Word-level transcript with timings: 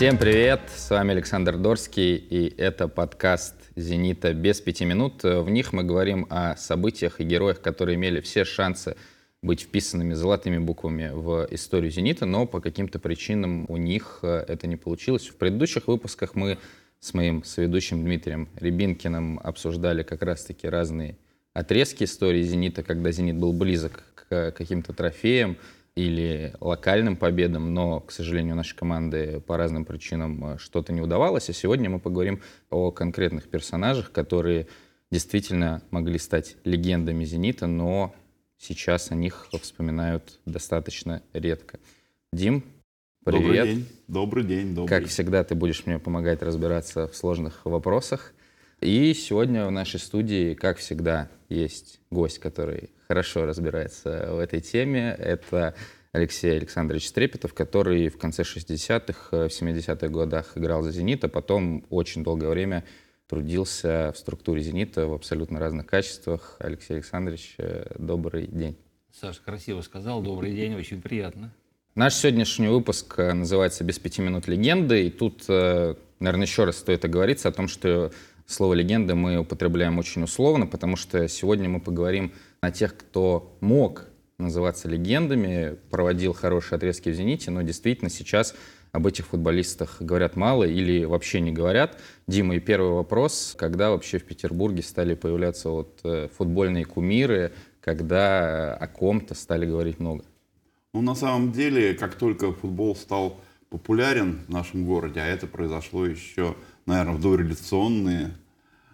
Всем 0.00 0.16
привет, 0.16 0.62
с 0.74 0.88
вами 0.88 1.10
Александр 1.10 1.58
Дорский, 1.58 2.16
и 2.16 2.54
это 2.58 2.88
подкаст 2.88 3.54
«Зенита 3.76 4.32
без 4.32 4.58
пяти 4.62 4.86
минут». 4.86 5.22
В 5.24 5.50
них 5.50 5.74
мы 5.74 5.84
говорим 5.84 6.26
о 6.30 6.56
событиях 6.56 7.20
и 7.20 7.24
героях, 7.24 7.60
которые 7.60 7.96
имели 7.96 8.22
все 8.22 8.46
шансы 8.46 8.96
быть 9.42 9.60
вписанными 9.60 10.14
золотыми 10.14 10.56
буквами 10.56 11.10
в 11.12 11.46
историю 11.50 11.90
«Зенита», 11.90 12.24
но 12.24 12.46
по 12.46 12.62
каким-то 12.62 12.98
причинам 12.98 13.66
у 13.68 13.76
них 13.76 14.20
э, 14.22 14.42
это 14.48 14.66
не 14.66 14.76
получилось. 14.76 15.26
В 15.26 15.36
предыдущих 15.36 15.86
выпусках 15.86 16.34
мы 16.34 16.56
с 17.00 17.12
моим 17.12 17.44
соведущим 17.44 18.02
Дмитрием 18.02 18.48
Рябинкиным 18.56 19.38
обсуждали 19.44 20.02
как 20.02 20.22
раз-таки 20.22 20.66
разные 20.66 21.18
отрезки 21.52 22.04
истории 22.04 22.42
«Зенита», 22.42 22.82
когда 22.82 23.12
«Зенит» 23.12 23.36
был 23.36 23.52
близок 23.52 24.02
к 24.14 24.52
каким-то 24.52 24.94
трофеям 24.94 25.58
или 25.94 26.54
локальным 26.60 27.16
победам, 27.16 27.74
но, 27.74 28.00
к 28.00 28.12
сожалению, 28.12 28.56
нашей 28.56 28.76
команды 28.76 29.40
по 29.46 29.56
разным 29.56 29.84
причинам 29.84 30.54
э, 30.54 30.58
что-то 30.58 30.92
не 30.92 31.00
удавалось. 31.00 31.48
А 31.50 31.52
сегодня 31.52 31.90
мы 31.90 31.98
поговорим 31.98 32.40
о 32.70 32.90
конкретных 32.90 33.48
персонажах, 33.48 34.12
которые 34.12 34.68
действительно 35.10 35.82
могли 35.90 36.18
стать 36.18 36.56
легендами 36.64 37.24
«Зенита», 37.24 37.66
но 37.66 38.14
сейчас 38.58 39.10
о 39.10 39.14
них 39.14 39.48
вспоминают 39.60 40.38
достаточно 40.46 41.22
редко. 41.32 41.80
Дим, 42.32 42.64
привет. 43.24 43.42
Добрый 43.42 43.66
день. 43.66 43.88
Добрый 44.06 44.44
день. 44.44 44.74
Добрый. 44.74 45.00
Как 45.00 45.08
всегда, 45.08 45.42
ты 45.42 45.54
будешь 45.54 45.84
мне 45.86 45.98
помогать 45.98 46.42
разбираться 46.42 47.08
в 47.08 47.16
сложных 47.16 47.64
вопросах. 47.64 48.32
И 48.80 49.12
сегодня 49.12 49.66
в 49.66 49.70
нашей 49.70 50.00
студии, 50.00 50.54
как 50.54 50.78
всегда, 50.78 51.28
есть 51.50 52.00
гость, 52.10 52.38
который 52.38 52.88
хорошо 53.08 53.44
разбирается 53.44 54.30
в 54.32 54.38
этой 54.38 54.62
теме. 54.62 55.14
Это 55.18 55.74
Алексей 56.12 56.56
Александрович 56.56 57.08
Стрепетов, 57.08 57.52
который 57.52 58.08
в 58.08 58.16
конце 58.16 58.42
60-х, 58.42 59.36
в 59.36 59.48
70-х 59.48 60.08
годах 60.08 60.56
играл 60.56 60.82
за 60.82 60.92
«Зенит», 60.92 61.22
а 61.24 61.28
потом 61.28 61.84
очень 61.90 62.24
долгое 62.24 62.48
время 62.48 62.84
трудился 63.28 64.12
в 64.14 64.18
структуре 64.18 64.62
«Зенита» 64.62 65.06
в 65.06 65.12
абсолютно 65.12 65.60
разных 65.60 65.86
качествах. 65.86 66.56
Алексей 66.58 66.94
Александрович, 66.94 67.56
э, 67.58 67.84
добрый 67.98 68.46
день. 68.46 68.78
Саша 69.12 69.42
красиво 69.44 69.82
сказал, 69.82 70.22
добрый 70.22 70.52
день, 70.52 70.74
очень 70.74 71.02
приятно. 71.02 71.52
Наш 71.94 72.14
сегодняшний 72.14 72.68
выпуск 72.68 73.18
э, 73.18 73.34
называется 73.34 73.84
«Без 73.84 73.98
пяти 73.98 74.22
минут 74.22 74.48
легенды», 74.48 75.06
и 75.06 75.10
тут, 75.10 75.44
э, 75.48 75.96
наверное, 76.18 76.46
еще 76.46 76.64
раз 76.64 76.78
стоит 76.78 77.04
оговориться 77.04 77.48
о 77.48 77.52
том, 77.52 77.68
что 77.68 78.10
слово 78.50 78.74
«легенда» 78.74 79.14
мы 79.14 79.38
употребляем 79.38 79.98
очень 79.98 80.22
условно, 80.22 80.66
потому 80.66 80.96
что 80.96 81.28
сегодня 81.28 81.68
мы 81.68 81.80
поговорим 81.80 82.32
о 82.60 82.70
тех, 82.70 82.96
кто 82.96 83.56
мог 83.60 84.06
называться 84.38 84.88
легендами, 84.88 85.76
проводил 85.90 86.32
хорошие 86.32 86.76
отрезки 86.76 87.10
в 87.10 87.14
«Зените», 87.14 87.50
но 87.50 87.62
действительно 87.62 88.10
сейчас 88.10 88.54
об 88.92 89.06
этих 89.06 89.26
футболистах 89.26 89.98
говорят 90.00 90.34
мало 90.36 90.64
или 90.64 91.04
вообще 91.04 91.40
не 91.40 91.52
говорят. 91.52 91.98
Дима, 92.26 92.56
и 92.56 92.60
первый 92.60 92.92
вопрос. 92.92 93.54
Когда 93.56 93.90
вообще 93.90 94.18
в 94.18 94.24
Петербурге 94.24 94.82
стали 94.82 95.14
появляться 95.14 95.70
вот 95.70 96.00
э, 96.02 96.28
футбольные 96.36 96.84
кумиры, 96.84 97.52
когда 97.80 98.74
о 98.74 98.88
ком-то 98.88 99.34
стали 99.34 99.64
говорить 99.66 100.00
много? 100.00 100.24
Ну, 100.92 101.02
на 101.02 101.14
самом 101.14 101.52
деле, 101.52 101.94
как 101.94 102.16
только 102.16 102.52
футбол 102.52 102.96
стал 102.96 103.40
популярен 103.68 104.40
в 104.48 104.50
нашем 104.50 104.84
городе, 104.84 105.20
а 105.20 105.26
это 105.26 105.46
произошло 105.46 106.04
еще, 106.04 106.56
наверное, 106.90 107.14
в 107.14 107.20
дореволюционные 107.20 108.32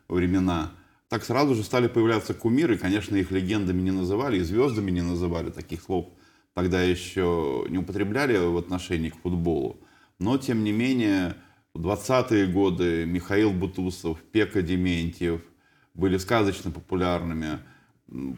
времена, 0.09 0.73
так 1.09 1.25
сразу 1.25 1.55
же 1.55 1.63
стали 1.63 1.89
появляться 1.89 2.35
кумиры. 2.35 2.79
Конечно, 2.79 3.17
их 3.17 3.31
легендами 3.31 3.83
не 3.83 3.91
называли, 3.91 4.39
и 4.39 4.43
звездами 4.43 4.91
не 4.91 5.03
называли. 5.03 5.51
Таких 5.51 5.83
слов 5.83 6.09
тогда 6.55 6.83
еще 6.83 7.67
не 7.69 7.79
употребляли 7.79 8.39
в 8.39 8.57
отношении 8.57 9.11
к 9.11 9.21
футболу. 9.21 9.79
Но, 10.19 10.39
тем 10.39 10.65
не 10.65 10.73
менее, 10.73 11.37
в 11.75 11.87
20-е 11.87 12.47
годы 12.47 13.05
Михаил 13.05 13.53
Бутусов, 13.53 14.19
Пека 14.33 14.63
Дементьев 14.63 15.43
были 15.95 16.17
сказочно 16.19 16.71
популярными. 16.71 17.59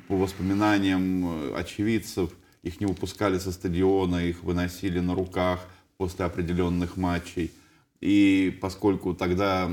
По 0.09 0.17
воспоминаниям 0.17 1.27
э, 1.27 1.55
очевидцев, 1.57 2.31
их 2.63 2.81
не 2.81 2.87
выпускали 2.87 3.39
со 3.39 3.53
стадиона, 3.53 4.25
их 4.25 4.43
выносили 4.43 4.99
на 4.99 5.15
руках 5.15 5.61
после 5.97 6.25
определенных 6.25 6.97
матчей. 6.97 7.53
И 8.01 8.57
поскольку 8.61 9.15
тогда 9.15 9.71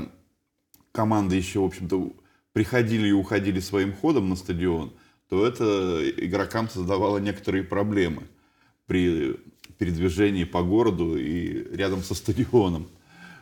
команды 0.92 1.36
еще, 1.36 1.60
в 1.60 1.64
общем-то, 1.64 2.12
приходили 2.52 3.08
и 3.08 3.12
уходили 3.12 3.60
своим 3.60 3.92
ходом 3.92 4.28
на 4.28 4.36
стадион, 4.36 4.92
то 5.28 5.46
это 5.46 6.00
игрокам 6.16 6.68
создавало 6.68 7.18
некоторые 7.18 7.64
проблемы 7.64 8.24
при 8.86 9.36
передвижении 9.78 10.44
по 10.44 10.62
городу 10.62 11.16
и 11.16 11.76
рядом 11.76 12.02
со 12.02 12.14
стадионом. 12.14 12.88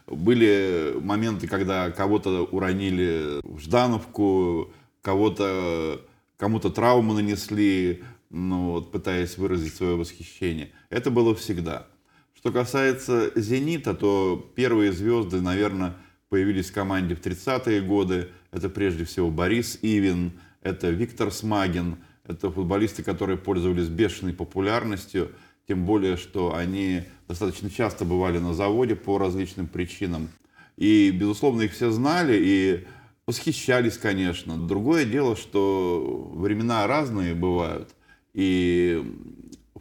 Были 0.07 0.95
моменты, 1.01 1.47
когда 1.47 1.91
кого-то 1.91 2.45
уронили 2.45 3.41
в 3.43 3.61
Ждановку, 3.61 4.73
кого-то, 5.01 6.01
кому-то 6.37 6.71
травму 6.71 7.15
нанесли, 7.15 8.03
ну, 8.31 8.73
вот, 8.73 8.91
пытаясь 8.91 9.39
выразить 9.39 9.75
свое 9.75 9.97
восхищение. 9.97 10.73
Это 10.91 11.11
было 11.11 11.35
всегда. 11.35 11.87
Что 12.35 12.53
касается 12.53 13.33
«Зенита», 13.35 13.95
то 13.95 14.53
первые 14.55 14.93
звезды, 14.93 15.41
наверное, 15.41 15.97
появились 16.29 16.71
в 16.71 16.75
команде 16.75 17.15
в 17.15 17.21
30-е 17.21 17.81
годы. 17.81 18.29
Это 18.51 18.69
прежде 18.69 19.05
всего 19.05 19.31
Борис 19.31 19.79
Ивин, 19.83 20.33
это 20.63 20.91
Виктор 20.91 21.33
Смагин, 21.33 21.97
это 22.27 22.51
футболисты, 22.51 23.03
которые 23.03 23.39
пользовались 23.39 23.89
бешеной 23.89 24.33
популярностью– 24.33 25.31
тем 25.67 25.87
более, 25.87 26.17
что 26.17 26.55
они 26.55 27.03
достаточно 27.27 27.71
часто 27.71 28.05
бывали 28.05 28.39
на 28.39 28.55
заводе 28.55 28.97
по 28.97 29.19
различным 29.19 29.67
причинам. 29.67 30.29
И, 30.77 31.11
безусловно, 31.11 31.63
их 31.63 31.73
все 31.73 31.91
знали 31.91 32.39
и 32.39 32.87
восхищались, 33.27 33.97
конечно. 33.97 34.59
Другое 34.59 35.05
дело, 35.05 35.37
что 35.37 36.31
времена 36.35 36.87
разные 36.87 37.35
бывают, 37.35 37.95
и 38.35 39.03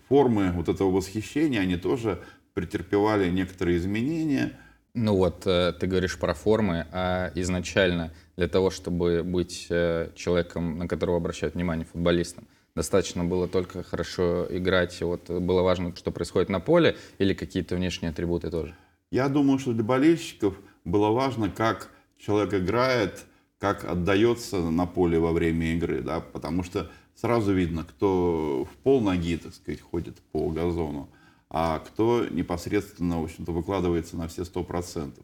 формы 0.07 0.51
вот 0.51 0.69
этого 0.69 0.91
восхищения, 0.91 1.59
они 1.59 1.75
тоже 1.75 2.21
претерпевали 2.53 3.29
некоторые 3.29 3.77
изменения. 3.77 4.53
Ну 4.93 5.15
вот, 5.15 5.47
э, 5.47 5.73
ты 5.79 5.87
говоришь 5.87 6.19
про 6.19 6.33
формы, 6.33 6.85
а 6.91 7.31
изначально 7.35 8.11
для 8.37 8.47
того, 8.47 8.69
чтобы 8.69 9.23
быть 9.23 9.67
э, 9.69 10.09
человеком, 10.15 10.77
на 10.77 10.87
которого 10.87 11.17
обращают 11.17 11.55
внимание 11.55 11.85
футболистом, 11.85 12.47
достаточно 12.75 13.23
было 13.23 13.47
только 13.47 13.83
хорошо 13.83 14.45
играть, 14.49 15.01
вот 15.01 15.29
было 15.29 15.61
важно, 15.61 15.95
что 15.95 16.11
происходит 16.11 16.49
на 16.49 16.59
поле, 16.59 16.95
или 17.17 17.33
какие-то 17.33 17.75
внешние 17.75 18.11
атрибуты 18.11 18.51
тоже? 18.51 18.75
Я 19.11 19.29
думаю, 19.29 19.59
что 19.59 19.73
для 19.73 19.83
болельщиков 19.83 20.55
было 20.85 21.09
важно, 21.09 21.49
как 21.49 21.89
человек 22.17 22.53
играет, 22.53 23.25
как 23.59 23.85
отдается 23.85 24.57
на 24.57 24.85
поле 24.85 25.19
во 25.19 25.31
время 25.31 25.73
игры, 25.73 26.01
да, 26.01 26.19
потому 26.19 26.63
что 26.63 26.91
сразу 27.15 27.53
видно, 27.53 27.83
кто 27.83 28.67
в 28.71 28.77
пол 28.83 29.01
ноги, 29.01 29.37
так 29.37 29.53
сказать, 29.53 29.81
ходит 29.81 30.17
по 30.31 30.49
газону, 30.49 31.09
а 31.53 31.79
кто 31.79 32.25
непосредственно, 32.25 33.21
в 33.21 33.23
общем-то, 33.23 33.53
выкладывается 33.53 34.17
на 34.17 34.27
все 34.27 34.43
сто 34.43 34.63
процентов, 34.63 35.23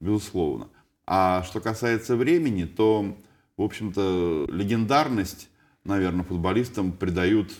безусловно. 0.00 0.68
А 1.06 1.44
что 1.44 1.60
касается 1.60 2.16
времени, 2.16 2.64
то, 2.64 3.16
в 3.56 3.62
общем-то, 3.62 4.48
легендарность 4.50 5.48
наверное, 5.86 6.24
футболистам 6.24 6.92
придают 6.92 7.52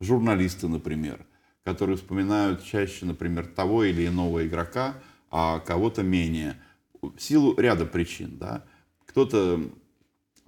журналисты, 0.00 0.68
например, 0.68 1.24
которые 1.64 1.96
вспоминают 1.96 2.64
чаще, 2.64 3.04
например, 3.04 3.46
того 3.46 3.84
или 3.84 4.06
иного 4.06 4.46
игрока, 4.46 4.94
а 5.30 5.60
кого-то 5.60 6.02
менее. 6.02 6.56
В 7.00 7.18
силу 7.18 7.58
ряда 7.58 7.84
причин. 7.84 8.38
Да? 8.38 8.64
Кто-то 9.06 9.60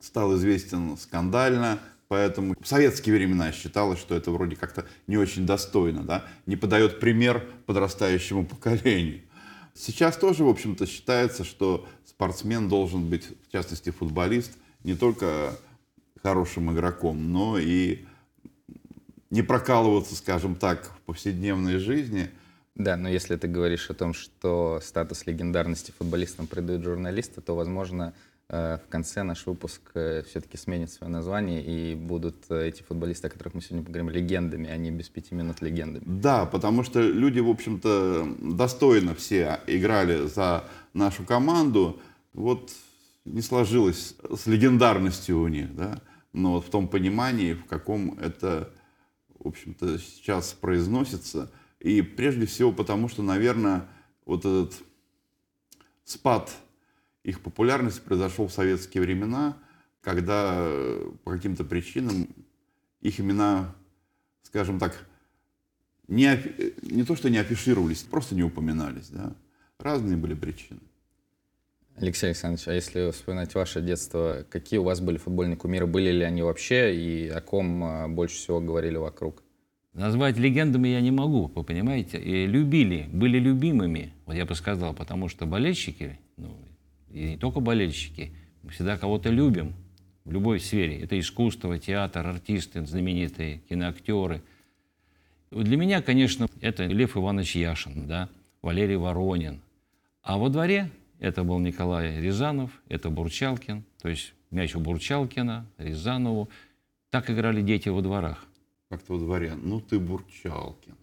стал 0.01 0.37
известен 0.37 0.97
скандально, 0.97 1.81
поэтому 2.09 2.55
в 2.61 2.67
советские 2.67 3.17
времена 3.17 3.53
считалось, 3.53 3.99
что 3.99 4.15
это 4.15 4.31
вроде 4.31 4.57
как-то 4.57 4.87
не 5.07 5.17
очень 5.17 5.47
достойно, 5.47 6.03
да? 6.03 6.25
не 6.47 6.57
подает 6.57 7.01
пример 7.01 7.47
подрастающему 7.67 8.47
поколению. 8.47 9.23
Сейчас 9.75 10.17
тоже, 10.17 10.45
в 10.45 10.49
общем-то, 10.49 10.87
считается, 10.87 11.43
что 11.45 11.87
спортсмен 12.05 12.69
должен 12.69 13.09
быть, 13.11 13.27
в 13.49 13.53
частности, 13.53 13.91
футболист, 13.91 14.53
не 14.85 14.95
только 14.95 15.57
хорошим 16.23 16.73
игроком, 16.73 17.33
но 17.33 17.59
и 17.59 18.05
не 19.31 19.43
прокалываться, 19.43 20.15
скажем 20.15 20.55
так, 20.55 20.85
в 20.85 21.01
повседневной 21.07 21.79
жизни. 21.79 22.31
Да, 22.77 22.97
но 22.97 23.09
если 23.09 23.37
ты 23.37 23.49
говоришь 23.49 23.91
о 23.91 23.95
том, 23.95 24.15
что 24.15 24.81
статус 24.83 25.27
легендарности 25.27 25.93
футболистам 25.97 26.47
придают 26.47 26.85
журналисты, 26.85 27.41
то, 27.41 27.55
возможно, 27.55 28.15
в 28.49 28.83
конце 28.89 29.23
наш 29.23 29.47
выпуск 29.47 29.81
э, 29.95 30.23
все-таки 30.29 30.57
сменит 30.57 30.91
свое 30.91 31.11
название, 31.11 31.65
и 31.65 31.95
будут 31.95 32.45
э, 32.51 32.69
эти 32.69 32.83
футболисты, 32.83 33.29
о 33.29 33.31
которых 33.31 33.55
мы 33.55 33.63
сегодня 33.63 33.85
поговорим, 33.85 34.11
легендами, 34.11 34.69
а 34.69 34.77
не 34.77 34.91
без 34.91 35.09
пяти 35.09 35.35
минут 35.35 35.63
легендами. 35.63 36.05
Да, 36.07 36.45
потому 36.45 36.83
что 36.83 37.01
люди, 37.01 37.41
в 37.41 37.49
общем-то, 37.49 38.37
достойно 38.41 39.15
все 39.15 39.61
играли 39.67 40.27
за 40.27 40.65
нашу 40.93 41.25
команду. 41.25 42.01
Вот 42.35 42.71
не 43.25 43.41
сложилось 43.41 44.15
с 44.37 44.47
легендарностью 44.47 45.41
у 45.41 45.49
них, 45.49 45.75
да 45.75 46.03
но 46.35 46.55
вот 46.55 46.67
в 46.67 46.71
том 46.71 46.89
понимании, 46.89 47.55
в 47.55 47.65
каком 47.65 48.19
это, 48.19 48.71
в 49.39 49.49
общем-то, 49.49 49.99
сейчас 49.99 50.53
произносится. 50.53 51.51
И 51.79 52.03
прежде 52.03 52.45
всего 52.45 52.73
потому, 52.73 53.09
что, 53.09 53.23
наверное, 53.23 53.89
вот 54.27 54.41
этот 54.41 54.75
спад 56.05 56.51
их 57.25 57.41
популярности 57.41 58.01
произошел 58.01 58.47
в 58.47 58.53
советские 58.53 59.03
времена, 59.03 59.57
когда 60.01 60.55
э, 60.59 61.11
по 61.25 61.33
каким-то 61.33 61.65
причинам 61.65 62.29
их 63.01 63.19
имена, 63.19 63.75
скажем 64.43 64.79
так, 64.79 65.07
не, 66.07 66.39
не 66.83 67.03
то 67.05 67.17
что 67.17 67.31
не 67.31 67.39
афишировались, 67.39 68.03
просто 68.03 68.35
не 68.35 68.43
упоминались. 68.43 69.09
Да? 69.09 69.35
Разные 69.79 70.17
были 70.17 70.35
причины. 70.35 70.81
Алексей 71.97 72.27
Александрович, 72.27 72.69
а 72.69 72.75
если 72.75 73.11
вспоминать 73.13 73.55
ваше 73.55 73.81
детство, 73.81 74.45
какие 74.51 74.79
у 74.79 74.83
вас 74.83 75.01
были 75.01 75.17
футбольные 75.17 75.57
кумиры? 75.57 75.87
Были 75.87 76.11
ли 76.11 76.25
они 76.25 76.43
вообще 76.43 76.95
и 76.95 77.29
о 77.29 77.41
ком 77.41 77.85
а, 77.85 78.09
больше 78.09 78.37
всего 78.37 78.61
говорили 78.61 78.97
вокруг? 78.97 79.43
Назвать 79.93 80.37
легендами 80.37 80.89
я 80.89 81.01
не 81.01 81.13
могу, 81.13 81.53
вы 81.55 81.63
понимаете? 81.63 82.19
И 82.19 82.47
любили, 82.47 83.09
были 83.13 83.39
любимыми, 83.39 84.13
вот 84.27 84.35
я 84.35 84.45
бы 84.45 84.57
сказал, 84.57 84.93
потому 84.93 85.29
что 85.29 85.47
болельщики, 85.47 86.19
ну, 86.37 86.59
и 87.15 87.31
не 87.31 87.37
только 87.37 87.61
болельщики, 87.61 88.33
мы 88.63 88.71
всегда 88.71 88.99
кого-то 88.99 89.31
любим 89.31 89.75
в 90.25 90.33
любой 90.33 90.59
сфере. 90.59 91.01
Это 91.01 91.19
искусство, 91.19 91.79
театр, 91.79 92.27
артисты, 92.27 92.85
знаменитые 92.85 93.61
киноактеры. 93.69 94.43
Для 95.53 95.77
меня, 95.77 96.03
конечно, 96.03 96.49
это 96.61 96.87
Лев 96.87 97.17
Иванович 97.17 97.55
Яшин, 97.55 98.09
да, 98.09 98.29
Валерий 98.63 98.97
Воронин. 98.97 99.61
А 100.23 100.39
во 100.39 100.49
дворе 100.49 100.91
это 101.21 101.45
был 101.45 101.61
Николай 101.61 102.21
Рязанов, 102.21 102.73
это 102.89 103.11
Бурчалкин, 103.11 103.85
то 104.03 104.09
есть 104.09 104.35
мяч 104.51 104.75
у 104.75 104.81
Бурчалкина, 104.81 105.67
Рязанову. 105.79 106.49
Так 107.11 107.31
играли 107.31 107.63
дети 107.63 107.91
во 107.91 108.03
дворах. 108.03 108.45
Как-то 108.89 109.13
во 109.13 109.19
дворе. 109.21 109.55
Ну 109.55 109.81
ты 109.81 110.01
Бурчалкин. 110.01 110.97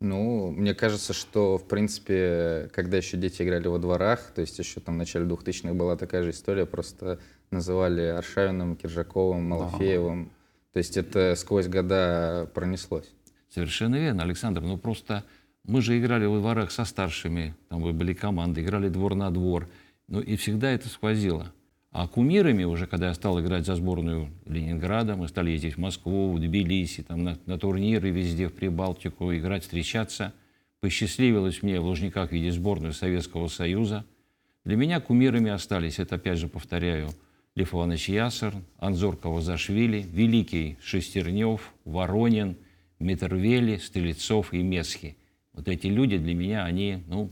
Ну, 0.00 0.50
мне 0.50 0.74
кажется, 0.74 1.12
что, 1.12 1.56
в 1.56 1.64
принципе, 1.64 2.70
когда 2.74 2.98
еще 2.98 3.16
дети 3.16 3.42
играли 3.42 3.66
во 3.66 3.78
дворах, 3.78 4.30
то 4.34 4.42
есть 4.42 4.58
еще 4.58 4.80
там 4.80 4.96
в 4.96 4.98
начале 4.98 5.24
2000-х 5.26 5.72
была 5.72 5.96
такая 5.96 6.22
же 6.22 6.30
история, 6.30 6.66
просто 6.66 7.18
называли 7.50 8.02
Аршавиным, 8.02 8.76
Киржаковым, 8.76 9.48
Малафеевым. 9.48 10.22
Ага. 10.22 10.30
То 10.72 10.78
есть 10.78 10.96
это 10.98 11.34
сквозь 11.36 11.68
года 11.68 12.50
пронеслось. 12.52 13.10
Совершенно 13.48 13.96
верно, 13.96 14.24
Александр. 14.24 14.60
Ну 14.60 14.76
просто 14.76 15.24
мы 15.64 15.80
же 15.80 15.98
играли 15.98 16.26
во 16.26 16.38
дворах 16.38 16.70
со 16.70 16.84
старшими, 16.84 17.54
там 17.70 17.80
были 17.96 18.12
команды, 18.12 18.60
играли 18.60 18.88
двор 18.88 19.14
на 19.14 19.30
двор. 19.30 19.66
Ну 20.08 20.20
и 20.20 20.36
всегда 20.36 20.70
это 20.70 20.88
сквозило. 20.88 21.52
А 21.98 22.08
кумирами 22.08 22.62
уже, 22.64 22.86
когда 22.86 23.06
я 23.06 23.14
стал 23.14 23.40
играть 23.40 23.64
за 23.64 23.74
сборную 23.74 24.28
Ленинграда, 24.44 25.16
мы 25.16 25.28
стали 25.28 25.52
ездить 25.52 25.76
в 25.76 25.78
Москву, 25.78 26.30
в 26.30 26.38
Тбилиси, 26.38 27.02
там, 27.02 27.24
на, 27.24 27.38
на 27.46 27.58
турниры 27.58 28.10
везде, 28.10 28.48
в 28.48 28.52
Прибалтику, 28.52 29.34
играть, 29.34 29.62
встречаться. 29.62 30.34
Посчастливилось 30.80 31.62
мне 31.62 31.80
в 31.80 31.86
Лужниках 31.86 32.32
видеть 32.32 32.52
сборную 32.52 32.92
Советского 32.92 33.48
Союза. 33.48 34.04
Для 34.66 34.76
меня 34.76 35.00
кумирами 35.00 35.50
остались, 35.50 35.98
это 35.98 36.16
опять 36.16 36.36
же 36.36 36.48
повторяю, 36.48 37.08
Лев 37.54 37.72
Иванович 37.72 38.10
Ясар, 38.10 38.52
Анзор 38.76 39.16
Кавазашвили, 39.16 40.04
Великий 40.06 40.76
Шестернев, 40.82 41.72
Воронин, 41.86 42.58
Метервели, 42.98 43.78
Стрельцов 43.78 44.52
и 44.52 44.62
Месхи. 44.62 45.16
Вот 45.54 45.66
эти 45.66 45.86
люди 45.86 46.18
для 46.18 46.34
меня, 46.34 46.66
они, 46.66 47.02
ну, 47.06 47.30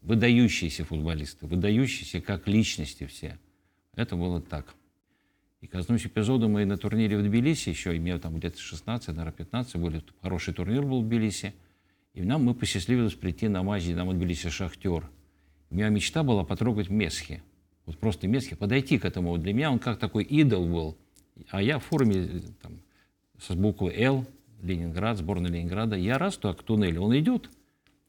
выдающиеся 0.00 0.84
футболисты, 0.84 1.46
выдающиеся 1.46 2.20
как 2.20 2.48
личности 2.48 3.06
все– 3.06 3.38
это 3.96 4.16
было 4.16 4.40
так. 4.40 4.74
И 5.60 5.66
коснусь 5.66 6.06
эпизода, 6.06 6.46
мы 6.46 6.64
на 6.66 6.76
турнире 6.76 7.16
в 7.16 7.22
Тбилиси, 7.22 7.70
еще 7.70 7.96
имел 7.96 8.18
там 8.18 8.36
где-то 8.36 8.58
16, 8.58 9.08
наверное, 9.08 9.32
15, 9.32 9.76
были, 9.76 10.02
хороший 10.20 10.52
турнир 10.52 10.82
был 10.82 11.02
в 11.02 11.06
Тбилиси. 11.06 11.54
И 12.12 12.22
нам 12.22 12.44
мы 12.44 12.54
посчастливилось 12.54 13.14
прийти 13.14 13.48
на 13.48 13.62
матч 13.62 13.84
«Динамо 13.84 14.12
Тбилиси» 14.12 14.50
«Шахтер». 14.50 15.08
У 15.70 15.74
меня 15.74 15.88
мечта 15.88 16.22
была 16.22 16.44
потрогать 16.44 16.90
Месхи. 16.90 17.42
Вот 17.86 17.98
просто 17.98 18.28
Месхи, 18.28 18.54
подойти 18.54 18.98
к 18.98 19.04
этому. 19.04 19.30
Вот 19.30 19.42
для 19.42 19.52
меня 19.52 19.72
он 19.72 19.78
как 19.78 19.98
такой 19.98 20.24
идол 20.24 20.66
был. 20.66 20.98
А 21.48 21.62
я 21.62 21.78
в 21.78 21.84
форме 21.84 22.42
там, 22.62 22.80
с 23.40 23.54
буквы 23.54 23.92
«Л», 23.96 24.26
Ленинград, 24.62 25.18
сборная 25.18 25.50
Ленинграда. 25.50 25.96
Я 25.96 26.18
раз 26.18 26.36
туда 26.36 26.54
к 26.54 26.62
туннелю, 26.62 27.02
он 27.02 27.18
идет, 27.18 27.50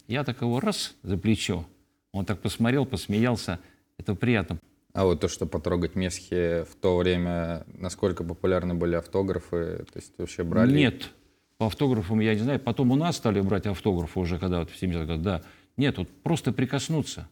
я 0.08 0.24
так 0.24 0.42
его 0.42 0.60
раз 0.60 0.96
за 1.04 1.18
плечо. 1.18 1.66
Он 2.12 2.26
так 2.26 2.42
посмотрел, 2.42 2.86
посмеялся. 2.86 3.60
Это 3.98 4.16
приятно. 4.16 4.60
А 4.96 5.04
вот 5.04 5.20
то, 5.20 5.28
что 5.28 5.46
потрогать 5.46 5.96
месхи 5.96 6.64
в 6.64 6.76
то 6.80 6.96
время, 6.96 7.66
насколько 7.78 8.24
популярны 8.24 8.76
были 8.76 8.96
автографы, 8.96 9.86
то 9.92 10.00
есть 10.00 10.14
вообще 10.18 10.46
брали? 10.46 10.74
Нет, 10.74 11.12
по 11.58 11.66
автографам 11.66 12.22
я 12.22 12.34
не 12.34 12.40
знаю. 12.40 12.62
Потом 12.62 12.92
у 12.92 12.96
нас 12.96 13.18
стали 13.18 13.42
брать 13.42 13.68
автографы 13.68 14.18
уже, 14.22 14.40
когда 14.40 14.60
вот 14.60 14.72
в 14.72 14.78
70 14.78 15.06
годах, 15.06 15.22
да. 15.22 15.42
Нет, 15.76 15.98
вот 15.98 16.08
просто 16.24 16.54
прикоснуться. 16.54 17.28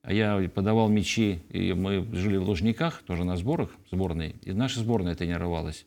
А 0.00 0.10
я 0.10 0.40
подавал 0.54 0.88
мячи, 0.88 1.40
и 1.50 1.74
мы 1.74 2.02
жили 2.12 2.38
в 2.38 2.44
Лужниках, 2.44 3.02
тоже 3.02 3.24
на 3.24 3.36
сборах 3.36 3.68
сборной, 3.90 4.34
и 4.42 4.54
наша 4.54 4.80
сборная 4.80 5.14
тренировалась. 5.14 5.84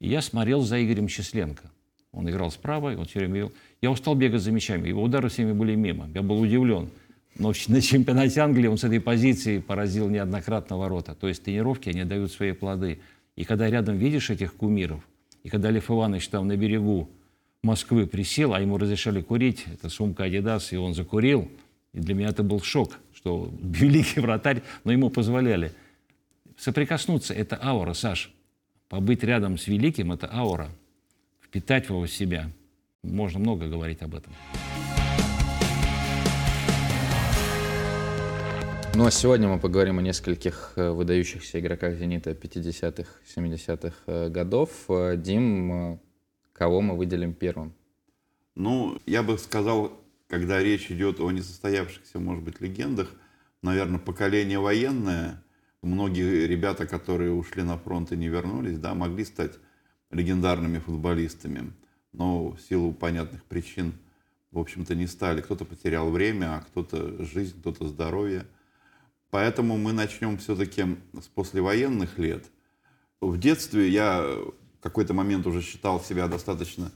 И 0.00 0.08
я 0.08 0.22
смотрел 0.22 0.62
за 0.62 0.82
Игорем 0.82 1.06
Счастленко. 1.06 1.70
Он 2.12 2.30
играл 2.30 2.50
справа, 2.50 2.94
он 2.96 3.04
все 3.04 3.18
время. 3.18 3.50
Я 3.82 3.90
устал 3.90 4.14
бегать 4.14 4.40
за 4.40 4.52
мячами, 4.52 4.88
его 4.88 5.02
удары 5.02 5.28
всеми 5.28 5.52
были 5.52 5.74
мимо. 5.74 6.08
Я 6.14 6.22
был 6.22 6.40
удивлен. 6.40 6.88
Но 7.38 7.52
на 7.68 7.80
чемпионате 7.80 8.40
Англии 8.40 8.66
он 8.66 8.76
с 8.76 8.84
этой 8.84 9.00
позиции 9.00 9.58
поразил 9.58 10.08
неоднократно 10.08 10.76
ворота. 10.76 11.14
То 11.14 11.28
есть 11.28 11.42
тренировки, 11.42 11.88
они 11.88 12.04
дают 12.04 12.30
свои 12.32 12.52
плоды. 12.52 13.00
И 13.36 13.44
когда 13.44 13.70
рядом 13.70 13.96
видишь 13.96 14.30
этих 14.30 14.54
кумиров, 14.54 15.06
и 15.42 15.48
когда 15.48 15.70
Лев 15.70 15.90
Иванович 15.90 16.28
там 16.28 16.46
на 16.46 16.56
берегу 16.56 17.10
Москвы 17.62 18.06
присел, 18.06 18.54
а 18.54 18.60
ему 18.60 18.76
разрешали 18.76 19.22
курить, 19.22 19.64
это 19.72 19.88
сумка 19.88 20.24
Адидас, 20.24 20.72
и 20.72 20.76
он 20.76 20.94
закурил, 20.94 21.48
и 21.92 22.00
для 22.00 22.14
меня 22.14 22.28
это 22.28 22.42
был 22.42 22.60
шок, 22.60 22.98
что 23.14 23.52
великий 23.62 24.20
вратарь, 24.20 24.62
но 24.84 24.92
ему 24.92 25.10
позволяли. 25.10 25.72
Соприкоснуться– 26.58 27.34
это 27.34 27.58
аура, 27.62 27.94
Саш. 27.94 28.32
Побыть 28.88 29.24
рядом 29.24 29.58
с 29.58 29.68
великим– 29.68 30.12
это 30.12 30.28
аура. 30.32 30.68
Впитать 31.40 31.88
его 31.88 32.00
в 32.02 32.08
себя. 32.08 32.50
Можно 33.02 33.40
много 33.40 33.68
говорить 33.68 34.02
об 34.02 34.14
этом. 34.14 34.32
Ну 38.94 39.06
а 39.06 39.10
сегодня 39.10 39.48
мы 39.48 39.58
поговорим 39.58 39.98
о 39.98 40.02
нескольких 40.02 40.74
э, 40.76 40.90
выдающихся 40.90 41.58
игроках 41.58 41.96
«Зенита» 41.96 42.32
50-х, 42.32 43.08
70-х 43.34 43.94
э, 44.06 44.28
годов. 44.28 44.70
Э, 44.90 45.16
Дим, 45.16 45.98
кого 46.52 46.82
мы 46.82 46.94
выделим 46.94 47.32
первым? 47.32 47.72
Ну, 48.54 49.00
я 49.06 49.22
бы 49.22 49.38
сказал, 49.38 49.98
когда 50.28 50.62
речь 50.62 50.90
идет 50.90 51.20
о 51.20 51.30
несостоявшихся, 51.30 52.18
может 52.18 52.44
быть, 52.44 52.60
легендах, 52.60 53.10
наверное, 53.62 53.98
поколение 53.98 54.58
военное, 54.58 55.42
многие 55.80 56.46
ребята, 56.46 56.86
которые 56.86 57.32
ушли 57.32 57.62
на 57.62 57.78
фронт 57.78 58.12
и 58.12 58.16
не 58.16 58.28
вернулись, 58.28 58.78
да, 58.78 58.92
могли 58.92 59.24
стать 59.24 59.52
легендарными 60.10 60.80
футболистами, 60.80 61.72
но 62.12 62.50
в 62.50 62.60
силу 62.60 62.92
понятных 62.92 63.42
причин, 63.44 63.94
в 64.50 64.58
общем-то, 64.58 64.94
не 64.94 65.06
стали. 65.06 65.40
Кто-то 65.40 65.64
потерял 65.64 66.10
время, 66.10 66.56
а 66.56 66.60
кто-то 66.60 67.24
жизнь, 67.24 67.58
кто-то 67.58 67.88
здоровье– 67.88 68.44
Поэтому 69.32 69.78
мы 69.78 69.94
начнем 69.94 70.36
все-таки 70.36 70.84
с 71.18 71.26
послевоенных 71.26 72.18
лет. 72.18 72.44
В 73.18 73.38
детстве 73.38 73.88
я 73.88 74.20
в 74.20 74.82
какой-то 74.82 75.14
момент 75.14 75.46
уже 75.46 75.62
считал 75.62 76.02
себя 76.02 76.28
достаточно 76.28 76.92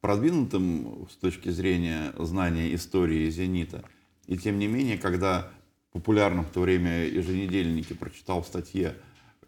продвинутым 0.00 1.08
с 1.10 1.16
точки 1.16 1.48
зрения 1.48 2.12
знания 2.16 2.72
истории 2.76 3.28
«Зенита». 3.28 3.82
И 4.28 4.38
тем 4.38 4.60
не 4.60 4.68
менее, 4.68 4.98
когда 4.98 5.50
популярном 5.90 6.44
в 6.44 6.50
то 6.50 6.60
время 6.60 7.06
еженедельнике 7.06 7.96
прочитал 7.96 8.42
в 8.42 8.46
статье 8.46 8.94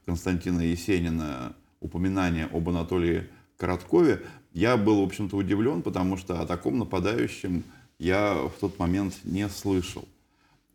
Константина 0.04 0.62
Есенина 0.62 1.54
упоминание 1.78 2.46
об 2.46 2.68
Анатолии 2.68 3.28
Короткове, 3.56 4.20
я 4.52 4.76
был, 4.76 5.00
в 5.00 5.04
общем-то, 5.04 5.37
удивлен, 5.37 5.80
потому 5.80 6.16
что 6.16 6.40
о 6.40 6.46
таком 6.46 6.76
нападающем 6.80 7.62
я 8.00 8.34
в 8.34 8.58
тот 8.61 8.80
момент 8.80 9.14
не 9.22 9.49
слышал. 9.49 10.08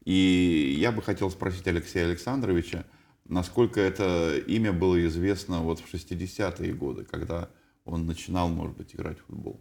И 0.08 0.78
я 0.80 0.94
бы 0.94 1.02
хотел 1.02 1.30
спросить 1.30 1.68
Алексея 1.68 2.06
Александровича, 2.06 2.86
насколько 3.26 3.82
это 3.82 4.38
имя 4.38 4.72
было 4.72 5.06
известно 5.06 5.60
вот 5.60 5.82
в 5.82 5.94
60-е 5.94 6.74
годы, 6.76 7.04
когда 7.04 7.50
он 7.84 8.06
начинал, 8.06 8.48
может 8.48 8.78
быть, 8.78 8.96
играть 8.96 9.20
в 9.20 9.26
футбол? 9.26 9.60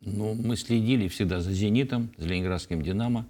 Ну, 0.00 0.32
мы 0.32 0.56
следили 0.56 1.06
всегда 1.08 1.40
за 1.40 1.52
«Зенитом», 1.52 2.10
за 2.16 2.28
ленинградским 2.28 2.80
«Динамо». 2.80 3.26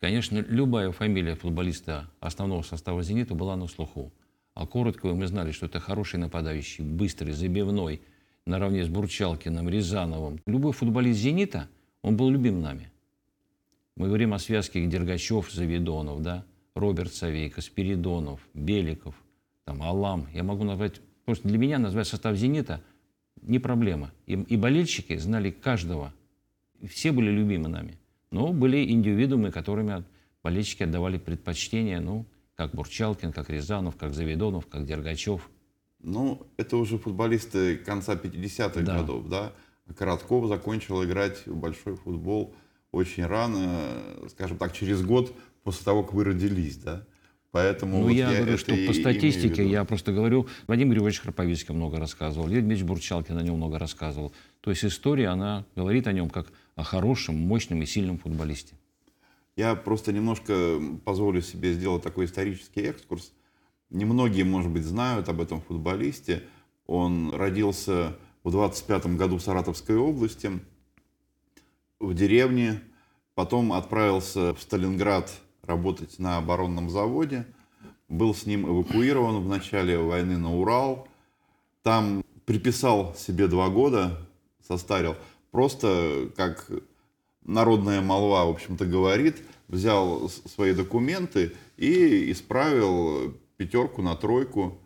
Конечно, 0.00 0.38
любая 0.48 0.90
фамилия 0.90 1.34
футболиста 1.34 2.08
основного 2.20 2.62
состава 2.62 3.02
«Зенита» 3.02 3.34
была 3.34 3.56
на 3.56 3.66
слуху. 3.66 4.10
А 4.54 4.66
коротко 4.66 5.08
мы 5.08 5.26
знали, 5.26 5.52
что 5.52 5.66
это 5.66 5.80
хороший 5.80 6.18
нападающий, 6.18 6.82
быстрый, 6.82 7.32
забивной, 7.34 8.00
наравне 8.46 8.86
с 8.86 8.88
Бурчалкиным, 8.88 9.68
Рязановым. 9.68 10.40
Любой 10.46 10.72
футболист 10.72 11.20
«Зенита», 11.20 11.68
он 12.00 12.16
был 12.16 12.30
любим 12.30 12.62
нами. 12.62 12.90
Мы 14.00 14.06
говорим 14.06 14.32
о 14.32 14.38
связке 14.38 14.86
Дергачев, 14.86 15.52
Завидонов, 15.52 16.22
да, 16.22 16.46
Роберт 16.74 17.12
Савейко, 17.12 17.60
Спиридонов, 17.60 18.40
Беликов, 18.54 19.14
там, 19.66 19.82
Алам. 19.82 20.26
Я 20.32 20.42
могу 20.42 20.64
назвать, 20.64 21.02
просто 21.26 21.46
для 21.46 21.58
меня 21.58 21.78
назвать 21.78 22.08
состав 22.08 22.34
«Зенита» 22.34 22.80
не 23.42 23.58
проблема. 23.58 24.10
И, 24.24 24.32
и 24.36 24.56
болельщики 24.56 25.18
знали 25.18 25.50
каждого. 25.50 26.14
Все 26.88 27.12
были 27.12 27.30
любимы 27.30 27.68
нами. 27.68 27.98
Но 28.30 28.54
были 28.54 28.90
индивидуумы, 28.90 29.50
которыми 29.50 30.02
болельщики 30.42 30.84
отдавали 30.84 31.18
предпочтение, 31.18 32.00
ну, 32.00 32.24
как 32.54 32.74
Бурчалкин, 32.74 33.32
как 33.32 33.50
Рязанов, 33.50 33.96
как 33.96 34.14
Завидонов, 34.14 34.66
как 34.66 34.86
Дергачев. 34.86 35.50
Ну, 36.02 36.46
это 36.56 36.78
уже 36.78 36.96
футболисты 36.96 37.76
конца 37.76 38.14
50-х 38.14 38.80
Да. 38.80 39.00
годов, 39.00 39.28
да? 39.28 39.52
Коротков 39.94 40.48
закончил 40.48 41.04
играть 41.04 41.46
в 41.46 41.54
большой 41.54 41.96
футбол 41.96 42.54
очень 42.92 43.26
рано, 43.26 44.02
скажем 44.30 44.58
так, 44.58 44.72
через 44.72 45.02
год 45.02 45.34
после 45.62 45.84
того, 45.84 46.02
как 46.02 46.14
вы 46.14 46.24
родились, 46.24 46.76
да? 46.76 47.04
Поэтому 47.52 47.98
Ну, 47.98 48.02
вот 48.04 48.10
я 48.12 48.28
говорю, 48.28 48.54
это 48.54 48.58
что 48.58 48.76
по 48.86 48.92
статистике, 48.92 49.68
я 49.68 49.84
просто 49.84 50.12
говорю, 50.12 50.46
Вадим 50.68 50.90
Григорьевич 50.90 51.20
Храповицкий 51.20 51.74
много 51.74 51.98
рассказывал, 51.98 52.46
Леонид 52.46 52.66
Дмитриевич 52.66 52.88
Бурчалкин 52.88 53.36
о 53.36 53.42
нем 53.42 53.56
много 53.56 53.78
рассказывал. 53.78 54.32
То 54.60 54.70
есть 54.70 54.84
история, 54.84 55.28
она 55.28 55.64
говорит 55.74 56.06
о 56.06 56.12
нем 56.12 56.30
как 56.30 56.52
о 56.76 56.84
хорошем, 56.84 57.36
мощном 57.36 57.82
и 57.82 57.86
сильном 57.86 58.18
футболисте. 58.18 58.74
Я 59.56 59.74
просто 59.74 60.12
немножко 60.12 60.80
позволю 61.04 61.42
себе 61.42 61.72
сделать 61.74 62.02
такой 62.02 62.26
исторический 62.26 62.82
экскурс. 62.82 63.32
Немногие, 63.90 64.44
может 64.44 64.70
быть, 64.70 64.84
знают 64.84 65.28
об 65.28 65.40
этом 65.40 65.60
футболисте. 65.60 66.44
Он 66.86 67.34
родился 67.34 68.16
в 68.44 68.52
25 68.52 69.16
году 69.16 69.38
в 69.38 69.42
Саратовской 69.42 69.96
области, 69.96 70.52
в 72.00 72.14
деревне. 72.14 72.80
Потом 73.34 73.72
отправился 73.72 74.54
в 74.54 74.60
Сталинград 74.60 75.30
работать 75.62 76.18
на 76.18 76.38
оборонном 76.38 76.90
заводе. 76.90 77.46
Был 78.08 78.34
с 78.34 78.44
ним 78.44 78.66
эвакуирован 78.66 79.40
в 79.40 79.48
начале 79.48 79.96
войны 79.98 80.36
на 80.36 80.52
Урал. 80.52 81.06
Там 81.82 82.24
приписал 82.44 83.14
себе 83.14 83.46
два 83.46 83.68
года, 83.68 84.18
состарил. 84.66 85.14
Просто 85.52 86.30
как 86.36 86.68
народная 87.44 88.00
молва, 88.00 88.46
в 88.46 88.50
общем-то, 88.50 88.84
говорит, 88.86 89.36
взял 89.68 90.28
свои 90.28 90.74
документы 90.74 91.52
и 91.76 92.32
исправил 92.32 93.34
пятерку 93.56 94.02
на 94.02 94.16
тройку. 94.16 94.80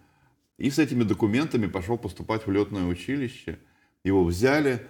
И 0.58 0.70
с 0.70 0.78
этими 0.78 1.02
документами 1.02 1.66
пошел 1.66 1.96
поступать 1.96 2.46
в 2.46 2.50
летное 2.50 2.86
училище. 2.86 3.58
Его 4.04 4.24
взяли, 4.24 4.86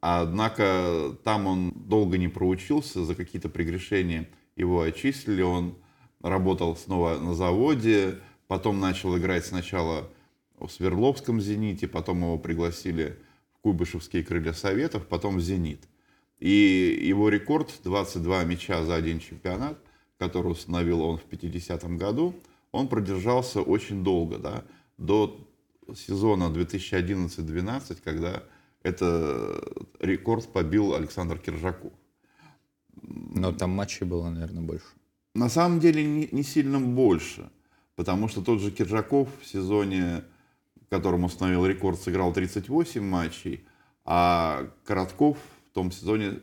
однако 0.00 1.16
там 1.24 1.46
он 1.46 1.72
долго 1.74 2.18
не 2.18 2.28
проучился, 2.28 3.04
за 3.04 3.14
какие-то 3.14 3.48
прегрешения 3.48 4.28
его 4.56 4.82
отчислили. 4.82 5.42
Он 5.42 5.76
работал 6.20 6.76
снова 6.76 7.18
на 7.18 7.34
заводе, 7.34 8.18
потом 8.46 8.80
начал 8.80 9.16
играть 9.16 9.46
сначала 9.46 10.08
в 10.58 10.68
Свердловском 10.68 11.40
«Зените», 11.40 11.86
потом 11.86 12.22
его 12.22 12.38
пригласили 12.38 13.18
в 13.54 13.58
Куйбышевские 13.60 14.24
крылья 14.24 14.52
Советов, 14.52 15.06
потом 15.06 15.36
в 15.36 15.40
«Зенит». 15.40 15.88
И 16.38 17.00
его 17.02 17.28
рекорд 17.28 17.72
22 17.84 18.44
мяча 18.44 18.84
за 18.84 18.94
один 18.94 19.18
чемпионат, 19.18 19.78
который 20.18 20.52
установил 20.52 21.02
он 21.02 21.18
в 21.18 21.26
50-м 21.26 21.96
году, 21.96 22.34
он 22.72 22.88
продержался 22.88 23.60
очень 23.60 24.04
долго, 24.04 24.38
да, 24.38 24.64
до 24.98 25.48
сезона 25.96 26.44
2011-2012, 26.44 27.98
когда 28.04 28.42
этот 28.88 29.88
рекорд 30.00 30.52
побил 30.52 30.94
Александр 30.94 31.38
Киржаков. 31.38 31.92
Но 33.02 33.52
там 33.52 33.70
матчей 33.70 34.06
было, 34.06 34.28
наверное, 34.28 34.62
больше. 34.62 34.86
На 35.34 35.48
самом 35.48 35.80
деле 35.80 36.04
не, 36.04 36.28
не 36.32 36.42
сильно 36.42 36.80
больше, 36.80 37.50
потому 37.94 38.28
что 38.28 38.42
тот 38.42 38.60
же 38.60 38.70
Киржаков 38.70 39.28
в 39.40 39.46
сезоне, 39.46 40.24
в 40.80 40.88
котором 40.88 41.24
установил 41.24 41.66
рекорд, 41.66 42.00
сыграл 42.00 42.32
38 42.32 43.02
матчей, 43.02 43.64
а 44.04 44.68
Коротков 44.84 45.38
в 45.66 45.74
том 45.74 45.92
сезоне 45.92 46.40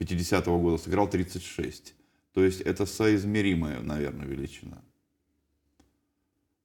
50-го 0.00 0.60
года 0.60 0.82
сыграл 0.82 1.08
36. 1.08 1.94
То 2.32 2.44
есть 2.44 2.60
это 2.60 2.84
соизмеримая, 2.84 3.80
наверное, 3.80 4.26
величина. 4.26 4.82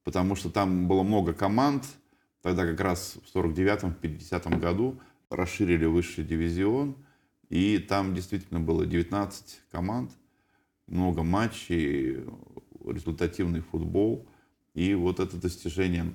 Потому 0.03 0.36
что 0.36 0.50
там 0.50 0.88
было 0.88 1.03
много 1.03 1.33
команд, 1.33 1.86
тогда 2.41 2.65
как 2.65 2.79
раз 2.79 3.17
в 3.24 3.38
49-м, 3.38 3.95
50-м 4.01 4.59
году 4.59 5.00
расширили 5.29 5.86
высший 5.86 6.24
дивизион, 6.24 6.95
и 7.50 7.77
там 7.77 8.13
действительно 8.13 8.59
было 8.59 8.86
19 8.86 9.62
команд, 9.71 10.12
много 10.88 11.24
матчей, 11.24 12.24
результативный 12.86 13.62
футбол. 13.62 14.27
И 14.74 14.93
вот 14.93 15.19
это 15.19 15.38
достижение 15.38 16.13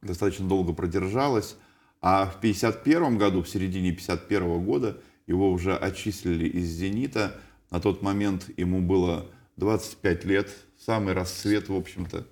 достаточно 0.00 0.48
долго 0.48 0.72
продержалось. 0.72 1.56
А 2.00 2.26
в 2.26 2.40
51 2.40 3.18
году, 3.18 3.42
в 3.42 3.48
середине 3.48 3.92
51 3.92 4.64
года, 4.64 5.00
его 5.26 5.50
уже 5.50 5.76
отчислили 5.76 6.48
из 6.48 6.68
«Зенита». 6.68 7.40
На 7.70 7.80
тот 7.80 8.02
момент 8.02 8.50
ему 8.56 8.82
было 8.82 9.30
25 9.56 10.24
лет, 10.24 10.50
самый 10.78 11.14
расцвет, 11.14 11.68
в 11.68 11.74
общем-то, 11.74 12.26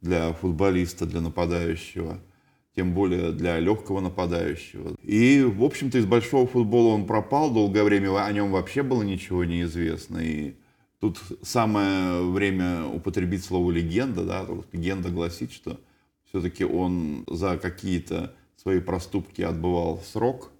для 0.00 0.32
футболиста, 0.32 1.04
для 1.04 1.20
нападающего, 1.20 2.20
тем 2.78 2.94
более 2.94 3.32
для 3.32 3.58
легкого 3.58 3.98
нападающего. 3.98 4.94
И, 5.02 5.42
в 5.42 5.64
общем-то, 5.64 5.98
из 5.98 6.06
большого 6.06 6.46
футбола 6.46 6.94
он 6.94 7.06
пропал, 7.06 7.50
долгое 7.50 7.82
время 7.82 8.24
о 8.24 8.30
нем 8.30 8.52
вообще 8.52 8.84
было 8.84 9.02
ничего 9.02 9.42
не 9.44 9.62
известно. 9.62 10.18
И 10.18 10.54
тут 11.00 11.18
самое 11.42 12.22
время 12.22 12.86
употребить 12.86 13.44
слово 13.44 13.72
«легенда». 13.72 14.24
Да? 14.24 14.46
Легенда 14.70 15.08
гласит, 15.08 15.50
что 15.50 15.80
все-таки 16.28 16.64
он 16.64 17.24
за 17.26 17.58
какие-то 17.58 18.32
свои 18.54 18.78
проступки 18.78 19.42
отбывал 19.42 20.00
срок, 20.12 20.52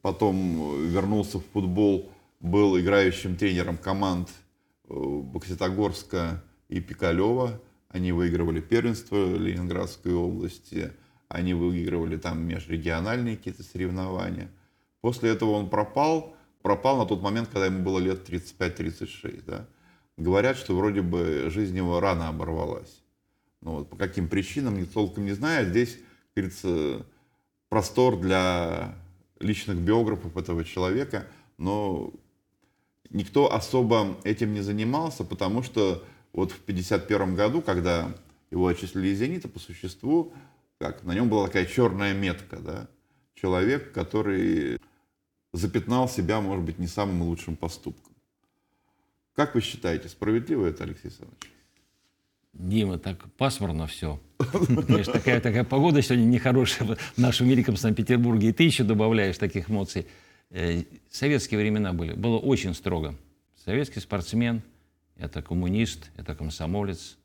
потом 0.00 0.88
вернулся 0.88 1.38
в 1.38 1.44
футбол, 1.52 2.10
был 2.40 2.80
играющим 2.80 3.36
тренером 3.36 3.76
команд 3.76 4.30
э, 4.88 4.94
Бокситогорска 4.94 6.42
и 6.70 6.80
Пикалева. 6.80 7.60
Они 7.90 8.12
выигрывали 8.12 8.62
первенство 8.62 9.36
Ленинградской 9.36 10.14
области, 10.14 10.92
они 11.28 11.54
выигрывали 11.54 12.16
там 12.16 12.46
межрегиональные 12.46 13.36
какие-то 13.36 13.62
соревнования. 13.62 14.50
После 15.00 15.30
этого 15.30 15.50
он 15.50 15.68
пропал, 15.68 16.36
пропал 16.62 16.98
на 16.98 17.06
тот 17.06 17.22
момент, 17.22 17.48
когда 17.48 17.66
ему 17.66 17.82
было 17.82 17.98
лет 17.98 18.28
35-36. 18.28 19.44
Да? 19.46 19.66
Говорят, 20.16 20.56
что 20.56 20.76
вроде 20.76 21.02
бы 21.02 21.48
жизнь 21.50 21.76
его 21.76 22.00
рано 22.00 22.28
оборвалась. 22.28 23.02
Ну, 23.60 23.72
вот, 23.72 23.90
по 23.90 23.96
каким 23.96 24.28
причинам, 24.28 24.78
никто 24.78 24.94
толком 24.94 25.24
не 25.24 25.32
знает. 25.32 25.68
Здесь, 25.68 25.94
как 26.34 26.44
говорится, 26.44 27.06
простор 27.68 28.18
для 28.18 28.94
личных 29.40 29.78
биографов 29.78 30.36
этого 30.36 30.64
человека, 30.64 31.26
но 31.58 32.12
никто 33.10 33.52
особо 33.52 34.16
этим 34.24 34.54
не 34.54 34.60
занимался, 34.60 35.24
потому 35.24 35.62
что 35.62 36.04
вот 36.32 36.52
в 36.52 36.62
1951 36.62 37.34
году, 37.34 37.62
когда 37.62 38.14
его 38.50 38.66
отчислили 38.66 39.08
из 39.08 39.18
«Зенита», 39.18 39.48
по 39.48 39.58
существу, 39.58 40.32
как, 40.78 41.04
на 41.04 41.14
нем 41.14 41.28
была 41.28 41.46
такая 41.46 41.66
черная 41.66 42.14
метка, 42.14 42.58
да, 42.58 42.88
человек, 43.34 43.92
который 43.92 44.78
запятнал 45.52 46.08
себя, 46.08 46.40
может 46.40 46.64
быть, 46.64 46.78
не 46.78 46.86
самым 46.86 47.22
лучшим 47.22 47.56
поступком. 47.56 48.12
Как 49.34 49.54
вы 49.54 49.60
считаете, 49.60 50.08
справедливо 50.08 50.66
это, 50.66 50.84
Алексей 50.84 51.08
Александрович? 51.08 51.52
Дима, 52.52 52.98
так 52.98 53.30
пасмурно 53.34 53.86
все. 53.86 54.18
Знаешь, 54.38 55.06
такая, 55.06 55.40
такая 55.40 55.64
погода 55.64 56.00
сегодня 56.00 56.24
нехорошая 56.24 56.96
в 56.96 57.18
нашем 57.18 57.48
великом 57.48 57.76
Санкт-Петербурге, 57.76 58.48
и 58.48 58.52
ты 58.52 58.64
еще 58.64 58.82
добавляешь 58.82 59.36
таких 59.36 59.68
эмоций. 59.68 60.06
Э, 60.50 60.82
Советские 61.10 61.60
времена 61.60 61.92
были, 61.92 62.14
было 62.14 62.38
очень 62.38 62.74
строго. 62.74 63.14
Советский 63.62 64.00
спортсмен– 64.00 64.62
это 65.16 65.42
коммунист, 65.42 66.10
это 66.16 66.34
комсомолец, 66.34 67.18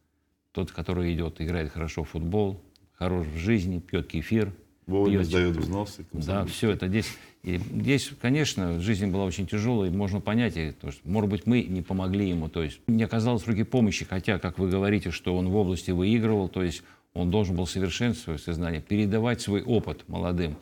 тот, 0.52 0.72
который 0.72 1.14
идет, 1.14 1.40
играет 1.40 1.72
хорошо 1.72 2.04
в 2.04 2.10
футбол, 2.10 2.62
хорош 3.02 3.26
в 3.26 3.38
жизни, 3.38 3.80
пьет 3.80 4.06
кефир, 4.06 4.54
Вовремя 4.86 5.18
пьет 5.18 5.28
сдает 5.28 5.56
взносы. 5.56 6.06
да, 6.14 6.46
все 6.46 6.70
это 6.70 6.88
здесь. 6.88 7.08
И 7.42 7.58
здесь, 7.58 8.12
конечно, 8.22 8.80
жизнь 8.80 9.08
была 9.08 9.24
очень 9.26 9.48
тяжелой, 9.48 9.90
можно 9.90 10.22
понять, 10.22 10.56
и 10.56 10.72
то, 10.72 10.92
что, 10.92 11.02
может 11.10 11.28
быть, 11.28 11.48
мы 11.48 11.64
не 11.64 11.82
помогли 11.82 12.30
ему, 12.30 12.48
то 12.48 12.62
есть 12.62 12.80
не 12.86 13.02
оказалось 13.02 13.48
руки 13.48 13.64
помощи, 13.64 14.06
хотя, 14.06 14.38
как 14.38 14.60
вы 14.60 14.70
говорите, 14.70 15.10
что 15.10 15.36
он 15.36 15.50
в 15.50 15.56
области 15.56 15.90
выигрывал, 15.90 16.48
то 16.48 16.62
есть 16.62 16.84
он 17.16 17.32
должен 17.32 17.56
был 17.56 17.66
совершенствовать 17.66 18.42
свои 18.44 18.54
знания, 18.54 18.82
передавать 18.88 19.42
свой 19.42 19.64
опыт 19.64 20.08
молодым. 20.08 20.56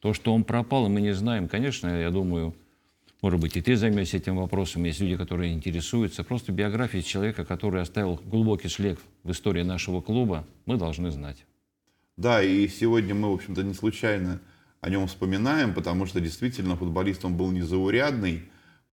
То, 0.00 0.14
что 0.14 0.32
он 0.32 0.44
пропал, 0.44 0.86
и 0.86 0.88
мы 0.88 1.02
не 1.02 1.12
знаем, 1.12 1.46
конечно, 1.46 1.88
я 1.88 2.08
думаю, 2.08 2.54
может 3.20 3.38
быть, 3.38 3.54
и 3.58 3.60
ты 3.60 3.76
займешься 3.76 4.16
этим 4.16 4.36
вопросом, 4.36 4.84
есть 4.84 5.00
люди, 5.00 5.18
которые 5.18 5.52
интересуются. 5.52 6.24
Просто 6.24 6.52
биография 6.52 7.02
человека, 7.02 7.44
который 7.44 7.82
оставил 7.82 8.18
глубокий 8.24 8.68
шлейф 8.68 8.98
в 9.24 9.30
истории 9.30 9.62
нашего 9.62 10.00
клуба, 10.00 10.46
мы 10.64 10.78
должны 10.78 11.10
знать. 11.10 11.44
Да, 12.16 12.42
и 12.42 12.68
сегодня 12.68 13.14
мы, 13.14 13.30
в 13.30 13.34
общем-то, 13.34 13.62
не 13.62 13.74
случайно 13.74 14.40
о 14.80 14.90
нем 14.90 15.06
вспоминаем, 15.06 15.74
потому 15.74 16.06
что 16.06 16.20
действительно 16.20 16.76
футболист 16.76 17.24
он 17.24 17.36
был 17.36 17.50
незаурядный. 17.50 18.42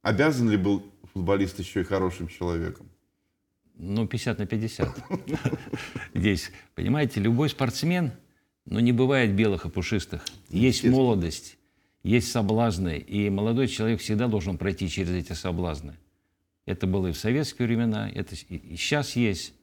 Обязан 0.02 0.50
ли 0.50 0.58
был 0.58 0.86
футболист 1.14 1.60
еще 1.60 1.82
и 1.82 1.84
хорошим 1.84 2.28
человеком? 2.28 2.90
Ну, 3.76 4.08
50 4.08 4.40
на 4.40 4.46
50. 4.46 4.98
Здесь, 6.14 6.52
понимаете, 6.76 7.20
любой 7.20 7.50
спортсмен, 7.50 8.12
но 8.66 8.80
не 8.80 8.92
бывает 8.92 9.34
белых 9.34 9.66
и 9.66 9.70
пушистых. 9.70 10.26
Есть 10.50 10.84
молодость, 10.84 11.58
есть 12.04 12.32
соблазны, 12.32 12.98
и 12.98 13.30
молодой 13.30 13.68
человек 13.68 14.02
всегда 14.02 14.28
должен 14.28 14.58
пройти 14.58 14.90
через 14.90 15.12
эти 15.12 15.34
соблазны. 15.34 15.98
Это 16.66 16.88
было 16.88 17.08
и 17.08 17.12
в 17.14 17.18
советские 17.18 17.68
времена, 17.68 18.10
это 18.10 18.36
и 18.36 18.76
сейчас 18.76 19.16
есть, 19.16 19.54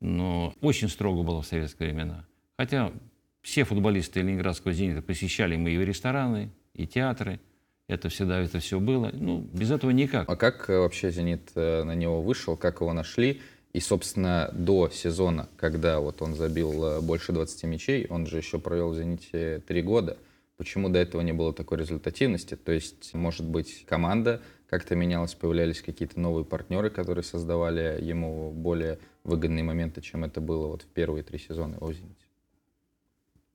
но 0.00 0.54
очень 0.60 0.88
строго 0.88 1.22
было 1.22 1.40
в 1.40 1.46
советские 1.46 1.88
времена. 1.90 2.26
Хотя 2.60 2.92
все 3.40 3.64
футболисты 3.64 4.20
Ленинградского 4.20 4.74
«Зенита» 4.74 5.00
посещали 5.00 5.56
мы 5.56 5.70
и 5.70 5.78
рестораны, 5.78 6.50
и 6.74 6.86
театры. 6.86 7.40
Это 7.86 8.10
всегда 8.10 8.38
это 8.38 8.58
все 8.58 8.78
было. 8.78 9.08
Ну, 9.14 9.48
без 9.54 9.70
этого 9.70 9.92
никак. 9.92 10.28
А 10.28 10.36
как 10.36 10.68
э, 10.68 10.78
вообще 10.78 11.10
«Зенит» 11.10 11.52
э, 11.54 11.84
на 11.84 11.94
него 11.94 12.20
вышел, 12.20 12.58
как 12.58 12.82
его 12.82 12.92
нашли? 12.92 13.40
И, 13.72 13.80
собственно, 13.80 14.50
до 14.52 14.90
сезона, 14.90 15.48
когда 15.56 16.00
вот 16.00 16.20
он 16.20 16.34
забил 16.34 16.84
э, 16.84 17.00
больше 17.00 17.32
20 17.32 17.64
мячей, 17.64 18.06
он 18.10 18.26
же 18.26 18.36
еще 18.36 18.58
провел 18.58 18.90
в 18.90 18.96
«Зените» 18.98 19.62
три 19.66 19.80
года. 19.80 20.18
Почему 20.58 20.90
до 20.90 20.98
этого 20.98 21.22
не 21.22 21.32
было 21.32 21.54
такой 21.54 21.78
результативности? 21.78 22.56
То 22.56 22.72
есть, 22.72 23.14
может 23.14 23.46
быть, 23.46 23.86
команда 23.88 24.42
как-то 24.68 24.94
менялась, 24.94 25.32
появлялись 25.32 25.80
какие-то 25.80 26.20
новые 26.20 26.44
партнеры, 26.44 26.90
которые 26.90 27.24
создавали 27.24 27.98
ему 28.02 28.52
более 28.52 28.98
выгодные 29.24 29.64
моменты, 29.64 30.02
чем 30.02 30.24
это 30.24 30.42
было 30.42 30.66
вот 30.66 30.82
в 30.82 30.88
первые 30.88 31.22
три 31.22 31.38
сезона 31.38 31.76
его 31.76 31.90
«Зените»? 31.90 32.19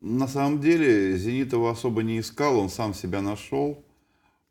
На 0.08 0.28
самом 0.28 0.62
деле 0.62 1.18
«Зенит» 1.18 1.52
его 1.52 1.68
особо 1.68 2.04
не 2.04 2.20
искал, 2.20 2.60
он 2.60 2.70
сам 2.70 2.94
себя 2.94 3.24
нашел. 3.24 3.84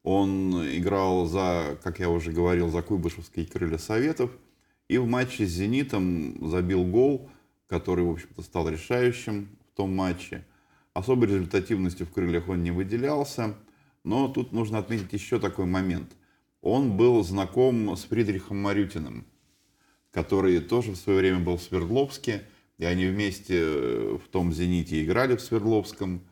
Он 0.02 0.52
играл 0.76 1.26
за, 1.26 1.78
как 1.80 2.00
я 2.00 2.10
уже 2.10 2.32
говорил, 2.32 2.70
за 2.70 2.82
Куйбышевские 2.82 3.46
крылья 3.46 3.78
Советов. 3.78 4.32
И 4.88 4.98
в 4.98 5.06
матче 5.06 5.46
с 5.46 5.50
«Зенитом» 5.50 6.50
забил 6.50 6.82
гол, 6.82 7.30
который, 7.68 8.04
в 8.04 8.10
общем-то, 8.10 8.42
стал 8.42 8.68
решающим 8.68 9.56
в 9.72 9.76
том 9.76 9.94
матче. 9.94 10.44
Особой 10.92 11.28
результативностью 11.28 12.06
в 12.06 12.10
крыльях 12.10 12.48
он 12.48 12.64
не 12.64 12.72
выделялся. 12.72 13.54
Но 14.02 14.26
тут 14.26 14.50
нужно 14.50 14.78
отметить 14.78 15.12
еще 15.12 15.38
такой 15.38 15.66
момент. 15.66 16.16
Он 16.62 16.96
был 16.96 17.22
знаком 17.22 17.96
с 17.96 18.02
Фридрихом 18.02 18.60
Марютиным, 18.60 19.24
который 20.10 20.58
тоже 20.58 20.90
в 20.90 20.96
свое 20.96 21.20
время 21.20 21.38
был 21.38 21.58
в 21.58 21.62
Свердловске– 21.62 22.42
и 22.78 22.84
они 22.84 23.06
вместе 23.06 23.60
э, 23.60 24.18
в 24.22 24.28
том 24.28 24.52
«Зените» 24.52 25.04
играли 25.04 25.36
в 25.36 25.40
Свердловском. 25.40 26.22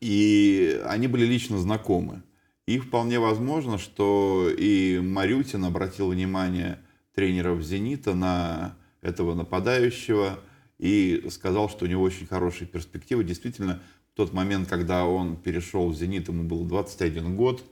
И 0.00 0.80
они 0.86 1.06
были 1.06 1.26
лично 1.26 1.58
знакомы. 1.58 2.22
И 2.66 2.78
вполне 2.78 3.18
возможно, 3.18 3.78
что 3.78 4.48
и 4.56 4.98
Марютин 5.00 5.64
обратил 5.64 6.10
внимание 6.10 6.78
тренеров 7.14 7.62
«Зенита» 7.62 8.14
на 8.14 8.76
этого 9.02 9.34
нападающего 9.34 10.38
и 10.78 11.26
сказал, 11.30 11.68
что 11.68 11.84
у 11.84 11.88
него 11.88 12.02
очень 12.02 12.26
хорошие 12.26 12.66
перспективы. 12.66 13.24
Действительно, 13.24 13.82
в 14.12 14.16
тот 14.16 14.32
момент, 14.32 14.68
когда 14.68 15.04
он 15.04 15.36
перешел 15.36 15.88
в 15.88 15.96
«Зенит», 15.96 16.28
ему 16.28 16.44
было 16.44 16.66
21 16.66 17.36
год, 17.36 17.62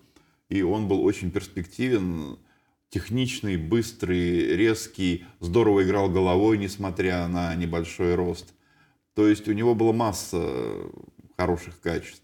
и 0.50 0.62
он 0.62 0.88
был 0.88 1.02
очень 1.02 1.30
перспективен 1.30 2.38
техничный, 2.90 3.56
быстрый, 3.56 4.56
резкий, 4.56 5.24
здорово 5.40 5.84
играл 5.84 6.08
головой, 6.08 6.58
несмотря 6.58 7.26
на 7.28 7.54
небольшой 7.54 8.14
рост. 8.14 8.54
То 9.14 9.26
есть 9.26 9.48
у 9.48 9.52
него 9.52 9.74
была 9.74 9.92
масса 9.92 10.72
хороших 11.36 11.80
качеств. 11.80 12.22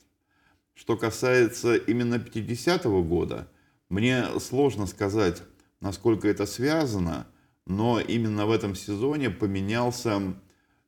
Что 0.75 0.97
касается 0.97 1.77
именно 1.77 2.17
50-го 2.17 3.03
года, 3.03 3.49
мне 3.89 4.25
сложно 4.41 4.87
сказать, 4.87 5.43
насколько 5.81 6.29
это 6.29 6.47
связано, 6.47 7.27
но 7.67 8.01
именно 8.01 8.47
в 8.47 8.51
этом 8.51 8.75
сезоне 8.75 9.31
поменялся 9.31 10.35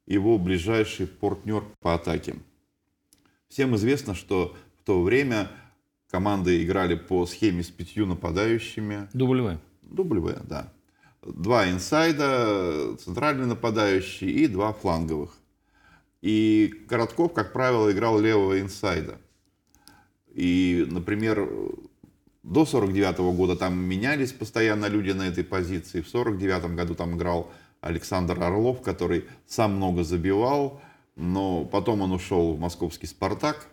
его 0.07 0.39
ближайший 0.39 1.07
партнер 1.07 1.65
по 1.81 1.95
атаке. 1.95 2.37
Всем 3.49 3.77
известно, 3.77 4.15
что 4.15 4.57
в 4.81 4.85
то 4.85 5.03
время 5.03 5.51
команды 6.11 6.63
играли 6.63 6.95
по 6.95 7.27
схеме 7.27 7.63
с 7.63 7.71
пятью 7.71 8.07
нападающими. 8.07 9.09
Дублевая. 9.13 9.61
W, 9.83 10.47
да. 10.47 10.73
Два 11.23 11.71
инсайда, 11.71 12.97
центральный 12.99 13.47
нападающий 13.47 14.31
и 14.31 14.47
два 14.47 14.73
фланговых. 14.73 15.37
И 16.23 16.73
Коротков, 16.89 17.33
как 17.33 17.53
правило, 17.53 17.91
играл 17.91 18.21
левого 18.21 18.61
инсайда. 18.61 19.19
И, 20.33 20.87
например, 20.91 21.49
до 22.43 22.65
49 22.65 23.19
-го 23.19 23.33
года 23.33 23.57
там 23.57 23.77
менялись 23.79 24.33
постоянно 24.33 24.87
люди 24.87 25.11
на 25.11 25.29
этой 25.29 25.45
позиции. 25.45 26.01
В 26.01 26.09
49 26.09 26.77
году 26.77 26.95
там 26.95 27.17
играл 27.17 27.51
Александр 27.81 28.41
Орлов, 28.43 28.83
который 28.83 29.25
сам 29.47 29.77
много 29.77 30.05
забивал, 30.05 30.81
но 31.17 31.65
потом 31.65 32.03
он 32.03 32.13
ушел 32.13 32.55
в 32.55 32.61
московский 32.61 33.07
«Спартак», 33.07 33.69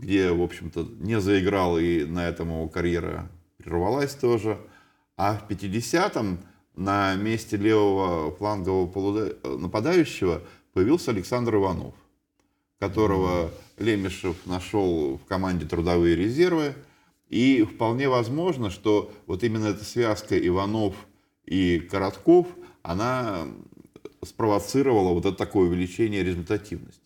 где, 0.00 0.32
в 0.32 0.42
общем-то, 0.42 0.88
не 0.98 1.20
заиграл, 1.20 1.78
и 1.78 2.04
на 2.04 2.26
этом 2.28 2.48
его 2.48 2.68
карьера 2.68 3.30
прервалась 3.58 4.14
тоже. 4.14 4.58
А 5.16 5.36
в 5.36 5.50
50-м 5.50 6.40
на 6.74 7.14
месте 7.14 7.56
левого 7.56 8.34
флангового 8.34 9.32
нападающего 9.58 10.42
появился 10.72 11.10
Александр 11.10 11.56
Иванов, 11.56 11.94
которого 12.78 13.50
Лемешев 13.78 14.36
нашел 14.46 15.18
в 15.18 15.24
команде 15.26 15.66
«Трудовые 15.66 16.16
резервы». 16.16 16.74
И 17.28 17.62
вполне 17.62 18.08
возможно, 18.08 18.70
что 18.70 19.12
вот 19.26 19.44
именно 19.44 19.66
эта 19.66 19.84
связка 19.84 20.36
Иванов 20.38 20.94
и 21.44 21.78
Коротков, 21.78 22.48
она 22.82 23.46
спровоцировала 24.24 25.12
вот 25.12 25.26
это 25.26 25.36
такое 25.36 25.68
увеличение 25.68 26.24
результативности. 26.24 27.02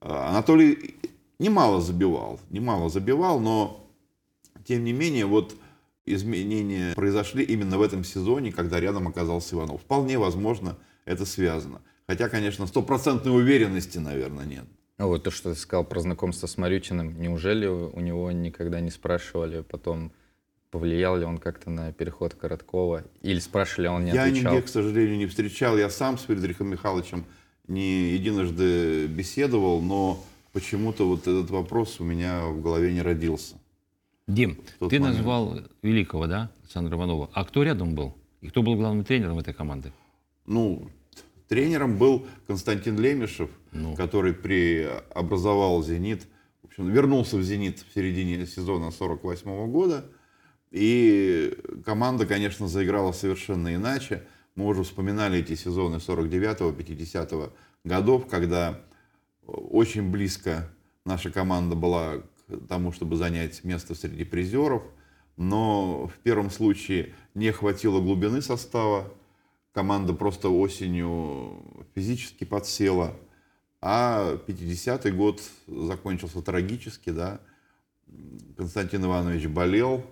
Анатолий 0.00 0.96
немало 1.42 1.80
забивал, 1.80 2.40
немало 2.50 2.88
забивал, 2.88 3.40
но 3.40 3.86
тем 4.64 4.84
не 4.84 4.92
менее 4.92 5.26
вот 5.26 5.54
изменения 6.06 6.94
произошли 6.94 7.44
именно 7.44 7.78
в 7.78 7.82
этом 7.82 8.04
сезоне, 8.04 8.52
когда 8.52 8.80
рядом 8.80 9.08
оказался 9.08 9.56
Иванов. 9.56 9.82
Вполне 9.82 10.18
возможно, 10.18 10.78
это 11.04 11.26
связано. 11.26 11.82
Хотя, 12.06 12.28
конечно, 12.28 12.66
стопроцентной 12.66 13.34
уверенности, 13.34 13.98
наверное, 13.98 14.44
нет. 14.44 14.64
А 14.98 15.06
вот 15.06 15.24
то, 15.24 15.30
что 15.30 15.52
ты 15.52 15.58
сказал 15.58 15.84
про 15.84 16.00
знакомство 16.00 16.46
с 16.46 16.56
Марютиным, 16.56 17.20
неужели 17.20 17.66
у 17.66 17.98
него 18.00 18.30
никогда 18.30 18.80
не 18.80 18.90
спрашивали 18.90 19.62
потом, 19.62 20.12
повлиял 20.70 21.16
ли 21.16 21.24
он 21.24 21.38
как-то 21.38 21.70
на 21.70 21.92
переход 21.92 22.34
Короткова? 22.34 23.04
Или 23.22 23.38
спрашивали, 23.38 23.88
а 23.88 23.92
он 23.92 24.04
не 24.04 24.12
я 24.12 24.24
отвечал? 24.24 24.52
Я 24.52 24.58
нигде, 24.58 24.66
к 24.66 24.68
сожалению, 24.68 25.16
не 25.16 25.26
встречал. 25.26 25.76
Я 25.76 25.90
сам 25.90 26.18
с 26.18 26.22
Фридрихом 26.22 26.68
Михайловичем 26.68 27.24
не 27.66 28.10
единожды 28.10 29.06
беседовал, 29.06 29.80
но 29.80 30.22
почему-то 30.52 31.06
вот 31.08 31.22
этот 31.22 31.50
вопрос 31.50 32.00
у 32.00 32.04
меня 32.04 32.46
в 32.46 32.60
голове 32.60 32.92
не 32.92 33.02
родился. 33.02 33.56
Дим, 34.26 34.58
ты 34.78 35.00
момент. 35.00 35.16
назвал 35.16 35.58
великого, 35.82 36.26
да, 36.26 36.50
Александра 36.62 36.96
Иванова. 36.96 37.28
А 37.32 37.44
кто 37.44 37.62
рядом 37.62 37.94
был? 37.94 38.16
И 38.40 38.48
кто 38.48 38.62
был 38.62 38.76
главным 38.76 39.04
тренером 39.04 39.38
этой 39.38 39.52
команды? 39.52 39.92
Ну, 40.46 40.88
тренером 41.48 41.98
был 41.98 42.26
Константин 42.46 42.98
Лемешев, 42.98 43.50
ну. 43.72 43.94
который 43.96 44.32
преобразовал 44.32 45.82
«Зенит», 45.82 46.26
в 46.62 46.66
общем, 46.66 46.90
вернулся 46.90 47.36
в 47.36 47.42
«Зенит» 47.42 47.80
в 47.80 47.92
середине 47.92 48.46
сезона 48.46 48.90
48 48.90 49.50
-го 49.50 49.66
года. 49.66 50.04
И 50.70 51.54
команда, 51.84 52.24
конечно, 52.24 52.68
заиграла 52.68 53.12
совершенно 53.12 53.74
иначе. 53.74 54.22
Мы 54.54 54.66
уже 54.66 54.84
вспоминали 54.84 55.40
эти 55.40 55.54
сезоны 55.54 55.96
49-50 55.96 57.52
годов, 57.84 58.26
когда 58.28 58.80
очень 59.46 60.10
близко 60.10 60.68
наша 61.04 61.30
команда 61.30 61.74
была 61.74 62.22
тому, 62.68 62.92
чтобы 62.92 63.16
занять 63.16 63.64
место 63.64 63.94
среди 63.94 64.24
призеров. 64.24 64.82
Но 65.36 66.06
в 66.06 66.18
первом 66.22 66.50
случае 66.50 67.14
не 67.34 67.50
хватило 67.52 68.00
глубины 68.00 68.42
состава. 68.42 69.12
Команда 69.72 70.12
просто 70.12 70.50
осенью 70.50 71.62
физически 71.94 72.44
подсела. 72.44 73.16
А 73.80 74.36
50-й 74.46 75.10
год 75.10 75.42
закончился 75.66 76.42
трагически, 76.42 77.10
да. 77.10 77.40
Константин 78.56 79.04
Иванович 79.06 79.46
болел, 79.46 80.04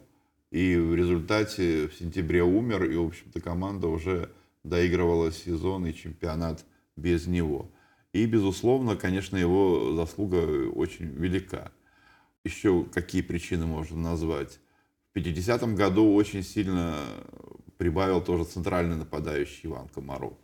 и 0.50 0.74
в 0.74 0.94
результате 0.94 1.86
в 1.86 1.94
сентябре 1.94 2.42
умер, 2.42 2.84
и, 2.84 2.96
в 2.96 3.06
общем-то, 3.06 3.40
команда 3.40 3.88
уже 3.88 4.30
доигрывала 4.64 5.30
сезон 5.30 5.86
и 5.86 5.94
чемпионат 5.94 6.64
без 6.96 7.26
него. 7.26 7.70
И, 8.12 8.26
безусловно, 8.26 8.96
конечно, 8.96 9.36
его 9.36 9.94
заслуга 9.94 10.68
очень 10.70 11.06
велика 11.06 11.70
еще 12.44 12.84
какие 12.84 13.22
причины 13.22 13.66
можно 13.66 13.96
назвать? 13.96 14.58
В 15.12 15.18
50-м 15.18 15.74
году 15.74 16.14
очень 16.14 16.42
сильно 16.42 16.96
прибавил 17.76 18.20
тоже 18.20 18.44
центральный 18.44 18.96
нападающий 18.96 19.68
Иван 19.68 19.88
Комаров. 19.88 20.34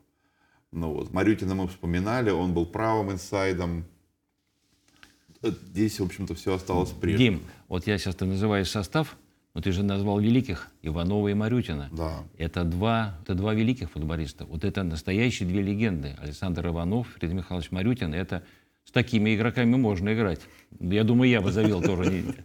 Ну 0.72 0.92
вот, 0.92 1.12
Марютина 1.12 1.54
мы 1.54 1.68
вспоминали, 1.68 2.30
он 2.30 2.52
был 2.52 2.66
правым 2.66 3.12
инсайдом. 3.12 3.84
Здесь, 5.42 6.00
в 6.00 6.04
общем-то, 6.04 6.34
все 6.34 6.54
осталось 6.54 6.90
прежним. 6.90 7.34
Дим, 7.34 7.42
вот 7.68 7.86
я 7.86 7.98
сейчас 7.98 8.16
ты 8.16 8.24
называешь 8.24 8.70
состав, 8.70 9.16
но 9.56 9.62
ты 9.62 9.72
же 9.72 9.82
назвал 9.82 10.20
великих 10.20 10.68
Иванова 10.82 11.28
и 11.28 11.34
Марютина. 11.34 11.88
Да. 11.90 12.24
Это 12.36 12.62
два, 12.64 13.16
это 13.22 13.34
два 13.34 13.54
великих 13.54 13.90
футболиста. 13.90 14.44
Вот 14.44 14.64
это 14.64 14.82
настоящие 14.82 15.48
две 15.48 15.62
легенды. 15.62 16.14
Александр 16.20 16.66
Иванов, 16.66 17.08
Фредди 17.18 17.32
Михайлович 17.32 17.70
Марютин. 17.70 18.12
Это 18.12 18.42
с 18.84 18.90
такими 18.90 19.34
игроками 19.34 19.74
можно 19.76 20.12
играть. 20.12 20.40
Я 20.78 21.04
думаю, 21.04 21.30
я 21.30 21.40
бы 21.40 21.52
завел 21.52 21.80
тоже. 21.82 22.34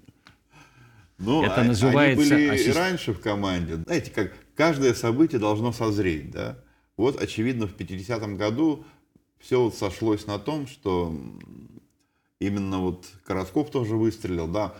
Ну, 1.17 1.43
Это 1.43 1.61
а- 1.61 1.63
называется 1.65 2.33
Они 2.33 2.47
были 2.47 2.55
и 2.57 2.59
ассист- 2.61 2.77
раньше 2.77 3.13
в 3.13 3.19
команде. 3.19 3.75
Знаете, 3.75 4.09
как 4.09 4.31
каждое 4.55 4.93
событие 4.93 5.39
должно 5.39 5.71
созреть, 5.73 6.31
да? 6.31 6.57
Вот, 6.97 7.21
очевидно, 7.21 7.67
в 7.67 7.75
50-м 7.75 8.37
году 8.37 8.85
все 9.37 9.61
вот 9.61 9.75
сошлось 9.75 10.25
на 10.25 10.39
том, 10.39 10.65
что 10.65 11.15
именно 12.39 12.79
вот 12.79 13.05
Коротков 13.23 13.69
тоже 13.69 13.97
выстрелил, 13.97 14.47
да, 14.47 14.73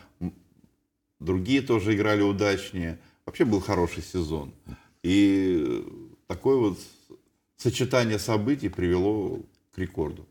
другие 1.21 1.61
тоже 1.61 1.95
играли 1.95 2.21
удачнее. 2.21 2.99
Вообще 3.25 3.45
был 3.45 3.61
хороший 3.61 4.03
сезон. 4.03 4.51
И 5.03 5.85
такое 6.27 6.57
вот 6.57 6.79
сочетание 7.55 8.19
событий 8.19 8.69
привело 8.69 9.39
к 9.73 9.77
рекорду. 9.77 10.27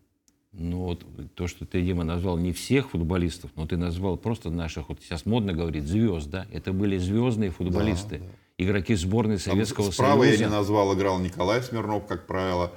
Ну 0.52 0.78
вот 0.78 1.04
то, 1.34 1.46
что 1.46 1.64
ты, 1.64 1.80
Дима, 1.80 2.02
назвал 2.02 2.36
не 2.36 2.52
всех 2.52 2.90
футболистов, 2.90 3.52
но 3.54 3.66
ты 3.68 3.76
назвал 3.76 4.16
просто 4.16 4.50
наших, 4.50 4.88
вот 4.88 5.00
сейчас 5.00 5.24
модно 5.24 5.52
говорить, 5.52 5.84
звезд, 5.86 6.28
да? 6.28 6.46
Это 6.52 6.72
были 6.72 6.98
звездные 6.98 7.50
футболисты, 7.50 8.20
игроки 8.58 8.96
сборной 8.96 9.36
Там 9.36 9.52
Советского 9.52 9.92
справа 9.92 10.24
я 10.24 10.30
Союза. 10.30 10.44
не 10.44 10.50
назвал, 10.50 10.92
играл 10.96 11.20
Николай 11.20 11.62
Смирнов, 11.62 12.06
как 12.06 12.26
правило. 12.26 12.72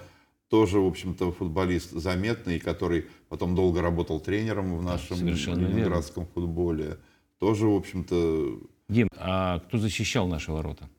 Тоже, 0.49 0.79
в 0.79 0.85
общем-то, 0.85 1.31
футболист 1.31 1.89
заметный, 1.89 2.59
который 2.59 3.07
потом 3.27 3.55
долго 3.55 3.81
работал 3.81 4.19
тренером 4.19 4.77
в 4.77 4.83
нашем 4.83 5.17
совершенно 5.17 5.61
верно. 5.61 5.73
ленинградском 5.73 6.27
футболе. 6.27 6.99
Тоже, 7.43 7.67
в 7.67 7.75
общем-то, 7.75 8.57
Дим, 8.87 9.09
а 9.17 9.59
кто 9.59 9.77
защищал 9.77 10.29
наши 10.29 10.49
ворота? 10.49 10.89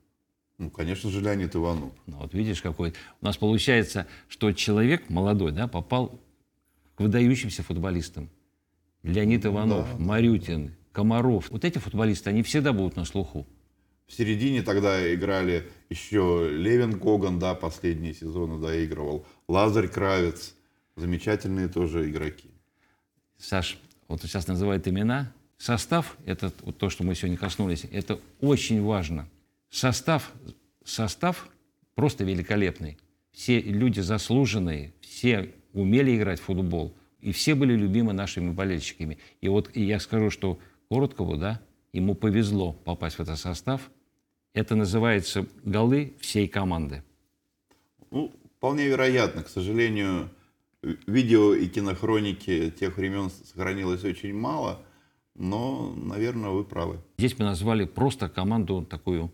ну, 0.58 0.68
конечно 0.68 1.08
же, 1.08 1.22
Леонид 1.22 1.56
Иванов. 1.56 1.90
Ну, 2.04 2.18
вот 2.18 2.34
видишь, 2.34 2.60
какой. 2.60 2.92
У 3.22 3.24
нас 3.24 3.38
получается, 3.38 4.06
что 4.28 4.52
человек 4.52 5.08
молодой, 5.08 5.52
да, 5.52 5.68
попал 5.68 6.20
к 6.96 7.00
выдающимся 7.00 7.62
футболистам. 7.62 8.28
Леонид 9.02 9.46
Иванов, 9.46 9.98
Марютин, 9.98 10.74
Комаров. 10.92 11.50
Вот 11.50 11.64
эти 11.64 11.78
футболисты, 11.78 12.28
они 12.28 12.42
всегда 12.42 12.74
будут 12.74 12.96
на 12.96 13.06
слуху. 13.06 13.46
В 14.06 14.12
середине 14.12 14.60
тогда 14.60 15.14
играли 15.14 15.70
еще 15.88 16.50
Левин 16.50 17.00
Коган, 17.00 17.38
да, 17.38 17.54
последние 17.54 18.12
сезоны 18.12 18.60
доигрывал. 18.60 19.24
Лазарь 19.48 19.88
Кравец. 19.88 20.54
Замечательные 20.94 21.68
тоже 21.68 22.10
игроки. 22.10 22.50
Саш, 23.38 23.78
вот 24.08 24.20
сейчас 24.20 24.46
называют 24.46 24.86
имена. 24.86 25.32
Состав, 25.58 26.16
это 26.26 26.52
вот 26.62 26.78
то, 26.78 26.90
что 26.90 27.04
мы 27.04 27.14
сегодня 27.14 27.36
коснулись, 27.38 27.86
это 27.90 28.20
очень 28.40 28.82
важно. 28.82 29.28
Состав, 29.70 30.32
состав 30.84 31.48
просто 31.94 32.24
великолепный. 32.24 32.98
Все 33.32 33.60
люди 33.60 34.00
заслуженные, 34.00 34.92
все 35.00 35.52
умели 35.72 36.16
играть 36.16 36.40
в 36.40 36.44
футбол, 36.44 36.94
и 37.20 37.32
все 37.32 37.54
были 37.54 37.74
любимы 37.74 38.12
нашими 38.12 38.50
болельщиками. 38.52 39.18
И 39.40 39.48
вот 39.48 39.70
и 39.74 39.82
я 39.82 39.98
скажу, 40.00 40.30
что 40.30 40.58
Короткову, 40.90 41.36
да, 41.36 41.60
ему 41.92 42.14
повезло 42.14 42.72
попасть 42.72 43.16
в 43.16 43.20
этот 43.20 43.38
состав. 43.38 43.90
Это 44.52 44.76
называется 44.76 45.46
голы 45.64 46.12
всей 46.20 46.46
команды. 46.46 47.02
Ну, 48.10 48.32
вполне 48.56 48.86
вероятно. 48.86 49.42
К 49.42 49.48
сожалению, 49.48 50.30
ви- 50.82 50.98
видео 51.08 51.54
и 51.54 51.66
кинохроники 51.66 52.70
тех 52.78 52.96
времен 52.96 53.30
сохранилось 53.30 54.04
очень 54.04 54.34
мало, 54.34 54.84
но, 55.34 55.92
наверное, 55.96 56.50
вы 56.50 56.64
правы. 56.64 56.98
Здесь 57.18 57.38
мы 57.38 57.44
назвали 57.44 57.84
просто 57.84 58.28
команду 58.28 58.86
такую, 58.88 59.32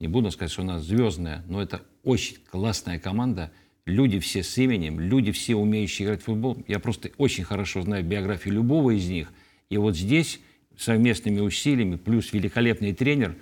не 0.00 0.08
буду 0.08 0.30
сказать, 0.30 0.52
что 0.52 0.62
она 0.62 0.78
звездная, 0.78 1.42
но 1.48 1.62
это 1.62 1.82
очень 2.04 2.36
классная 2.50 2.98
команда. 2.98 3.50
Люди 3.86 4.18
все 4.18 4.42
с 4.42 4.58
именем, 4.58 5.00
люди 5.00 5.30
все 5.32 5.54
умеющие 5.54 6.06
играть 6.06 6.22
в 6.22 6.24
футбол. 6.24 6.58
Я 6.66 6.80
просто 6.80 7.10
очень 7.18 7.44
хорошо 7.44 7.82
знаю 7.82 8.04
биографию 8.04 8.54
любого 8.54 8.90
из 8.90 9.08
них. 9.08 9.32
И 9.70 9.76
вот 9.78 9.96
здесь 9.96 10.40
совместными 10.76 11.40
усилиями, 11.40 11.96
плюс 11.96 12.32
великолепный 12.32 12.92
тренер, 12.92 13.36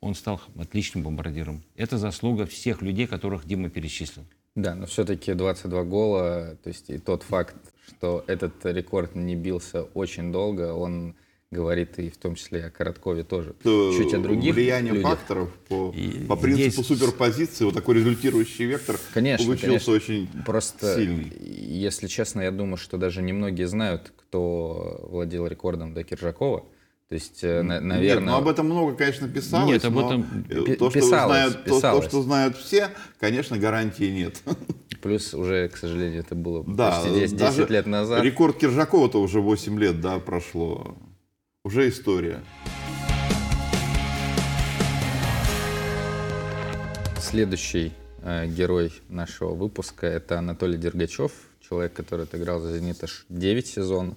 он 0.00 0.14
стал 0.14 0.40
отличным 0.56 1.02
бомбардиром. 1.02 1.62
Это 1.74 1.98
заслуга 1.98 2.46
всех 2.46 2.82
людей, 2.82 3.06
которых 3.06 3.46
Дима 3.46 3.68
перечислил. 3.68 4.24
Да, 4.54 4.74
но 4.74 4.86
все-таки 4.86 5.34
22 5.34 5.84
гола, 5.84 6.56
то 6.62 6.68
есть 6.68 6.90
и 6.90 6.98
тот 6.98 7.22
факт, 7.22 7.56
что 7.86 8.24
этот 8.26 8.64
рекорд 8.64 9.14
не 9.14 9.34
бился 9.34 9.82
очень 9.82 10.30
долго, 10.32 10.72
он 10.74 11.14
говорит 11.52 11.98
и 11.98 12.10
в 12.10 12.16
том 12.18 12.34
числе 12.34 12.66
о 12.66 12.70
Короткове 12.70 13.24
тоже. 13.24 13.54
Что 13.60 13.94
Чуть 13.96 14.12
о 14.14 14.18
других 14.18 14.54
влияние 14.54 14.92
людях. 14.92 15.10
факторов 15.10 15.50
по, 15.68 15.92
И 15.96 16.24
по 16.26 16.36
принципу 16.36 16.82
здесь- 16.82 16.98
суперпозиции, 16.98 17.64
вот 17.64 17.74
такой 17.74 17.96
результирующий 17.96 18.66
вектор 18.66 18.98
Конечно, 19.14 19.46
получился 19.46 19.66
конечно. 19.86 19.92
очень 19.94 20.28
Просто, 20.44 20.94
сильный. 20.96 21.32
если 21.40 22.06
честно, 22.06 22.42
я 22.42 22.50
думаю, 22.50 22.76
что 22.76 22.98
даже 22.98 23.22
немногие 23.22 23.66
знают, 23.66 24.12
кто 24.16 25.06
владел 25.10 25.46
рекордом 25.46 25.94
до 25.94 26.04
Киржакова. 26.04 26.64
То 27.08 27.14
есть, 27.14 27.42
э, 27.42 27.62
на- 27.62 27.80
наверное... 27.80 28.20
Нет, 28.20 28.30
ну 28.32 28.36
об 28.36 28.48
этом 28.48 28.66
много, 28.66 28.94
конечно, 28.94 29.26
писалось, 29.26 29.72
Нет, 29.72 29.84
об 29.86 29.96
этом 29.96 30.26
э, 30.50 30.76
то, 30.76 30.90
что 30.90 31.00
писалось, 31.00 31.36
знают, 31.38 31.64
то- 31.64 31.70
То, 31.70 31.76
писалось. 31.76 32.04
что 32.04 32.22
знают 32.22 32.56
все, 32.58 32.90
конечно, 33.18 33.56
гарантии 33.56 34.10
нет. 34.10 34.42
Плюс 35.00 35.32
уже, 35.32 35.68
к 35.70 35.78
сожалению, 35.78 36.20
это 36.20 36.34
было 36.34 36.62
Да, 36.66 37.00
почти 37.00 37.20
10, 37.20 37.36
даже 37.38 37.56
10 37.58 37.70
лет 37.70 37.86
назад. 37.86 38.22
Рекорд 38.22 38.58
Киржакова-то 38.58 39.22
уже 39.22 39.40
8 39.40 39.78
лет, 39.78 40.02
да, 40.02 40.18
прошло. 40.18 40.98
Уже 41.68 41.90
история. 41.90 42.42
Следующий 47.20 47.92
э, 48.22 48.46
герой 48.46 48.90
нашего 49.10 49.52
выпуска 49.52 50.06
это 50.06 50.38
Анатолий 50.38 50.78
Дергачев, 50.78 51.30
человек, 51.60 51.92
который 51.92 52.24
отыграл 52.24 52.60
за 52.60 52.78
«Зенит» 52.78 53.04
аж 53.04 53.26
9 53.28 53.66
сезонов. 53.66 54.16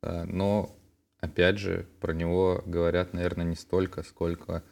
Э, 0.00 0.24
но, 0.24 0.74
опять 1.18 1.58
же, 1.58 1.84
про 2.00 2.14
него 2.14 2.62
говорят, 2.64 3.12
наверное, 3.12 3.44
не 3.44 3.56
столько, 3.56 4.02
сколько 4.02 4.62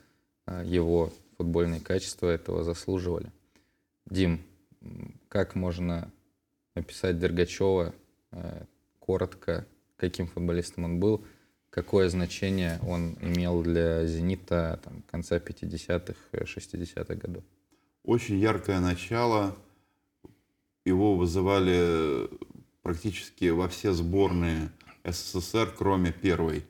э, 0.47 0.63
его 0.65 1.13
футбольные 1.37 1.83
качества 1.83 2.29
этого 2.29 2.65
заслуживали. 2.65 3.31
Дим, 4.07 4.41
как 5.29 5.55
можно 5.55 6.11
описать 6.73 7.19
Дергачева 7.19 7.95
э, 8.31 8.65
коротко, 8.99 9.67
каким 9.99 10.27
футболистом 10.27 10.85
он 10.85 11.01
был, 11.01 11.23
какое 11.83 12.09
значение 12.09 12.81
он 12.85 13.17
имел 13.21 13.63
для 13.63 14.05
«Зенита» 14.05 14.81
там, 14.83 15.05
конца 15.09 15.37
50-х, 15.37 16.19
э, 16.33 16.45
60-х 16.45 17.15
годов? 17.15 17.45
Очень 18.03 18.41
яркое 18.41 18.81
начало. 18.81 19.57
Его 20.85 21.15
вызывали 21.15 22.29
практически 22.83 23.51
во 23.51 23.69
все 23.69 23.93
сборные 23.93 24.73
СССР, 25.05 25.73
кроме 25.79 26.11
первой. 26.11 26.65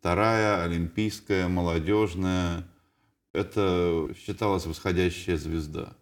Вторая, 0.00 0.64
олимпийская, 0.64 1.46
молодежная. 1.46 2.64
Это 3.32 4.08
считалась 4.18 4.66
восходящая 4.66 5.36
звезда. 5.36 5.92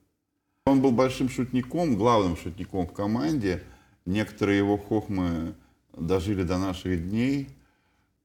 Он 0.64 0.80
был 0.80 0.92
большим 0.92 1.28
шутником, 1.28 1.96
главным 1.96 2.38
шутником 2.38 2.86
в 2.86 2.94
команде. 2.94 3.62
Некоторые 4.06 4.56
его 4.56 4.78
хохмы 4.78 5.54
дожили 5.92 6.44
до 6.44 6.56
наших 6.56 7.10
дней. 7.10 7.50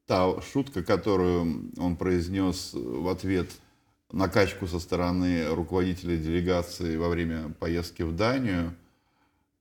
Та 0.08 0.42
шутка, 0.42 0.84
которую 0.84 1.70
он 1.78 1.98
произнес 1.98 2.72
в 2.74 3.10
ответ 3.10 3.50
на 4.12 4.30
качку 4.30 4.66
со 4.66 4.80
стороны 4.80 5.54
руководителя 5.54 6.16
делегации 6.16 6.96
во 6.96 7.10
время 7.10 7.54
поездки 7.60 8.04
в 8.04 8.16
Данию, 8.16 8.74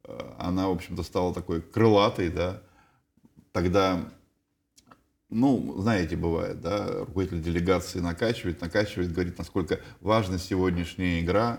э, 0.04 0.34
она, 0.38 0.68
в 0.68 0.72
общем-то, 0.72 1.02
стала 1.02 1.34
такой 1.34 1.60
крылатой, 1.60 2.30
да. 2.30 2.62
Тогда, 3.50 4.08
ну, 5.30 5.80
знаете, 5.80 6.16
бывает, 6.16 6.60
да, 6.60 7.00
руководитель 7.00 7.42
делегации 7.42 7.98
накачивает, 7.98 8.60
накачивает, 8.60 9.12
говорит, 9.12 9.38
насколько 9.38 9.80
важна 10.00 10.38
сегодняшняя 10.38 11.20
игра. 11.20 11.58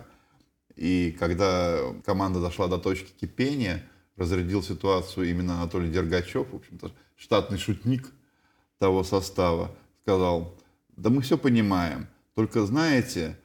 И 0.77 1.13
когда 1.19 1.77
команда 2.05 2.39
дошла 2.39 2.67
до 2.67 2.77
точки 2.77 3.11
кипения, 3.19 3.83
разрядил 4.15 4.63
ситуацию 4.63 5.29
именно 5.29 5.55
Анатолий 5.55 5.91
Дергачев, 5.91 6.49
в 6.53 6.55
общем-то, 6.55 6.93
штатный 7.17 7.57
шутник 7.57 8.13
того 8.79 9.03
состава, 9.03 9.71
сказал, 10.01 10.55
да 10.95 11.09
мы 11.09 11.21
все 11.21 11.37
понимаем, 11.37 12.07
только 12.35 12.65
знаете, 12.65 13.37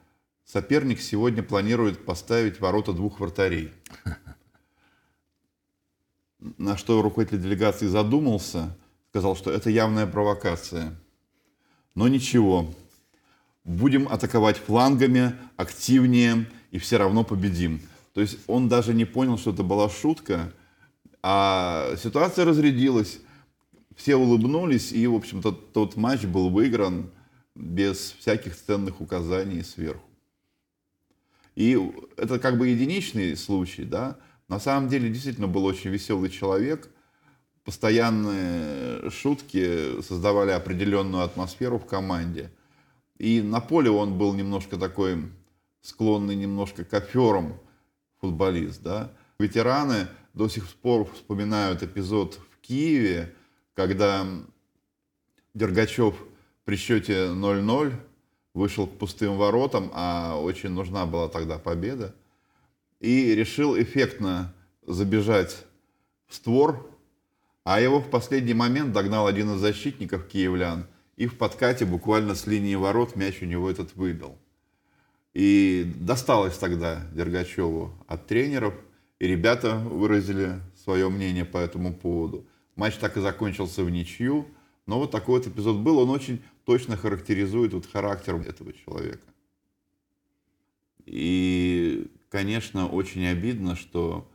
соперник 0.45 1.01
сегодня 1.01 1.43
планирует 1.43 2.05
поставить 2.05 2.59
ворота 2.59 2.93
двух 2.93 3.19
вратарей. 3.19 3.71
На 6.57 6.77
что 6.77 7.01
руководитель 7.01 7.41
делегации 7.41 7.87
задумался, 7.87 8.77
сказал, 9.09 9.35
что 9.35 9.51
это 9.51 9.69
явная 9.69 10.07
провокация. 10.07 10.93
Но 11.95 12.07
ничего, 12.07 12.73
будем 13.63 14.07
атаковать 14.07 14.57
флангами, 14.57 15.37
активнее, 15.55 16.49
и 16.71 16.79
все 16.79 16.97
равно 16.97 17.23
победим. 17.23 17.81
То 18.13 18.21
есть 18.21 18.39
он 18.47 18.67
даже 18.67 18.93
не 18.93 19.05
понял, 19.05 19.37
что 19.37 19.51
это 19.51 19.63
была 19.63 19.89
шутка, 19.89 20.51
а 21.21 21.95
ситуация 21.97 22.45
разрядилась. 22.45 23.19
Все 23.95 24.15
улыбнулись, 24.15 24.91
и, 24.91 25.05
в 25.07 25.15
общем-то, 25.15 25.51
тот 25.51 25.95
матч 25.95 26.25
был 26.25 26.49
выигран 26.49 27.11
без 27.55 28.15
всяких 28.19 28.55
ценных 28.55 29.01
указаний 29.01 29.63
сверху. 29.63 30.09
И 31.55 31.79
это 32.17 32.39
как 32.39 32.57
бы 32.57 32.67
единичный 32.67 33.35
случай, 33.37 33.83
да. 33.83 34.17
На 34.47 34.59
самом 34.59 34.89
деле, 34.89 35.09
действительно 35.09 35.47
был 35.47 35.65
очень 35.65 35.91
веселый 35.91 36.29
человек. 36.29 36.89
постоянные 37.63 39.09
шутки 39.09 40.01
создавали 40.01 40.51
определенную 40.51 41.23
атмосферу 41.23 41.79
в 41.79 41.85
команде. 41.85 42.51
И 43.17 43.41
на 43.41 43.61
поле 43.61 43.89
он 43.89 44.17
был 44.17 44.33
немножко 44.33 44.77
такой 44.77 45.31
склонный 45.81 46.35
немножко 46.35 46.83
к 46.83 46.93
аферам 46.93 47.57
футболист. 48.19 48.81
Да? 48.81 49.11
Ветераны 49.39 50.07
до 50.33 50.49
сих 50.49 50.67
пор 50.67 51.09
вспоминают 51.13 51.83
эпизод 51.83 52.39
в 52.51 52.57
Киеве, 52.59 53.33
когда 53.73 54.25
Дергачев 55.53 56.15
при 56.65 56.75
счете 56.75 57.27
0-0 57.27 57.93
вышел 58.53 58.87
к 58.87 58.97
пустым 58.97 59.37
воротам, 59.37 59.91
а 59.93 60.39
очень 60.39 60.69
нужна 60.69 61.05
была 61.05 61.27
тогда 61.27 61.57
победа, 61.57 62.15
и 62.99 63.35
решил 63.35 63.79
эффектно 63.79 64.53
забежать 64.85 65.65
в 66.27 66.35
створ, 66.35 66.89
а 67.63 67.79
его 67.79 67.99
в 67.99 68.09
последний 68.09 68.53
момент 68.53 68.93
догнал 68.93 69.27
один 69.27 69.53
из 69.55 69.59
защитников 69.59 70.27
киевлян, 70.27 70.87
и 71.15 71.27
в 71.27 71.37
подкате 71.37 71.85
буквально 71.85 72.35
с 72.35 72.47
линии 72.47 72.75
ворот 72.75 73.15
мяч 73.15 73.41
у 73.41 73.45
него 73.45 73.69
этот 73.69 73.95
выбил. 73.95 74.37
И 75.33 75.91
досталось 75.95 76.57
тогда 76.57 77.07
Дергачеву 77.13 77.91
от 78.07 78.27
тренеров, 78.27 78.73
и 79.19 79.27
ребята 79.27 79.75
выразили 79.75 80.59
свое 80.83 81.09
мнение 81.09 81.45
по 81.45 81.57
этому 81.57 81.93
поводу. 81.93 82.45
Матч 82.75 82.95
так 82.95 83.17
и 83.17 83.21
закончился 83.21 83.83
в 83.83 83.89
ничью, 83.89 84.47
но 84.85 84.99
вот 84.99 85.11
такой 85.11 85.39
вот 85.39 85.47
эпизод 85.47 85.77
был, 85.77 85.99
он 85.99 86.09
очень 86.09 86.41
точно 86.65 86.97
характеризует 86.97 87.73
вот 87.73 87.85
характер 87.85 88.35
этого 88.35 88.73
человека. 88.73 89.27
И, 91.05 92.07
конечно, 92.29 92.87
очень 92.87 93.25
обидно, 93.25 93.75
что 93.75 94.29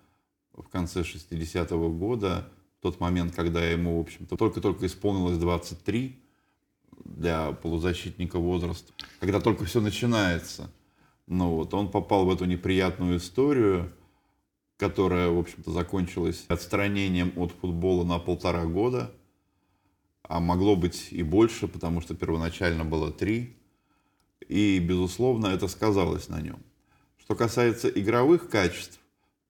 в 0.53 0.68
конце 0.68 1.01
60-го 1.01 1.90
года, 1.90 2.48
в 2.79 2.83
тот 2.83 3.01
момент, 3.01 3.35
когда 3.35 3.64
ему, 3.64 3.98
в 3.98 4.01
общем-то, 4.01 4.37
только-только 4.37 4.87
исполнилось 4.87 5.38
23, 5.38 6.18
для 7.05 7.53
полузащитника 7.53 8.38
возраста, 8.38 8.92
когда 9.20 9.40
только 9.40 9.64
все 9.64 9.81
начинается, 9.81 10.70
ну 11.27 11.57
вот, 11.57 11.72
он 11.74 11.90
попал 11.90 12.27
в 12.27 12.33
эту 12.33 12.44
неприятную 12.44 13.18
историю, 13.18 13.92
которая, 14.78 15.28
в 15.28 15.38
общем-то, 15.38 15.72
закончилась 15.72 16.44
отстранением 16.48 17.32
от 17.36 17.52
футбола 17.52 18.04
на 18.04 18.18
полтора 18.18 18.64
года, 18.64 19.12
а 20.22 20.40
могло 20.40 20.76
быть 20.76 21.08
и 21.10 21.22
больше, 21.22 21.68
потому 21.68 22.00
что 22.00 22.14
первоначально 22.14 22.84
было 22.84 23.10
три, 23.10 23.56
и, 24.46 24.78
безусловно, 24.78 25.48
это 25.48 25.68
сказалось 25.68 26.28
на 26.28 26.40
нем. 26.40 26.60
Что 27.18 27.34
касается 27.34 27.88
игровых 27.88 28.48
качеств, 28.48 29.00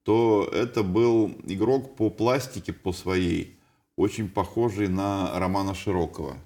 то 0.02 0.48
это 0.52 0.82
был 0.82 1.36
игрок 1.44 1.96
по 1.96 2.10
пластике, 2.10 2.72
по 2.72 2.92
своей, 2.92 3.58
очень 3.96 4.28
похожий 4.28 4.88
на 4.88 5.38
Романа 5.38 5.74
Широкого. 5.74 6.38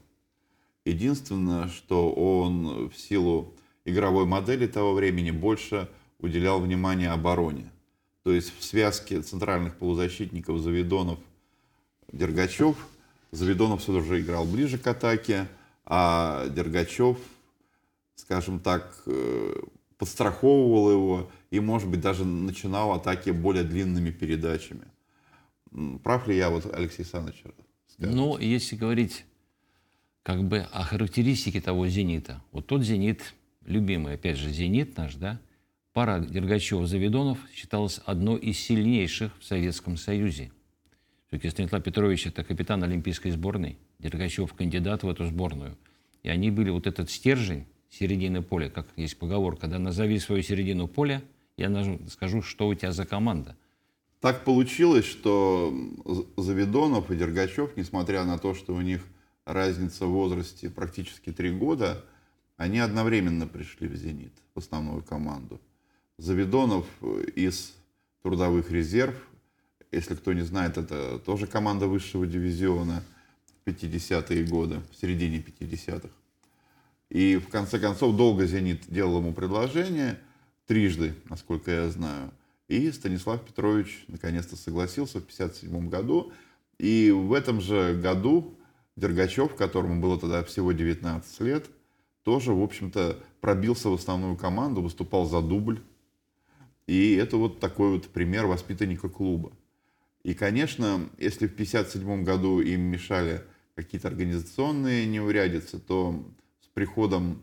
Единственное, 0.84 1.68
что 1.68 2.12
он 2.12 2.88
в 2.88 2.96
силу 2.96 3.54
игровой 3.84 4.26
модели 4.26 4.66
того 4.66 4.94
времени 4.94 5.30
больше 5.30 5.88
уделял 6.18 6.60
внимание 6.60 7.10
обороне. 7.10 7.71
То 8.22 8.32
есть 8.32 8.56
в 8.58 8.62
связке 8.62 9.20
центральных 9.22 9.76
полузащитников 9.76 10.60
Завидонов, 10.60 11.18
Дергачев, 12.12 12.76
Завидонов 13.32 13.82
все 13.82 14.00
же 14.00 14.20
играл 14.20 14.44
ближе 14.44 14.78
к 14.78 14.86
атаке, 14.86 15.48
а 15.84 16.46
Дергачев, 16.48 17.18
скажем 18.14 18.60
так, 18.60 19.02
э, 19.06 19.54
подстраховывал 19.98 20.90
его 20.90 21.30
и, 21.50 21.60
может 21.60 21.88
быть, 21.88 22.00
даже 22.00 22.24
начинал 22.24 22.92
атаки 22.92 23.30
более 23.30 23.64
длинными 23.64 24.10
передачами. 24.10 24.82
Прав 26.02 26.28
ли 26.28 26.36
я, 26.36 26.50
вот 26.50 26.72
Алексей 26.72 27.04
Саныч? 27.04 27.42
Ну, 27.98 28.38
если 28.38 28.76
говорить 28.76 29.24
как 30.22 30.44
бы 30.44 30.60
о 30.72 30.84
характеристике 30.84 31.60
того 31.60 31.88
«Зенита». 31.88 32.42
Вот 32.52 32.66
тот 32.66 32.82
«Зенит», 32.82 33.34
любимый, 33.64 34.14
опять 34.14 34.36
же, 34.36 34.50
«Зенит» 34.50 34.96
наш, 34.96 35.14
да, 35.14 35.40
пара 35.92 36.20
Дергачева-Завидонов 36.20 37.38
считалась 37.54 38.00
одной 38.04 38.38
из 38.40 38.58
сильнейших 38.58 39.32
в 39.38 39.44
Советском 39.44 39.96
Союзе. 39.96 40.50
Все-таки 41.28 41.50
Станислав 41.50 41.82
Петрович– 41.82 42.26
это 42.28 42.44
капитан 42.44 42.82
Олимпийской 42.82 43.30
сборной, 43.30 43.78
Дергачев– 43.98 44.52
кандидат 44.54 45.02
в 45.02 45.08
эту 45.08 45.26
сборную. 45.26 45.76
И 46.22 46.28
они 46.28 46.50
были 46.50 46.70
вот 46.70 46.86
этот 46.86 47.10
стержень 47.10 47.66
середины 47.90 48.42
поля, 48.42 48.70
как 48.70 48.86
есть 48.96 49.18
поговорка, 49.18 49.66
да, 49.66 49.78
назови 49.78 50.18
свою 50.18 50.42
середину 50.42 50.88
поля, 50.88 51.22
я 51.56 51.98
скажу, 52.08 52.42
что 52.42 52.68
у 52.68 52.74
тебя 52.74 52.92
за 52.92 53.04
команда. 53.04 53.56
Так 54.20 54.44
получилось, 54.44 55.04
что 55.04 55.74
Завидонов 56.36 57.10
и 57.10 57.16
Дергачев, 57.16 57.76
несмотря 57.76 58.24
на 58.24 58.38
то, 58.38 58.54
что 58.54 58.74
у 58.74 58.80
них 58.80 59.02
разница 59.44 60.06
в 60.06 60.10
возрасте 60.10 60.70
практически 60.70 61.32
три 61.32 61.50
года, 61.50 62.04
они 62.56 62.78
одновременно 62.78 63.46
пришли 63.46 63.88
в 63.88 63.96
«Зенит», 63.96 64.32
в 64.54 64.58
основную 64.58 65.02
команду. 65.02 65.60
Завидонов 66.22 66.86
из 67.34 67.74
трудовых 68.22 68.70
резерв, 68.70 69.16
если 69.90 70.14
кто 70.14 70.32
не 70.32 70.42
знает, 70.42 70.78
это 70.78 71.18
тоже 71.18 71.48
команда 71.48 71.88
высшего 71.88 72.28
дивизиона 72.28 73.02
в 73.64 73.68
50-е 73.68 74.44
годы, 74.44 74.82
в 74.92 75.00
середине 75.00 75.38
50-х. 75.38 76.08
И 77.10 77.38
в 77.38 77.48
конце 77.48 77.80
концов 77.80 78.14
долго 78.14 78.46
«Зенит» 78.46 78.84
делал 78.86 79.18
ему 79.18 79.32
предложение, 79.32 80.16
трижды, 80.68 81.12
насколько 81.28 81.72
я 81.72 81.90
знаю. 81.90 82.30
И 82.68 82.92
Станислав 82.92 83.44
Петрович 83.44 84.04
наконец-то 84.06 84.54
согласился 84.54 85.18
в 85.18 85.24
1957 85.24 85.88
году. 85.88 86.32
И 86.78 87.10
в 87.10 87.32
этом 87.32 87.60
же 87.60 87.98
году 88.00 88.54
Дергачев, 88.94 89.56
которому 89.56 90.00
было 90.00 90.20
тогда 90.20 90.44
всего 90.44 90.70
19 90.70 91.40
лет, 91.40 91.66
тоже, 92.22 92.52
в 92.52 92.62
общем-то, 92.62 93.18
пробился 93.40 93.88
в 93.88 93.94
основную 93.94 94.36
команду, 94.36 94.82
выступал 94.82 95.26
за 95.26 95.42
дубль. 95.42 95.80
И 96.86 97.14
это 97.14 97.36
вот 97.36 97.60
такой 97.60 97.90
вот 97.92 98.08
пример 98.08 98.46
воспитанника 98.46 99.08
клуба. 99.08 99.52
И, 100.22 100.34
конечно, 100.34 101.08
если 101.18 101.46
в 101.46 101.52
1957 101.52 102.24
году 102.24 102.60
им 102.60 102.82
мешали 102.82 103.42
какие-то 103.74 104.08
организационные 104.08 105.06
неурядицы, 105.06 105.78
то 105.78 106.24
с 106.60 106.66
приходом 106.68 107.42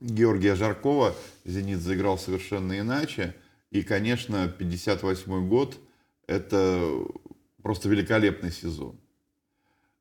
Георгия 0.00 0.54
Жаркова 0.54 1.14
«Зенит» 1.44 1.80
заиграл 1.80 2.18
совершенно 2.18 2.78
иначе. 2.78 3.34
И, 3.70 3.82
конечно, 3.82 4.44
1958 4.44 5.48
год– 5.48 5.78
это 6.26 6.90
просто 7.62 7.88
великолепный 7.88 8.52
сезон 8.52 8.98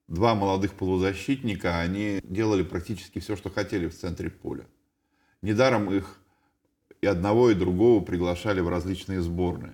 два 0.08 0.36
молодых 0.36 0.74
полузащитника, 0.74 1.80
они 1.80 2.20
делали 2.24 2.64
практически 2.64 3.20
все, 3.20 3.36
что 3.36 3.50
хотели 3.50 3.88
в 3.88 3.98
центре 3.98 4.30
поля. 4.30 4.66
Недаром 5.42 5.94
их 5.94 6.20
и 7.04 7.06
одного, 7.06 7.50
и 7.50 7.54
другого 7.54 8.02
приглашали 8.02 8.62
в 8.62 8.70
различные 8.70 9.22
сборные. 9.22 9.74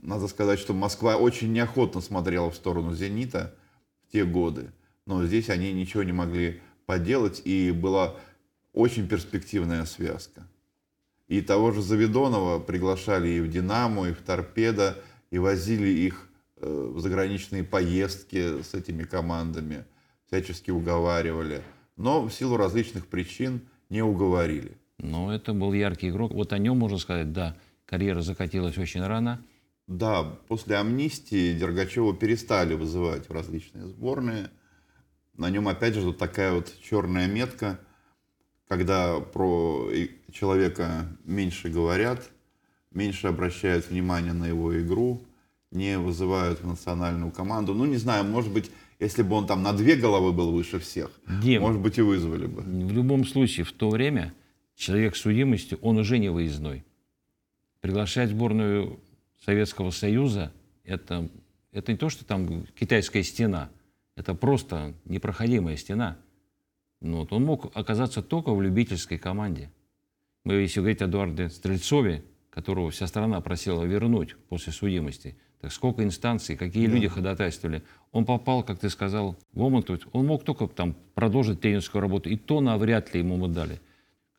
Надо 0.00 0.28
сказать, 0.28 0.58
что 0.58 0.72
Москва 0.72 1.18
очень 1.18 1.52
неохотно 1.52 2.00
смотрела 2.00 2.50
в 2.50 2.56
сторону 2.56 2.94
«Зенита» 2.94 3.54
в 4.02 4.12
те 4.12 4.24
годы, 4.24 4.72
но 5.04 5.26
здесь 5.26 5.50
они 5.50 5.74
ничего 5.74 6.02
не 6.04 6.12
могли 6.12 6.62
поделать, 6.86 7.42
и 7.44 7.70
была 7.70 8.16
очень 8.72 9.08
перспективная 9.08 9.84
связка. 9.84 10.48
И 11.28 11.42
того 11.42 11.70
же 11.70 11.82
Завидонова 11.82 12.60
приглашали 12.60 13.28
и 13.28 13.40
в 13.40 13.50
«Динамо», 13.50 14.08
и 14.08 14.14
в 14.14 14.22
«Торпедо», 14.22 14.96
и 15.30 15.36
возили 15.36 15.88
их 15.88 16.28
в 16.56 16.98
заграничные 16.98 17.62
поездки 17.62 18.62
с 18.62 18.72
этими 18.72 19.02
командами, 19.02 19.84
всячески 20.28 20.70
уговаривали. 20.70 21.62
Но 21.98 22.22
в 22.22 22.32
силу 22.32 22.56
различных 22.56 23.06
причин 23.06 23.60
не 23.90 24.00
уговорили. 24.00 24.78
Но 25.02 25.34
это 25.34 25.52
был 25.52 25.72
яркий 25.72 26.08
игрок. 26.08 26.32
Вот 26.32 26.52
о 26.52 26.58
нем 26.58 26.78
можно 26.78 26.96
сказать, 26.96 27.32
да, 27.32 27.56
карьера 27.86 28.22
закатилась 28.22 28.78
очень 28.78 29.04
рано. 29.04 29.42
Да, 29.88 30.22
после 30.48 30.76
амнистии 30.76 31.58
Дергачева 31.58 32.14
перестали 32.14 32.74
вызывать 32.74 33.28
в 33.28 33.32
различные 33.32 33.86
сборные. 33.88 34.48
На 35.36 35.50
нем 35.50 35.66
опять 35.66 35.94
же 35.94 36.02
вот 36.02 36.18
такая 36.18 36.52
вот 36.52 36.72
черная 36.82 37.26
метка, 37.26 37.80
когда 38.68 39.18
про 39.18 39.90
человека 40.32 41.08
меньше 41.24 41.68
говорят, 41.68 42.30
меньше 42.92 43.26
обращают 43.26 43.90
внимание 43.90 44.32
на 44.32 44.46
его 44.46 44.80
игру, 44.80 45.26
не 45.72 45.98
вызывают 45.98 46.60
в 46.60 46.66
национальную 46.66 47.32
команду. 47.32 47.74
Ну, 47.74 47.86
не 47.86 47.96
знаю, 47.96 48.24
может 48.24 48.52
быть, 48.52 48.70
если 49.00 49.22
бы 49.22 49.34
он 49.34 49.46
там 49.46 49.64
на 49.64 49.72
две 49.72 49.96
головы 49.96 50.32
был 50.32 50.52
выше 50.52 50.78
всех, 50.78 51.10
Дим, 51.42 51.62
может 51.62 51.80
быть, 51.80 51.98
и 51.98 52.02
вызвали 52.02 52.46
бы. 52.46 52.62
В 52.62 52.92
любом 52.92 53.24
случае, 53.24 53.64
в 53.64 53.72
то 53.72 53.90
время 53.90 54.32
человек 54.82 55.14
с 55.14 55.20
судимостью, 55.20 55.78
он 55.80 55.96
уже 55.98 56.18
не 56.18 56.28
выездной. 56.28 56.84
Приглашать 57.80 58.30
сборную 58.30 59.00
Советского 59.44 59.90
Союза, 59.90 60.52
это, 60.84 61.28
это 61.70 61.92
не 61.92 61.98
то, 61.98 62.08
что 62.08 62.24
там 62.24 62.66
китайская 62.78 63.22
стена, 63.22 63.70
это 64.16 64.34
просто 64.34 64.94
непроходимая 65.04 65.76
стена. 65.76 66.18
Ну, 67.00 67.18
вот, 67.18 67.32
он 67.32 67.44
мог 67.44 67.76
оказаться 67.76 68.22
только 68.22 68.52
в 68.52 68.60
любительской 68.60 69.18
команде. 69.18 69.70
Мы, 70.44 70.54
если 70.54 70.80
говорить 70.80 71.00
о 71.02 71.06
Эдуарде 71.06 71.48
Стрельцове, 71.48 72.24
которого 72.50 72.90
вся 72.90 73.06
страна 73.06 73.40
просила 73.40 73.84
вернуть 73.84 74.36
после 74.48 74.72
судимости, 74.72 75.36
Так 75.60 75.72
сколько 75.72 76.02
инстанций, 76.02 76.56
какие 76.56 76.88
да. 76.88 76.94
люди 76.94 77.06
ходатайствовали. 77.06 77.82
Он 78.10 78.24
попал, 78.24 78.64
как 78.64 78.80
ты 78.80 78.90
сказал, 78.90 79.36
в 79.52 79.62
омут, 79.62 79.90
он 80.12 80.26
мог 80.26 80.44
только 80.44 80.66
там 80.66 80.96
продолжить 81.14 81.60
тренерскую 81.60 82.02
работу, 82.02 82.28
и 82.28 82.36
то 82.36 82.60
навряд 82.60 83.14
ли 83.14 83.20
ему 83.20 83.36
мы 83.36 83.46
дали. 83.46 83.80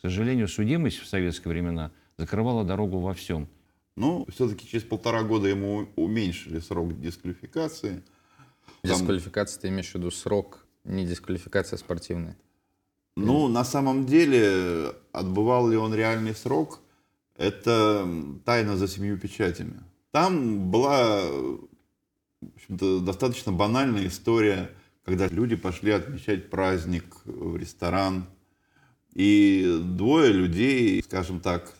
К 0.03 0.07
сожалению, 0.07 0.49
судимость 0.49 0.97
в 0.99 1.07
советские 1.07 1.53
времена 1.53 1.93
закрывала 2.17 2.65
дорогу 2.65 2.99
во 2.99 3.13
всем. 3.13 3.47
Ну, 3.95 4.27
все-таки 4.29 4.67
через 4.67 4.83
полтора 4.83 5.23
года 5.23 5.47
ему 5.47 5.87
уменьшили 5.95 6.59
срок 6.59 6.99
дисквалификации. 6.99 8.03
Дисквалификация, 8.83 9.61
ты 9.61 9.69
имеешь 9.69 9.91
в 9.91 9.95
виду 9.95 10.11
срок, 10.11 10.65
не 10.83 11.05
дисквалификация 11.05 11.77
спортивная? 11.77 12.35
Ну, 13.15 13.47
на 13.47 13.63
самом 13.63 14.05
деле, 14.05 14.93
отбывал 15.13 15.69
ли 15.69 15.77
он 15.77 15.95
реальный 15.95 16.35
срок, 16.35 16.81
это 17.37 18.05
тайна 18.43 18.75
за 18.75 18.89
семью 18.89 19.17
печатями. 19.17 19.83
Там 20.11 20.69
была 20.69 21.21
в 22.41 22.55
общем-то, 22.55 22.99
достаточно 22.99 23.53
банальная 23.53 24.07
история, 24.07 24.69
когда 25.05 25.29
люди 25.29 25.55
пошли 25.55 25.91
отмечать 25.91 26.49
праздник 26.49 27.05
в 27.23 27.55
ресторан, 27.55 28.25
и 29.13 29.79
двое 29.81 30.31
людей, 30.31 31.01
скажем 31.03 31.39
так, 31.39 31.75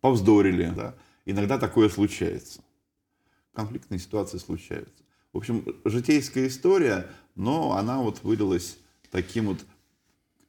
повздорили. 0.00 0.72
Да? 0.74 0.94
Иногда 1.26 1.58
такое 1.58 1.88
случается. 1.88 2.60
Конфликтные 3.52 3.98
ситуации 3.98 4.38
случаются. 4.38 5.02
В 5.32 5.38
общем, 5.38 5.64
житейская 5.84 6.48
история, 6.48 7.08
но 7.34 7.76
она 7.76 8.00
вот 8.00 8.22
вылилась 8.22 8.78
таким 9.10 9.46
вот 9.46 9.58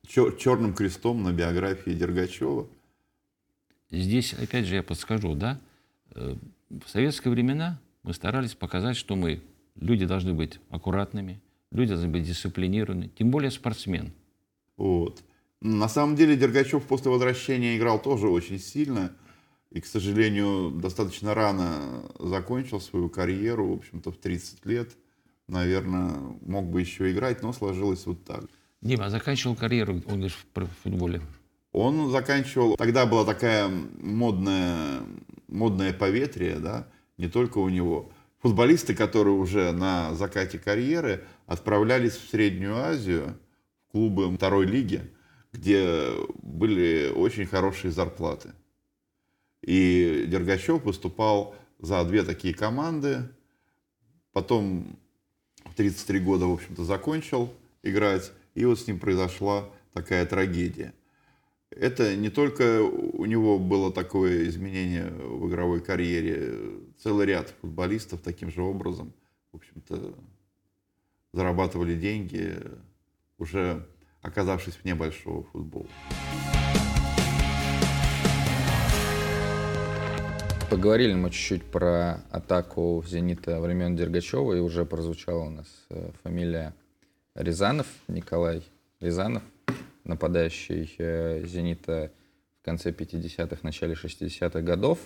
чер- 0.08 0.38
черным 0.38 0.74
крестом 0.74 1.24
на 1.24 1.32
биографии 1.32 1.92
Дергачева. 1.92 2.68
Здесь, 3.90 4.34
опять 4.34 4.66
же, 4.66 4.76
я 4.76 4.84
подскажу, 4.84 5.36
да, 5.36 5.60
э, 6.16 6.36
в 6.70 6.90
советские 6.90 7.32
времена 7.32 7.80
мы 8.02 8.14
старались 8.14 8.56
показать, 8.56 8.98
что 8.98 9.16
мы, 9.16 9.42
люди 9.76 10.06
должны 10.06 10.34
быть 10.34 10.60
аккуратными, 10.70 11.40
люди 11.72 11.90
должны 11.90 12.10
быть 12.10 12.24
дисциплинированы, 12.24 13.10
тем 13.10 13.30
более 13.30 13.52
спортсмен. 13.52 14.12
Вот. 14.78 15.24
На 15.64 15.88
самом 15.88 16.18
деле 16.18 16.36
Дергачев 16.36 16.84
после 16.84 17.10
возвращения 17.10 17.78
играл 17.78 18.02
тоже 18.02 18.28
очень 18.28 18.60
сильно. 18.60 19.16
И, 19.72 19.80
к 19.80 19.86
сожалению, 19.86 20.72
достаточно 20.72 21.34
рано 21.34 22.04
закончил 22.20 22.82
свою 22.82 23.10
карьеру, 23.10 23.70
в 23.70 23.78
общем-то, 23.78 24.12
в 24.12 24.18
30 24.18 24.66
лет. 24.66 24.92
Наверное, 25.48 26.16
мог 26.42 26.66
бы 26.66 26.82
еще 26.82 27.10
играть, 27.12 27.42
но 27.42 27.54
сложилось 27.54 28.06
вот 28.06 28.26
так. 28.26 28.44
Дима, 28.82 29.06
а 29.06 29.10
заканчивал 29.10 29.56
карьеру, 29.56 29.94
он 30.06 30.20
говорит, 30.20 30.34
в 30.54 30.68
футболе. 30.84 31.22
Он 31.72 32.12
заканчивал, 32.12 32.76
тогда 32.76 33.06
была 33.06 33.24
такая 33.24 33.70
модная, 34.02 35.00
модное 35.48 35.94
поветрие, 35.94 36.60
да, 36.60 36.90
не 37.18 37.30
только 37.30 37.60
у 37.60 37.70
него. 37.70 38.12
Футболисты, 38.42 38.94
которые 38.94 39.36
уже 39.36 39.72
на 39.72 40.14
закате 40.14 40.60
карьеры 40.60 41.24
отправлялись 41.48 42.18
в 42.18 42.30
Среднюю 42.30 42.76
Азию, 42.76 43.38
в 43.88 43.92
клубы 43.94 44.30
второй 44.36 44.66
лиги, 44.66 45.10
где 45.54 46.12
были 46.42 47.12
очень 47.16 47.46
хорошие 47.46 47.92
зарплаты. 47.92 48.52
И 49.62 50.26
Дергачев 50.28 50.84
выступал 50.84 51.56
за 51.80 52.04
две 52.04 52.24
такие 52.24 52.54
команды. 52.54 53.30
Потом 54.34 54.98
в 55.64 55.76
33 55.76 56.20
года, 56.20 56.48
в 56.48 56.54
общем-то, 56.54 56.84
закончил 56.84 57.54
играть. 57.84 58.34
И 58.56 58.66
вот 58.66 58.80
с 58.80 58.88
ним 58.88 59.00
произошла 59.00 59.70
такая 59.94 60.26
трагедия. 60.26 60.94
Это 61.70 62.16
не 62.16 62.30
только 62.30 62.84
у 62.84 63.26
него 63.26 63.58
было 63.58 63.92
такое 63.92 64.48
изменение 64.48 65.10
в 65.10 65.48
игровой 65.48 65.82
карьере. 65.82 66.82
Целый 66.98 67.26
ряд 67.28 67.54
футболистов 67.62 68.22
таким 68.22 68.52
же 68.52 68.62
образом, 68.62 69.14
в 69.52 69.58
общем-то, 69.58 70.16
зарабатывали 71.32 71.96
деньги, 71.96 72.56
уже 73.38 73.88
оказавшись 74.24 74.80
вне 74.84 74.96
большого 74.96 75.44
футбола. 75.44 75.88
Поговорили 80.70 81.14
мы 81.14 81.30
чуть-чуть 81.30 81.64
про 81.64 82.24
атаку 82.32 83.04
«Зенита» 83.08 83.60
времен 83.60 83.96
Дергачева, 83.96 84.54
и 84.54 84.60
уже 84.60 84.86
прозвучала 84.86 85.44
у 85.44 85.50
нас 85.52 85.68
э, 85.92 86.10
фамилия 86.24 86.74
Рязанов, 87.36 87.86
Николай 88.08 88.64
Рязанов, 89.00 89.44
нападающий 90.04 90.96
э, 90.98 91.46
«Зенита» 91.46 92.12
в 92.60 92.66
конце 92.66 92.90
50-х, 92.90 93.58
начале 93.62 93.94
60-х 93.94 94.62
годов. 94.62 94.98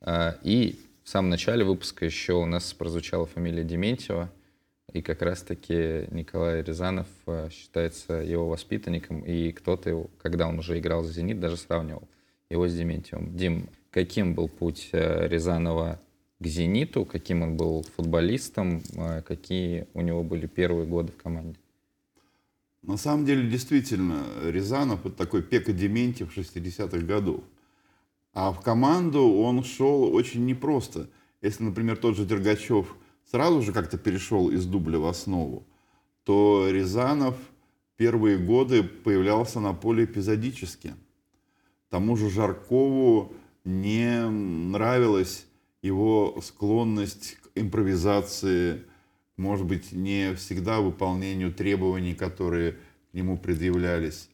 Э, 0.00 0.32
и 0.42 0.80
в 1.04 1.08
самом 1.08 1.30
начале 1.30 1.64
выпуска 1.64 2.04
еще 2.04 2.32
у 2.32 2.46
нас 2.46 2.72
прозвучала 2.72 3.26
фамилия 3.26 3.62
Дементьева, 3.62 4.28
и 4.92 5.00
как 5.02 5.22
раз-таки 5.22 6.06
Николай 6.10 6.62
Рязанов 6.62 7.06
считается 7.50 8.14
его 8.14 8.48
воспитанником, 8.48 9.20
и 9.20 9.52
кто-то, 9.52 10.08
когда 10.20 10.48
он 10.48 10.58
уже 10.58 10.78
играл 10.78 11.02
за 11.02 11.12
«Зенит», 11.12 11.40
даже 11.40 11.56
сравнивал 11.56 12.08
его 12.50 12.68
с 12.68 12.74
Дементьевым. 12.74 13.34
Дим, 13.36 13.68
каким 13.90 14.34
был 14.34 14.48
путь 14.48 14.90
э, 14.92 15.28
Рязанова 15.28 16.00
к 16.38 16.46
«Зениту», 16.46 17.04
каким 17.04 17.42
он 17.42 17.56
был 17.56 17.84
футболистом, 17.96 18.82
э, 18.96 19.22
какие 19.22 19.86
у 19.94 20.02
него 20.02 20.22
были 20.22 20.46
первые 20.46 20.86
годы 20.86 21.12
в 21.12 21.16
команде? 21.16 21.58
На 22.82 22.96
самом 22.96 23.24
деле, 23.24 23.48
действительно, 23.48 24.26
Рязанов— 24.42 25.00
это 25.06 25.16
такой 25.16 25.42
Пека 25.42 25.72
Дементьев 25.72 26.36
60-х 26.36 26.98
годов. 26.98 27.44
А 28.34 28.50
в 28.50 28.60
команду 28.60 29.20
он 29.20 29.62
шел 29.62 30.12
очень 30.12 30.44
непросто. 30.46 31.08
Если, 31.42 31.62
например, 31.62 31.96
тот 31.96 32.16
же 32.16 32.24
Дергачев 32.24 32.96
сразу 33.32 33.62
же 33.62 33.72
как-то 33.72 33.96
перешел 33.96 34.50
из 34.50 34.66
дубля 34.66 34.98
в 34.98 35.06
основу, 35.06 35.66
то 36.24 36.68
Рязанов 36.70 37.34
первые 37.96 38.36
годы 38.36 38.82
появлялся 38.82 39.58
на 39.58 39.72
поле 39.72 40.04
эпизодически. 40.04 40.94
Тому 41.88 42.16
же 42.16 42.28
Жаркову 42.28 43.32
не 43.64 44.28
нравилась 44.28 45.46
его 45.80 46.38
склонность 46.42 47.38
к 47.40 47.48
импровизации, 47.54 48.82
может 49.38 49.66
быть, 49.66 49.92
не 49.92 50.34
всегда 50.34 50.80
выполнению 50.80 51.54
требований, 51.54 52.14
которые 52.14 52.72
к 52.72 53.14
нему 53.14 53.38
предъявлялись. 53.38 54.28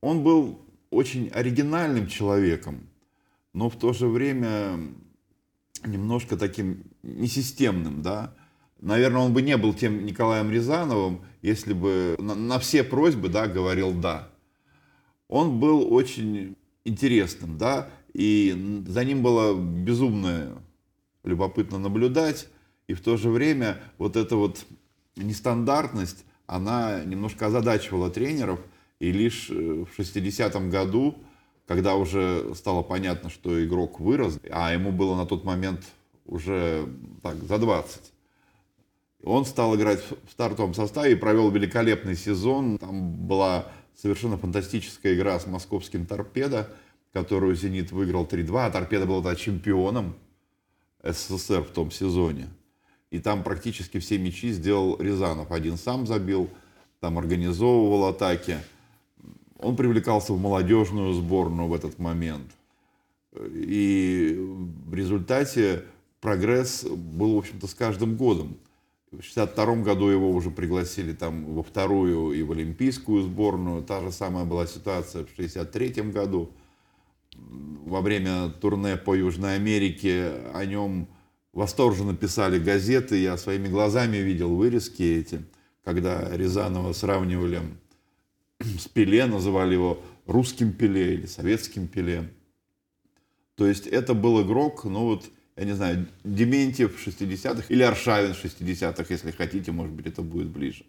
Он 0.00 0.24
был 0.24 0.60
очень 0.90 1.28
оригинальным 1.28 2.08
человеком, 2.08 2.88
но 3.52 3.70
в 3.70 3.76
то 3.76 3.92
же 3.92 4.08
время 4.08 4.76
немножко 5.84 6.36
таким 6.36 6.89
несистемным, 7.02 8.02
да. 8.02 8.34
Наверное, 8.80 9.22
он 9.22 9.32
бы 9.32 9.42
не 9.42 9.56
был 9.56 9.74
тем 9.74 10.06
Николаем 10.06 10.50
Рязановым, 10.50 11.22
если 11.42 11.74
бы 11.74 12.16
на, 12.18 12.34
на 12.34 12.58
все 12.58 12.82
просьбы, 12.82 13.28
да, 13.28 13.46
говорил 13.46 13.92
«да». 13.92 14.30
Он 15.28 15.60
был 15.60 15.92
очень 15.92 16.56
интересным, 16.84 17.56
да, 17.56 17.90
и 18.12 18.82
за 18.86 19.04
ним 19.04 19.22
было 19.22 19.54
безумно 19.54 20.62
любопытно 21.22 21.78
наблюдать, 21.78 22.48
и 22.88 22.94
в 22.94 23.00
то 23.00 23.16
же 23.16 23.30
время 23.30 23.80
вот 23.98 24.16
эта 24.16 24.34
вот 24.36 24.66
нестандартность, 25.16 26.24
она 26.46 27.04
немножко 27.04 27.46
озадачивала 27.46 28.10
тренеров, 28.10 28.60
и 28.98 29.12
лишь 29.12 29.50
э, 29.50 29.54
в 29.84 29.98
60-м 29.98 30.70
году, 30.70 31.16
когда 31.66 31.94
уже 31.94 32.52
стало 32.54 32.82
понятно, 32.82 33.30
что 33.30 33.64
игрок 33.64 34.00
вырос, 34.00 34.40
а 34.50 34.72
ему 34.72 34.90
было 34.90 35.14
на 35.16 35.26
тот 35.26 35.44
момент 35.44 35.84
уже 36.30 36.86
так, 37.22 37.36
за 37.42 37.58
20, 37.58 38.12
он 39.24 39.44
стал 39.44 39.76
играть 39.76 40.00
в 40.00 40.30
стартовом 40.30 40.72
составе 40.72 41.12
и 41.12 41.16
провел 41.16 41.50
великолепный 41.50 42.16
сезон. 42.16 42.78
Там 42.78 43.12
была 43.26 43.66
совершенно 43.94 44.38
фантастическая 44.38 45.14
игра 45.14 45.38
с 45.38 45.46
московским 45.46 46.06
«Торпедо», 46.06 46.70
которую 47.12 47.54
«Зенит» 47.56 47.92
выиграл 47.92 48.24
3-2, 48.24 48.66
а 48.66 48.70
«Торпедо» 48.70 49.06
был 49.06 49.22
тогда 49.22 49.36
чемпионом 49.36 50.14
СССР 51.02 51.62
в 51.62 51.70
том 51.70 51.90
сезоне. 51.90 52.48
И 53.10 53.18
там 53.18 53.42
практически 53.42 53.98
все 53.98 54.16
мячи 54.18 54.52
сделал 54.52 54.96
Рязанов. 54.98 55.50
Один 55.50 55.76
сам 55.76 56.06
забил, 56.06 56.48
там 57.00 57.18
организовывал 57.18 58.06
атаки. 58.06 58.58
Он 59.58 59.74
привлекался 59.76 60.32
в 60.32 60.40
молодежную 60.40 61.12
сборную 61.12 61.68
в 61.68 61.74
этот 61.74 61.98
момент. 61.98 62.52
И 63.32 64.36
в 64.86 64.94
результате 64.94 65.84
прогресс 66.20 66.84
был, 66.84 67.34
в 67.34 67.38
общем-то, 67.38 67.66
с 67.66 67.74
каждым 67.74 68.16
годом. 68.16 68.56
В 69.10 69.22
62 69.22 69.76
году 69.76 70.08
его 70.08 70.30
уже 70.30 70.50
пригласили 70.50 71.12
там 71.12 71.54
во 71.54 71.64
вторую 71.64 72.32
и 72.32 72.42
в 72.42 72.52
олимпийскую 72.52 73.22
сборную. 73.22 73.82
Та 73.82 74.00
же 74.00 74.12
самая 74.12 74.44
была 74.44 74.66
ситуация 74.66 75.24
в 75.24 75.30
63 75.36 76.10
году. 76.12 76.52
Во 77.34 78.00
время 78.02 78.50
турне 78.50 78.96
по 78.96 79.14
Южной 79.14 79.56
Америке 79.56 80.32
о 80.54 80.64
нем 80.64 81.08
восторженно 81.52 82.14
писали 82.14 82.60
газеты. 82.60 83.16
Я 83.16 83.36
своими 83.36 83.66
глазами 83.66 84.18
видел 84.18 84.54
вырезки 84.54 85.02
эти, 85.02 85.44
когда 85.82 86.28
Рязанова 86.36 86.92
сравнивали 86.92 87.62
с 88.60 88.86
Пеле, 88.86 89.26
называли 89.26 89.74
его 89.74 90.00
русским 90.26 90.72
Пеле 90.72 91.14
или 91.14 91.26
советским 91.26 91.88
Пеле. 91.88 92.32
То 93.56 93.66
есть 93.66 93.86
это 93.88 94.14
был 94.14 94.40
игрок, 94.42 94.84
ну 94.84 95.00
вот, 95.00 95.24
я 95.56 95.64
не 95.64 95.72
знаю, 95.72 96.06
Дементьев 96.24 96.96
в 96.96 97.06
60-х 97.06 97.64
или 97.68 97.82
Аршавин 97.82 98.34
в 98.34 98.44
60-х, 98.44 99.04
если 99.08 99.30
хотите, 99.30 99.72
может 99.72 99.92
быть, 99.92 100.06
это 100.06 100.22
будет 100.22 100.48
ближе. 100.48 100.84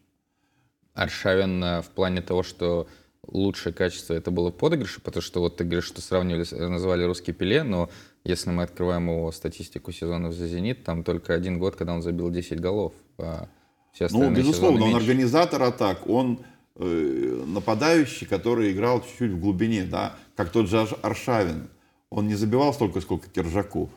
Аршавин 0.94 1.64
э, 1.64 1.82
в 1.82 1.90
плане 1.90 2.22
того, 2.22 2.44
что 2.44 2.88
лучшее 3.28 3.74
качество 3.74 4.14
это 4.14 4.32
было 4.32 4.52
подыгрыше, 4.52 5.02
потому 5.02 5.22
что 5.22 5.40
вот 5.40 5.58
ты 5.58 5.64
говоришь, 5.64 5.86
что 5.86 6.02
сравнивали, 6.02 6.46
назвали 6.68 7.04
русский 7.04 7.34
Пеле, 7.34 7.64
но 7.64 7.90
если 8.24 8.50
мы 8.50 8.64
открываем 8.64 9.10
его 9.10 9.32
статистику 9.32 9.92
сезонов 9.92 10.34
за 10.34 10.48
«Зенит», 10.48 10.84
там 10.84 11.04
только 11.04 11.34
один 11.34 11.60
год, 11.60 11.76
когда 11.76 11.94
он 11.94 12.02
забил 12.02 12.30
10 12.30 12.60
голов. 12.60 12.94
А 13.18 13.48
все 13.94 14.08
ну, 14.12 14.30
безусловно, 14.32 14.86
он 14.86 14.96
организатор 14.96 15.62
атак, 15.64 16.08
он 16.08 16.40
э, 16.76 17.44
нападающий, 17.48 18.26
который 18.28 18.72
играл 18.72 19.02
чуть-чуть 19.02 19.32
в 19.32 19.40
глубине, 19.40 19.84
да, 19.84 20.16
как 20.36 20.52
тот 20.52 20.70
же 20.70 20.88
Аршавин. 21.02 21.70
Он 22.10 22.28
не 22.28 22.36
забивал 22.36 22.74
столько, 22.74 23.00
сколько 23.02 23.30
Киржаков. 23.30 23.90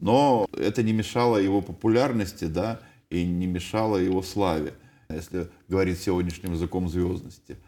Но 0.00 0.48
это 0.56 0.82
не 0.82 0.92
мешало 0.92 1.36
его 1.36 1.60
популярности, 1.60 2.46
да, 2.46 2.80
и 3.10 3.24
не 3.24 3.46
мешало 3.46 3.98
его 3.98 4.22
славе, 4.22 4.74
если 5.08 5.48
говорить 5.68 6.00
сегодняшним 6.00 6.52
языком 6.52 6.88
звездности. 6.88 7.58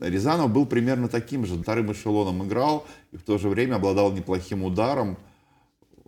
Рязанов 0.00 0.52
был 0.52 0.66
примерно 0.66 1.08
таким 1.08 1.46
же, 1.46 1.56
вторым 1.56 1.92
эшелоном 1.92 2.46
играл 2.46 2.86
и 3.10 3.16
в 3.16 3.22
то 3.22 3.38
же 3.38 3.48
время 3.48 3.76
обладал 3.76 4.12
неплохим 4.12 4.62
ударом, 4.62 5.18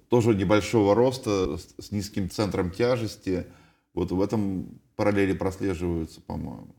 тоже 0.08 0.34
небольшого 0.34 0.94
роста, 0.94 1.56
с 1.56 1.90
низким 1.90 2.28
центром 2.30 2.70
тяжести. 2.70 3.46
Вот 3.94 4.12
в 4.12 4.20
этом 4.20 4.80
параллели 4.96 5.32
прослеживаются, 5.32 6.20
по-моему. 6.20 6.74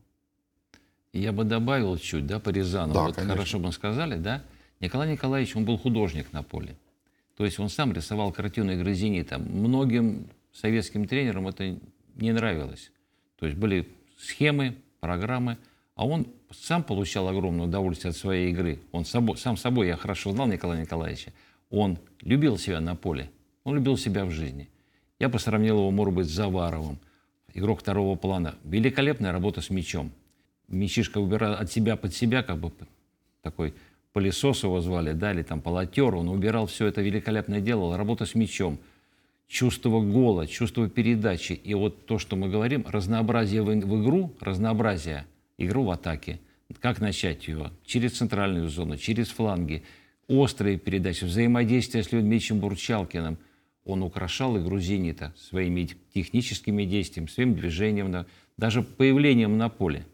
Я 1.12 1.32
бы 1.32 1.44
добавил 1.44 1.98
чуть, 1.98 2.26
да, 2.26 2.38
по 2.38 2.50
Рязанову. 2.50 2.94
Да, 2.94 3.02
вот 3.02 3.14
конечно. 3.16 3.34
хорошо 3.34 3.58
бы 3.58 3.72
сказали, 3.72 4.16
да. 4.16 4.42
Николай 4.80 5.12
Николаевич, 5.12 5.54
он 5.56 5.64
был 5.64 5.76
художник 5.76 6.32
на 6.32 6.42
поле. 6.42 6.76
То 7.36 7.44
есть 7.44 7.58
он 7.58 7.68
сам 7.68 7.92
рисовал 7.92 8.32
картины 8.32 8.72
игры 8.72 8.94
«Зенита». 8.94 9.38
Многим 9.38 10.28
советским 10.52 11.06
тренерам 11.06 11.48
это 11.48 11.78
не 12.14 12.32
нравилось. 12.32 12.92
То 13.38 13.46
есть 13.46 13.58
были 13.58 13.88
схемы, 14.18 14.76
программы, 15.00 15.58
а 15.94 16.06
он 16.06 16.26
сам 16.50 16.82
получал 16.82 17.28
огромное 17.28 17.66
удовольствие 17.66 18.10
от 18.10 18.16
своей 18.16 18.50
игры. 18.50 18.80
Он 18.92 19.04
собой, 19.04 19.36
сам 19.36 19.56
собой, 19.56 19.88
я 19.88 19.96
хорошо 19.96 20.32
знал 20.32 20.46
Николая 20.46 20.82
Николаевича, 20.82 21.32
он 21.70 21.98
любил 22.20 22.58
себя 22.58 22.80
на 22.80 22.94
поле, 22.94 23.30
он 23.64 23.74
любил 23.74 23.96
себя 23.96 24.24
в 24.24 24.30
жизни. 24.30 24.68
Я 25.18 25.28
бы 25.28 25.38
сравнил 25.38 25.78
его, 25.78 25.90
может 25.90 26.14
быть, 26.14 26.26
с 26.26 26.30
Заваровым, 26.30 26.98
игрок 27.54 27.80
второго 27.80 28.16
плана. 28.16 28.56
Великолепная 28.64 29.32
работа 29.32 29.60
с 29.60 29.70
мячом. 29.70 30.12
Мячишка 30.68 31.18
убирал 31.18 31.54
от 31.54 31.70
себя 31.70 31.96
под 31.96 32.14
себя, 32.14 32.42
как 32.42 32.58
бы 32.58 32.72
такой 33.42 33.74
пылесос 34.12 34.64
его 34.64 34.80
звали, 34.80 35.12
да, 35.12 35.32
или 35.32 35.42
там 35.42 35.60
полотер, 35.60 36.14
он 36.14 36.28
убирал 36.28 36.66
все 36.66 36.86
это 36.86 37.00
великолепно 37.00 37.60
делал, 37.60 37.96
работа 37.96 38.26
с 38.26 38.34
мячом, 38.34 38.78
чувство 39.48 40.00
гола, 40.00 40.46
чувство 40.46 40.88
передачи. 40.88 41.52
И 41.52 41.74
вот 41.74 42.06
то, 42.06 42.18
что 42.18 42.36
мы 42.36 42.48
говорим, 42.48 42.84
разнообразие 42.88 43.62
в, 43.62 43.66
в 43.66 44.02
игру, 44.02 44.34
разнообразие, 44.40 45.26
игру 45.58 45.84
в 45.84 45.90
атаке. 45.90 46.40
Как 46.80 47.00
начать 47.00 47.48
ее? 47.48 47.70
Через 47.84 48.12
центральную 48.12 48.68
зону, 48.68 48.96
через 48.96 49.28
фланги, 49.28 49.82
острые 50.26 50.78
передачи, 50.78 51.24
взаимодействие 51.24 52.02
с 52.02 52.12
Людмиловичем 52.12 52.60
Бурчалкиным. 52.60 53.38
Он 53.84 54.02
украшал 54.02 54.56
игру 54.58 54.78
«Зенита» 54.78 55.34
своими 55.36 55.88
техническими 56.14 56.84
действиями, 56.84 57.26
своим 57.26 57.54
движением, 57.54 58.12
да, 58.12 58.26
даже 58.56 58.82
появлением 58.82 59.58
на 59.58 59.68
поле. 59.68 60.06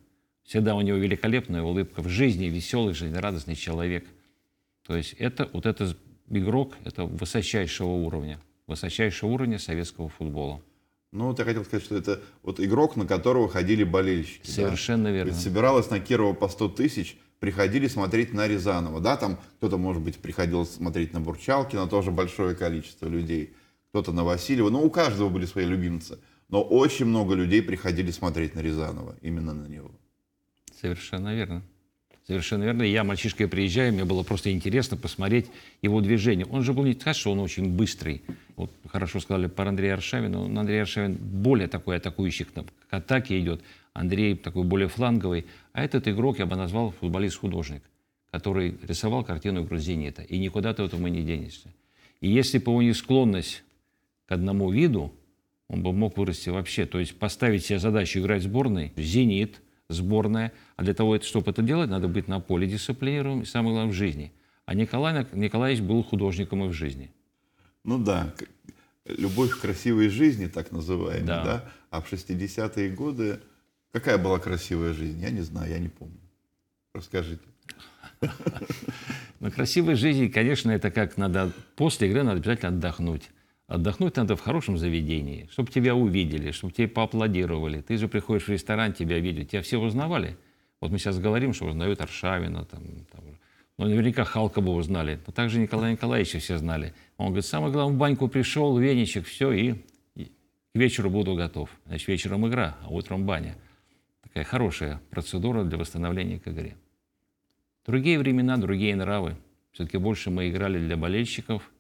Всегда 0.49 0.75
у 0.75 0.81
него 0.81 0.97
великолепная 0.97 1.63
улыбка 1.63 2.01
в 2.01 2.09
жизни, 2.09 2.47
веселый, 2.47 2.95
жизнерадостный 2.95 3.55
человек. 3.55 4.07
То 4.87 4.97
есть 4.97 5.13
это 5.19 5.51
вот 5.53 5.67
этот 5.67 5.99
игрок, 6.31 6.75
это 6.87 7.05
высочайшего 7.05 7.89
уровня, 7.89 8.41
высочайшего 8.67 9.29
уровня 9.29 9.59
советского 9.59 10.09
футбола. 10.09 10.63
Ну, 11.13 11.27
вот 11.27 11.39
я 11.39 11.45
хотел 11.45 11.67
сказать, 11.67 11.85
что 11.85 11.97
это 11.99 12.23
вот 12.43 12.61
игрок, 12.61 12.97
на 12.97 13.07
которого 13.07 13.51
ходили 13.51 13.85
болельщики. 13.85 14.47
да? 14.47 14.53
Совершенно 14.53 15.09
верно. 15.09 15.29
Ведь 15.29 15.39
собиралось 15.39 15.91
на 15.91 16.01
Кирова 16.01 16.33
по 16.33 16.49
100 16.49 16.71
тысяч, 16.71 17.19
приходили 17.41 17.87
смотреть 17.87 18.33
на 18.33 18.49
Рязанова. 18.49 19.03
Да, 19.03 19.19
там 19.19 19.39
кто-то, 19.59 19.77
может 19.77 20.03
быть, 20.03 20.17
приходил 20.17 20.65
смотреть 20.65 21.13
на 21.13 21.21
Бурчалкина, 21.21 21.89
тоже 21.89 22.11
большое 22.11 22.57
количество 22.57 23.07
людей. 23.07 23.53
Кто-то 23.91 24.13
на 24.13 24.25
Васильева. 24.25 24.71
Ну, 24.71 24.83
у 24.83 24.89
каждого 24.89 25.29
были 25.29 25.45
свои 25.45 25.67
любимцы. 25.67 26.19
Но 26.49 26.63
очень 26.63 27.05
много 27.05 27.35
людей 27.35 27.61
приходили 27.61 28.11
смотреть 28.11 28.55
на 28.55 28.61
Рязанова, 28.61 29.15
именно 29.21 29.53
на 29.53 29.67
него. 29.67 29.91
Совершенно 30.81 31.35
верно. 31.35 31.63
Совершенно 32.27 32.65
верно. 32.65 32.83
Я 32.83 33.05
мальчишкой 33.05 33.49
приезжаю, 33.49 33.93
мне 33.93 34.05
было 34.05 34.23
просто 34.23 34.53
интересно 34.53 34.97
посмотреть 34.97 35.47
его 35.81 36.01
движение. 36.01 36.47
Он 36.47 36.63
же 36.63 36.73
был 36.73 36.85
не 36.85 36.95
так, 36.95 37.17
что 37.17 37.33
он 37.33 37.41
очень 37.41 37.71
быстрый. 37.75 38.23
Вот 38.57 38.71
хорошо 38.87 39.19
сказали 39.21 39.47
про 39.47 39.69
Андрея 39.69 39.95
Аршавина. 39.95 40.47
Но 40.47 40.61
Андрей 40.61 40.83
Аршавин 40.83 41.15
более 41.15 41.69
такой 41.69 41.97
атакующий 41.97 42.45
к 42.45 42.65
атаке 42.91 43.41
идет. 43.41 43.63
Андрей 43.93 44.37
такой 44.37 44.65
более 44.65 44.89
фланговый. 44.89 45.47
А 45.73 45.83
этот 45.83 46.07
игрок 46.07 46.39
я 46.39 46.47
бы 46.47 46.55
назвал 46.55 46.93
футболист-художник, 47.01 47.83
который 48.31 48.77
рисовал 48.87 49.25
картину 49.25 49.65
игру 49.65 49.79
«Зенита». 49.79 50.23
И 50.23 50.39
никуда 50.39 50.75
ты 50.75 50.83
этого 50.83 51.07
не 51.07 51.23
денешься. 51.23 51.73
И 52.21 52.29
если 52.29 52.59
бы 52.59 52.75
у 52.75 52.81
них 52.83 52.97
склонность 52.97 53.65
к 54.27 54.33
одному 54.33 54.71
виду, 54.71 55.15
он 55.67 55.83
бы 55.83 55.93
мог 55.93 56.19
вырасти 56.19 56.51
вообще. 56.51 56.85
То 56.85 57.01
есть 57.01 57.19
поставить 57.19 57.65
себе 57.65 57.79
задачу 57.79 58.21
играть 58.21 58.43
в 58.43 58.45
сборной, 58.45 58.93
«Зенит», 58.97 59.61
сборная. 59.89 60.53
А 60.77 60.83
для 60.83 60.95
того, 60.95 61.21
чтобы 61.21 61.51
это 61.51 61.63
делать, 61.63 61.91
надо 61.91 62.09
быть 62.09 62.29
на 62.29 62.41
поле 62.41 62.67
дисциплинированным 62.67 63.43
и, 63.43 63.47
самое 63.47 63.75
главное, 63.75 63.93
в 63.93 63.97
жизни. 63.97 64.33
А 64.67 64.75
Николай 64.75 65.27
Николаевич 65.33 65.83
был 65.83 66.03
художником 66.03 66.65
и 66.65 66.69
в 66.69 66.73
жизни. 66.73 67.11
Ну 67.85 67.99
да, 67.99 68.35
любовь 69.07 69.51
к 69.51 69.61
красивой 69.61 70.09
жизни, 70.09 70.47
так 70.47 70.73
называемая, 70.73 71.27
Да. 71.27 71.45
да. 71.45 71.73
А 71.91 72.03
в 72.03 72.13
60-е 72.13 72.91
годы 72.91 73.41
какая 73.93 74.19
была 74.19 74.39
красивая 74.39 74.93
жизнь? 74.93 75.21
Я 75.21 75.31
не 75.31 75.41
знаю, 75.41 75.71
я 75.71 75.79
не 75.79 75.89
помню. 75.89 76.19
Расскажите. 76.93 77.41
Но 79.41 79.51
красивой 79.51 79.95
жизни, 79.95 80.29
конечно, 80.29 80.71
это 80.71 80.91
как 80.91 81.17
надо... 81.17 81.53
После 81.77 82.09
игры 82.09 82.25
надо 82.25 82.39
обязательно 82.41 82.69
отдохнуть. 82.77 83.31
Отдохнуть 83.69 84.17
надо 84.17 84.35
в 84.35 84.41
хорошем 84.41 84.79
заведении, 84.79 85.47
чтобы 85.53 85.71
тебя 85.71 85.95
увидели, 85.95 86.53
чтобы 86.53 86.73
тебе 86.73 86.89
поаплодировали. 86.89 87.83
Ты 87.83 87.99
же 87.99 88.09
приходишь 88.09 88.45
в 88.45 88.49
ресторан, 88.49 88.95
тебя 88.95 89.19
видят, 89.19 89.51
тебя 89.51 89.61
все 89.61 89.79
узнавали. 89.79 90.39
Вот 90.81 90.91
мы 90.91 90.99
сейчас 90.99 91.19
говорим, 91.19 91.53
что 91.53 91.67
узнают 91.67 92.01
Аршавина, 92.01 92.65
там, 92.65 92.83
там, 93.13 93.25
ну, 93.77 93.85
наверняка 93.85 94.25
Халка 94.25 94.63
бы 94.63 94.73
узнали. 94.73 95.21
Но 95.27 95.35
также 95.35 95.61
Николая 95.61 95.93
Николаевича 95.93 96.39
все 96.39 96.57
знали. 96.57 96.95
Он 97.19 97.27
говорит, 97.27 97.45
самое 97.45 97.71
главное, 97.71 97.95
в 97.95 97.99
баньку 97.99 98.29
пришел, 98.29 98.79
веничек, 98.79 99.27
все, 99.27 99.53
и 99.53 99.75
к 100.15 100.75
вечеру 100.75 101.11
буду 101.11 101.35
готов. 101.35 101.69
Значит, 101.85 102.09
вечером 102.09 102.49
игра, 102.49 102.79
а 102.85 102.89
утром 102.89 103.27
баня. 103.27 103.55
Такая 104.23 104.45
хорошая 104.45 104.99
процедура 105.11 105.65
для 105.65 105.77
восстановления 105.77 106.39
к 106.39 106.49
игре. 106.49 106.75
Другие 107.85 108.19
времена, 108.19 108.57
другие 108.57 108.97
нравы. 108.97 109.37
Все-таки 109.73 109.99
больше 109.99 110.31
мы 110.31 110.49
играли 110.49 110.79
для 110.79 110.97
болельщиков. 110.97 111.71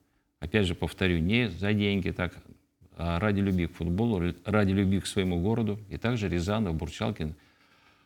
Опять 0.40 0.66
же, 0.66 0.74
повторю, 0.74 1.18
не 1.18 1.50
за 1.50 1.72
деньги, 1.72 2.10
так, 2.10 2.34
а 2.96 3.18
ради 3.18 3.40
любви 3.40 3.66
к 3.66 3.74
футболу, 3.74 4.34
ради 4.44 4.72
любви 4.72 5.00
к 5.00 5.06
своему 5.06 5.40
городу. 5.40 5.78
И 5.88 5.96
также 5.96 6.28
Рязанов, 6.28 6.74
Бурчалкин 6.74 7.34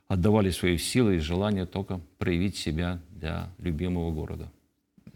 отдавали 0.09 0.51
свои 0.51 0.77
силы 0.79 1.17
и 1.17 1.19
желание 1.19 1.67
только 1.67 2.01
проявить 2.19 2.57
себя 2.57 3.01
для 3.11 3.51
любимого 3.59 4.11
города. 4.11 4.51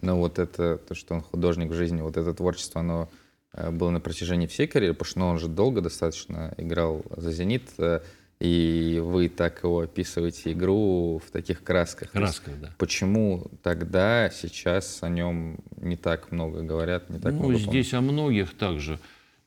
Ну 0.01 0.17
вот 0.17 0.39
это, 0.39 0.79
то, 0.79 0.95
что 0.95 1.14
он 1.14 1.23
художник 1.23 1.71
в 1.71 1.75
жизни, 1.75 2.01
вот 2.01 2.17
это 2.17 2.35
творчество, 2.35 2.81
оно 2.81 3.09
э, 3.53 3.71
было 3.71 3.91
на 3.91 4.01
протяжении 4.01 4.47
всей 4.47 4.67
карьеры, 4.67 4.95
потому 4.95 5.09
что 5.09 5.19
ну, 5.21 5.27
он 5.29 5.39
же 5.39 5.49
долго 5.49 5.81
достаточно 5.81 6.55
играл 6.59 7.03
за 7.17 7.33
«Зенит», 7.33 7.71
э, 7.79 8.01
и 8.39 9.01
вы 9.03 9.28
так 9.28 9.62
его 9.62 9.80
описываете 9.80 10.53
игру 10.53 11.20
в 11.26 11.30
таких 11.30 11.62
красках. 11.62 12.11
Красков, 12.11 12.61
да. 12.61 12.70
Почему 12.78 13.47
тогда, 13.62 14.30
сейчас 14.30 14.99
о 15.03 15.09
нем 15.09 15.59
не 15.80 15.97
так 15.97 16.30
много 16.32 16.62
говорят, 16.62 17.09
не 17.09 17.18
так 17.18 17.32
ну, 17.32 17.39
много 17.39 17.53
помнят? 17.55 17.70
здесь 17.70 17.95
о 17.95 18.01
многих 18.01 18.55
также. 18.55 18.99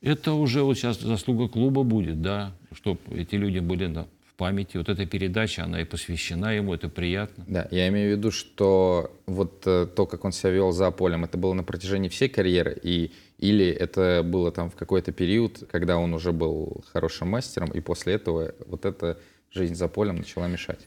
Это 0.01 0.33
уже 0.33 0.63
вот 0.63 0.75
сейчас 0.75 0.99
заслуга 0.99 1.47
клуба 1.49 1.83
будет, 1.83 2.21
да, 2.21 2.53
чтобы 2.71 2.99
эти 3.11 3.35
люди 3.35 3.59
были 3.59 3.85
на- 3.85 4.07
в 4.25 4.33
памяти. 4.35 4.77
Вот 4.77 4.89
эта 4.89 5.05
передача, 5.05 5.65
она 5.65 5.81
и 5.81 5.83
посвящена 5.83 6.55
ему, 6.55 6.73
это 6.73 6.87
приятно. 6.89 7.43
Да, 7.47 7.67
я 7.71 7.89
имею 7.89 8.15
в 8.15 8.17
виду, 8.17 8.31
что 8.31 9.11
вот 9.27 9.63
э, 9.65 9.85
то, 9.93 10.05
как 10.05 10.23
он 10.25 10.31
себя 10.31 10.51
вел 10.51 10.71
за 10.71 10.89
полем, 10.91 11.25
это 11.25 11.37
было 11.37 11.53
на 11.53 11.63
протяжении 11.63 12.09
всей 12.09 12.29
карьеры, 12.29 12.79
и, 12.81 13.11
или 13.39 13.65
это 13.65 14.21
было 14.23 14.51
там 14.51 14.69
в 14.69 14.75
какой-то 14.75 15.13
период, 15.13 15.63
когда 15.71 15.97
он 15.97 16.13
уже 16.13 16.33
был 16.33 16.83
хорошим 16.91 17.29
мастером, 17.29 17.71
и 17.71 17.79
после 17.79 18.13
этого 18.13 18.53
вот 18.67 18.85
эта 18.85 19.17
жизнь 19.49 19.75
за 19.75 19.87
полем 19.87 20.17
начала 20.17 20.47
мешать. 20.47 20.85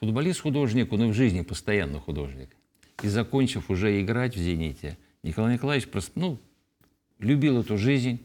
Футболист-художник, 0.00 0.92
он 0.92 1.04
и 1.04 1.12
в 1.12 1.14
жизни 1.14 1.42
постоянно 1.42 2.00
художник. 2.00 2.50
И 3.02 3.08
закончив 3.08 3.70
уже 3.70 4.00
играть 4.00 4.36
в 4.36 4.40
«Зените», 4.40 4.98
Николай 5.22 5.54
Николаевич 5.54 5.88
просто, 5.88 6.12
ну, 6.16 6.38
любил 7.18 7.60
эту 7.60 7.78
жизнь, 7.78 8.20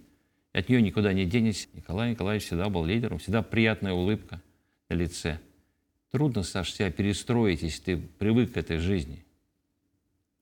от 0.52 0.68
нее 0.68 0.82
никуда 0.82 1.14
не 1.14 1.26
денешься. 1.26 1.68
Николай 1.74 2.12
Николаевич 2.12 2.48
всегда 2.48 2.70
был 2.70 2.84
лидером, 2.84 3.20
всегда 3.20 3.42
приятная 3.42 3.94
улыбка 3.94 4.42
на 4.90 4.96
лице. 4.96 5.40
Трудно, 6.12 6.44
Саш, 6.44 6.74
себя 6.74 6.92
перестроить, 6.92 7.62
если 7.62 7.82
ты 7.82 7.98
привык 7.98 8.54
к 8.54 8.58
этой 8.58 8.80
жизни. 8.80 9.24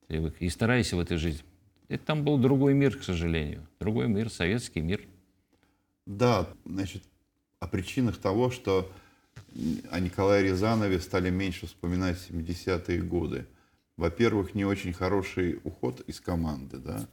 Привык. 0.08 0.34
И 0.40 0.48
старайся 0.48 0.96
в 0.96 1.00
этой 1.00 1.18
жизни 1.18 1.44
Это 1.88 2.04
там 2.04 2.24
был 2.24 2.38
другой 2.38 2.74
мир, 2.74 2.98
к 2.98 3.02
сожалению. 3.02 3.66
Другой 3.80 4.08
мир, 4.08 4.30
советский 4.30 4.80
мир. 4.80 5.00
Да, 6.06 6.48
значит, 6.64 7.02
о 7.60 7.66
причинах 7.66 8.18
того, 8.18 8.50
что 8.50 8.90
о 9.90 10.00
Николае 10.00 10.44
Рязанове 10.44 11.00
стали 11.00 11.30
меньше 11.30 11.66
вспоминать 11.66 12.18
70-е 12.28 13.02
годы. 13.02 13.46
Во-первых, 13.96 14.54
не 14.54 14.64
очень 14.64 14.92
хороший 14.92 15.60
уход 15.64 16.00
из 16.02 16.20
команды, 16.20 16.78
да. 16.78 17.08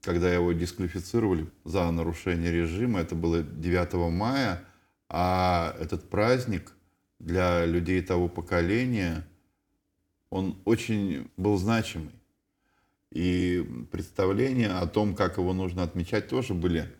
Когда 0.00 0.32
его 0.32 0.52
дисквалифицировали 0.52 1.48
за 1.64 1.90
нарушение 1.90 2.50
режима, 2.50 3.00
это 3.00 3.14
было 3.14 3.42
9 3.42 4.12
мая, 4.12 4.64
а 5.08 5.76
этот 5.78 6.08
праздник 6.08 6.72
для 7.18 7.64
людей 7.64 8.02
того 8.02 8.28
поколения, 8.28 9.26
он 10.30 10.56
очень 10.64 11.30
был 11.36 11.56
значимый. 11.56 12.12
И 13.12 13.66
представления 13.90 14.70
о 14.70 14.86
том, 14.86 15.14
как 15.14 15.38
его 15.38 15.52
нужно 15.52 15.82
отмечать, 15.82 16.28
тоже 16.28 16.54
были 16.54 16.92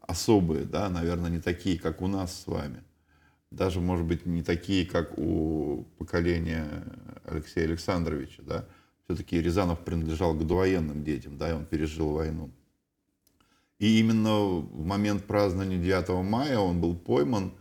особые, 0.00 0.64
да, 0.64 0.88
наверное, 0.90 1.30
не 1.30 1.40
такие, 1.40 1.78
как 1.78 2.02
у 2.02 2.06
нас 2.06 2.42
с 2.42 2.46
вами. 2.46 2.82
Даже, 3.50 3.80
может 3.80 4.04
быть, 4.06 4.26
не 4.26 4.42
такие, 4.42 4.84
как 4.84 5.16
у 5.16 5.86
поколения 5.98 6.66
Алексея 7.24 7.64
Александровича, 7.64 8.42
да. 8.42 8.66
Все-таки 9.04 9.40
Рязанов 9.40 9.80
принадлежал 9.80 10.34
к 10.34 10.46
довоенным 10.46 11.04
детям, 11.04 11.36
да, 11.36 11.50
и 11.50 11.52
он 11.52 11.64
пережил 11.64 12.12
войну. 12.12 12.50
И 13.78 14.00
именно 14.00 14.38
в 14.38 14.84
момент 14.84 15.24
празднования 15.24 15.78
9 15.78 16.24
мая 16.24 16.58
он 16.58 16.80
был 16.80 16.94
пойман, 16.94 17.52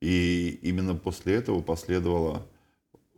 и 0.00 0.58
именно 0.62 0.94
после 0.94 1.34
этого 1.34 1.60
последовала 1.60 2.46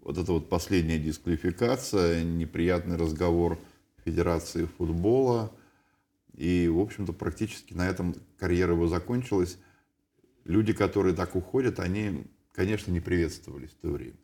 вот 0.02 0.18
эта 0.18 0.32
вот 0.32 0.48
последняя 0.48 0.98
дисквалификация, 0.98 2.24
неприятный 2.24 2.96
разговор 2.96 3.58
Федерации 4.04 4.66
футбола– 4.66 5.52
и, 6.36 6.68
в 6.68 6.80
общем-то, 6.80 7.12
практически 7.12 7.74
на 7.74 7.88
этом 7.88 8.14
карьера 8.38 8.72
его 8.72 8.88
закончилась. 8.88 9.58
Люди, 10.44 10.72
которые 10.72 11.14
так 11.14 11.36
уходят, 11.36 11.78
они, 11.78 12.24
конечно, 12.52 12.90
не 12.90 13.00
приветствовались 13.00 13.70
в 13.70 13.76
то 13.76 13.88
время. 13.88 14.16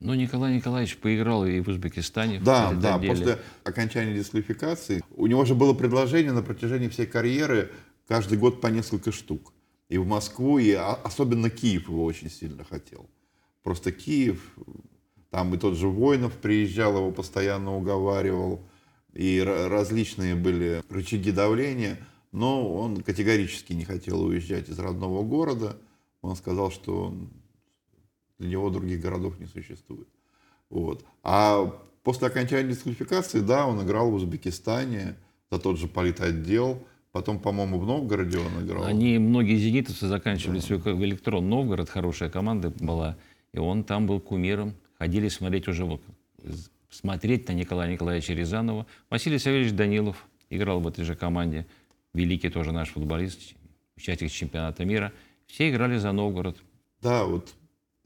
Но 0.00 0.14
Николай 0.14 0.56
Николаевич 0.56 0.98
поиграл 0.98 1.46
и 1.46 1.60
в 1.60 1.68
Узбекистане. 1.68 2.40
Да, 2.40 2.70
в 2.70 2.80
да, 2.80 2.98
деле. 2.98 3.10
после 3.10 3.38
окончания 3.62 4.14
дисквалификации. 4.14 5.02
У 5.16 5.26
него 5.26 5.44
же 5.44 5.54
было 5.54 5.72
предложение 5.74 6.32
на 6.32 6.42
протяжении 6.42 6.88
всей 6.88 7.06
карьеры 7.06 7.70
каждый 8.08 8.38
год 8.38 8.60
по 8.60 8.66
несколько 8.68 9.12
штук. 9.12 9.52
И 9.88 9.98
в 9.98 10.06
Москву, 10.06 10.58
и 10.58 10.72
особенно 10.72 11.50
Киев 11.50 11.88
его 11.88 12.04
очень 12.04 12.30
сильно 12.30 12.64
хотел. 12.64 13.08
Просто 13.62 13.92
Киев, 13.92 14.56
там 15.30 15.54
и 15.54 15.58
тот 15.58 15.76
же 15.76 15.88
Воинов 15.88 16.32
приезжал, 16.32 16.96
его 16.96 17.12
постоянно 17.12 17.76
уговаривал 17.76 18.66
и 19.14 19.40
различные 19.40 20.34
были 20.34 20.82
рычаги 20.90 21.30
давления, 21.30 21.98
но 22.32 22.72
он 22.74 23.02
категорически 23.02 23.72
не 23.72 23.84
хотел 23.84 24.24
уезжать 24.24 24.68
из 24.68 24.78
родного 24.78 25.22
города. 25.22 25.76
Он 26.20 26.36
сказал, 26.36 26.70
что 26.70 27.14
для 28.38 28.48
него 28.48 28.70
других 28.70 29.00
городов 29.00 29.38
не 29.38 29.46
существует. 29.46 30.08
Вот. 30.68 31.04
А 31.22 31.72
после 32.02 32.26
окончания 32.26 32.68
дисквалификации, 32.68 33.40
да, 33.40 33.66
он 33.66 33.82
играл 33.84 34.10
в 34.10 34.14
Узбекистане 34.14 35.16
за 35.50 35.58
тот 35.58 35.78
же 35.78 35.86
политотдел, 35.86 36.84
Потом, 37.14 37.38
по-моему, 37.38 37.78
в 37.78 37.86
Новгороде 37.86 38.38
он 38.38 38.66
играл. 38.66 38.82
Они, 38.82 39.18
многие 39.20 39.54
зенитовцы 39.56 40.08
заканчивали 40.08 40.58
да. 40.58 40.66
свой 40.66 40.78
в 40.80 41.04
электрон 41.04 41.48
Новгород, 41.48 41.88
хорошая 41.88 42.28
команда 42.28 42.70
была. 42.70 43.16
И 43.52 43.58
он 43.60 43.84
там 43.84 44.08
был 44.08 44.18
кумиром. 44.18 44.74
Ходили 44.98 45.28
смотреть 45.28 45.68
уже 45.68 45.84
смотреть 46.94 47.48
на 47.48 47.52
Николая 47.52 47.90
Николаевича 47.90 48.32
Рязанова. 48.34 48.86
Василий 49.10 49.38
Савельевич 49.38 49.72
Данилов 49.72 50.26
играл 50.50 50.80
в 50.80 50.88
этой 50.88 51.04
же 51.04 51.14
команде. 51.14 51.66
Великий 52.12 52.48
тоже 52.48 52.72
наш 52.72 52.90
футболист, 52.90 53.54
участник 53.96 54.30
чемпионата 54.30 54.84
мира. 54.84 55.12
Все 55.46 55.70
играли 55.70 55.98
за 55.98 56.12
Новгород. 56.12 56.62
Да, 57.02 57.24
вот 57.24 57.54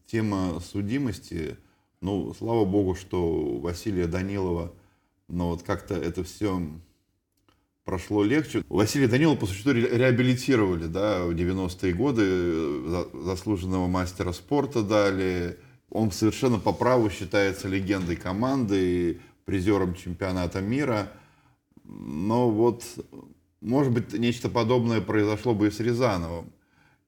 тема 0.07 0.61
судимости. 0.61 1.57
Ну, 2.01 2.32
слава 2.34 2.64
богу, 2.64 2.95
что 2.95 3.59
Василия 3.59 4.07
Данилова, 4.07 4.72
но 5.28 5.51
вот 5.51 5.62
как-то 5.62 5.95
это 5.95 6.24
все 6.24 6.62
прошло 7.84 8.22
легче. 8.22 8.62
Василия 8.68 9.09
Данилова, 9.09 9.36
по 9.36 9.47
существу, 9.47 9.72
реабилитировали, 9.72 10.86
да, 10.86 11.24
в 11.24 11.30
90-е 11.30 11.93
годы, 11.95 13.24
заслуженного 13.24 13.86
мастера 13.89 14.32
спорта 14.32 14.82
дали, 14.82 15.59
он 15.91 16.11
совершенно 16.11 16.59
по 16.59 16.72
праву 16.72 17.11
считается 17.11 17.68
легендой 17.68 18.16
команды, 18.16 19.20
призером 19.45 19.95
чемпионата 19.95 20.61
мира. 20.61 21.11
Но 21.84 22.51
вот, 22.51 22.84
может 23.61 23.93
быть, 23.93 24.12
нечто 24.12 24.51
подобное 24.51 25.01
произошло 25.01 25.55
бы 25.55 25.68
и 25.68 25.70
с 25.70 25.80
Рязановым, 25.80 26.53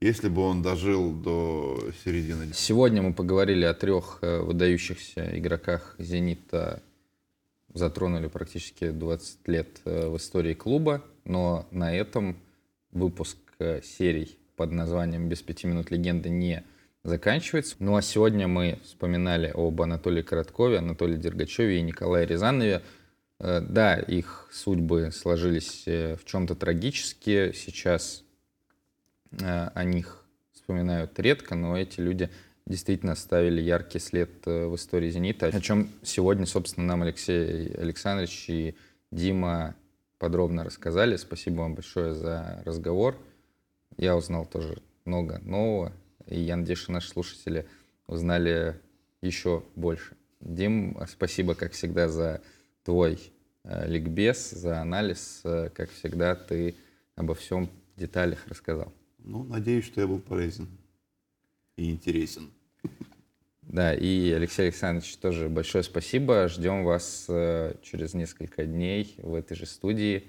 если 0.00 0.28
бы 0.28 0.42
он 0.42 0.62
дожил 0.62 1.12
до 1.12 1.78
середины. 2.04 2.52
Сегодня 2.54 3.02
мы 3.02 3.12
поговорили 3.12 3.64
о 3.64 3.74
трех 3.74 4.18
э, 4.22 4.40
выдающихся 4.40 5.38
игроках 5.38 5.96
«Зенита», 5.98 6.82
затронули 7.74 8.28
практически 8.28 8.90
20 8.90 9.48
лет 9.48 9.80
э, 9.84 10.08
в 10.08 10.16
истории 10.16 10.54
клуба, 10.54 11.04
но 11.24 11.66
на 11.70 11.94
этом 11.94 12.38
выпуск 12.90 13.36
э, 13.58 13.82
серий 13.82 14.38
под 14.56 14.72
названием 14.72 15.28
«Без 15.28 15.42
пяти 15.42 15.66
минут 15.66 15.90
легенды» 15.90 16.30
не 16.30 16.64
заканчивается. 17.02 17.76
Ну 17.78 17.96
а 17.96 18.02
сегодня 18.02 18.46
мы 18.46 18.78
вспоминали 18.84 19.50
об 19.54 19.80
Анатолии 19.80 20.22
Короткове, 20.22 20.78
Анатолии 20.78 21.16
Дергачеве 21.16 21.78
и 21.78 21.82
Николае 21.82 22.26
Рязанове. 22.26 22.82
Э, 23.38 23.60
да, 23.60 23.96
их 23.96 24.48
судьбы 24.52 25.10
сложились 25.12 25.84
э, 25.86 26.16
в 26.16 26.24
чем-то 26.24 26.54
трагически. 26.54 27.52
Сейчас 27.52 28.22
э, 29.32 29.70
о 29.74 29.84
них 29.84 30.24
вспоминают 30.52 31.18
редко, 31.18 31.54
но 31.54 31.76
эти 31.76 32.00
люди 32.00 32.30
действительно 32.66 33.12
оставили 33.12 33.60
яркий 33.60 33.98
след 33.98 34.30
в 34.44 34.74
истории 34.76 35.10
«Зенита», 35.10 35.46
о 35.46 35.60
чем 35.60 35.90
сегодня, 36.02 36.46
собственно, 36.46 36.86
нам 36.86 37.02
Алексей 37.02 37.72
Александрович 37.74 38.48
и 38.48 38.76
Дима 39.10 39.74
подробно 40.18 40.62
рассказали. 40.62 41.16
Спасибо 41.16 41.62
вам 41.62 41.74
большое 41.74 42.14
за 42.14 42.62
разговор. 42.64 43.16
Я 43.96 44.16
узнал 44.16 44.46
тоже 44.46 44.80
много 45.04 45.40
нового. 45.40 45.92
И 46.30 46.40
я 46.40 46.56
надеюсь, 46.56 46.78
что 46.78 46.92
наши 46.92 47.08
слушатели 47.08 47.66
узнали 48.06 48.80
еще 49.20 49.64
больше. 49.74 50.16
Дим, 50.40 50.98
спасибо, 51.08 51.54
как 51.54 51.72
всегда, 51.72 52.08
за 52.08 52.40
твой 52.84 53.18
э, 53.64 53.88
ликбез, 53.88 54.50
за 54.50 54.80
анализ. 54.80 55.42
Э, 55.44 55.70
как 55.74 55.90
всегда, 55.90 56.34
ты 56.34 56.76
обо 57.16 57.34
всем 57.34 57.68
в 57.96 58.00
деталях 58.00 58.46
рассказал. 58.46 58.92
Ну, 59.18 59.44
надеюсь, 59.44 59.84
что 59.84 60.00
я 60.00 60.06
был 60.06 60.20
полезен 60.20 60.68
и 61.76 61.90
интересен. 61.90 62.50
Да, 63.62 63.94
и 63.94 64.32
Алексей 64.32 64.62
Александрович 64.62 65.16
тоже 65.16 65.48
большое 65.48 65.84
спасибо. 65.84 66.48
Ждем 66.48 66.84
вас 66.84 67.26
э, 67.28 67.74
через 67.82 68.14
несколько 68.14 68.64
дней 68.64 69.14
в 69.18 69.34
этой 69.34 69.56
же 69.56 69.66
студии. 69.66 70.24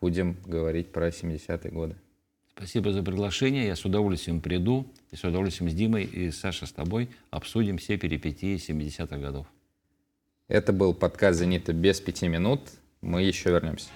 Будем 0.00 0.38
говорить 0.46 0.92
про 0.92 1.08
70-е 1.08 1.70
годы. 1.70 1.96
Спасибо 2.56 2.92
за 2.92 3.02
приглашение. 3.02 3.66
Я 3.66 3.74
с 3.74 3.84
удовольствием 3.84 4.40
приду. 4.40 4.86
И 5.10 5.16
с 5.16 5.24
удовольствием 5.24 5.70
с 5.70 5.74
Димой 5.74 6.04
и 6.04 6.30
Сашей 6.30 6.68
с 6.68 6.72
тобой 6.72 7.08
обсудим 7.30 7.78
все 7.78 7.98
перипетии 7.98 8.56
70-х 8.56 9.16
годов. 9.18 9.46
Это 10.46 10.72
был 10.72 10.94
подкаст 10.94 11.40
«Зенита» 11.40 11.72
без 11.72 12.00
пяти 12.00 12.28
минут. 12.28 12.60
Мы 13.00 13.22
еще 13.22 13.50
вернемся. 13.50 13.88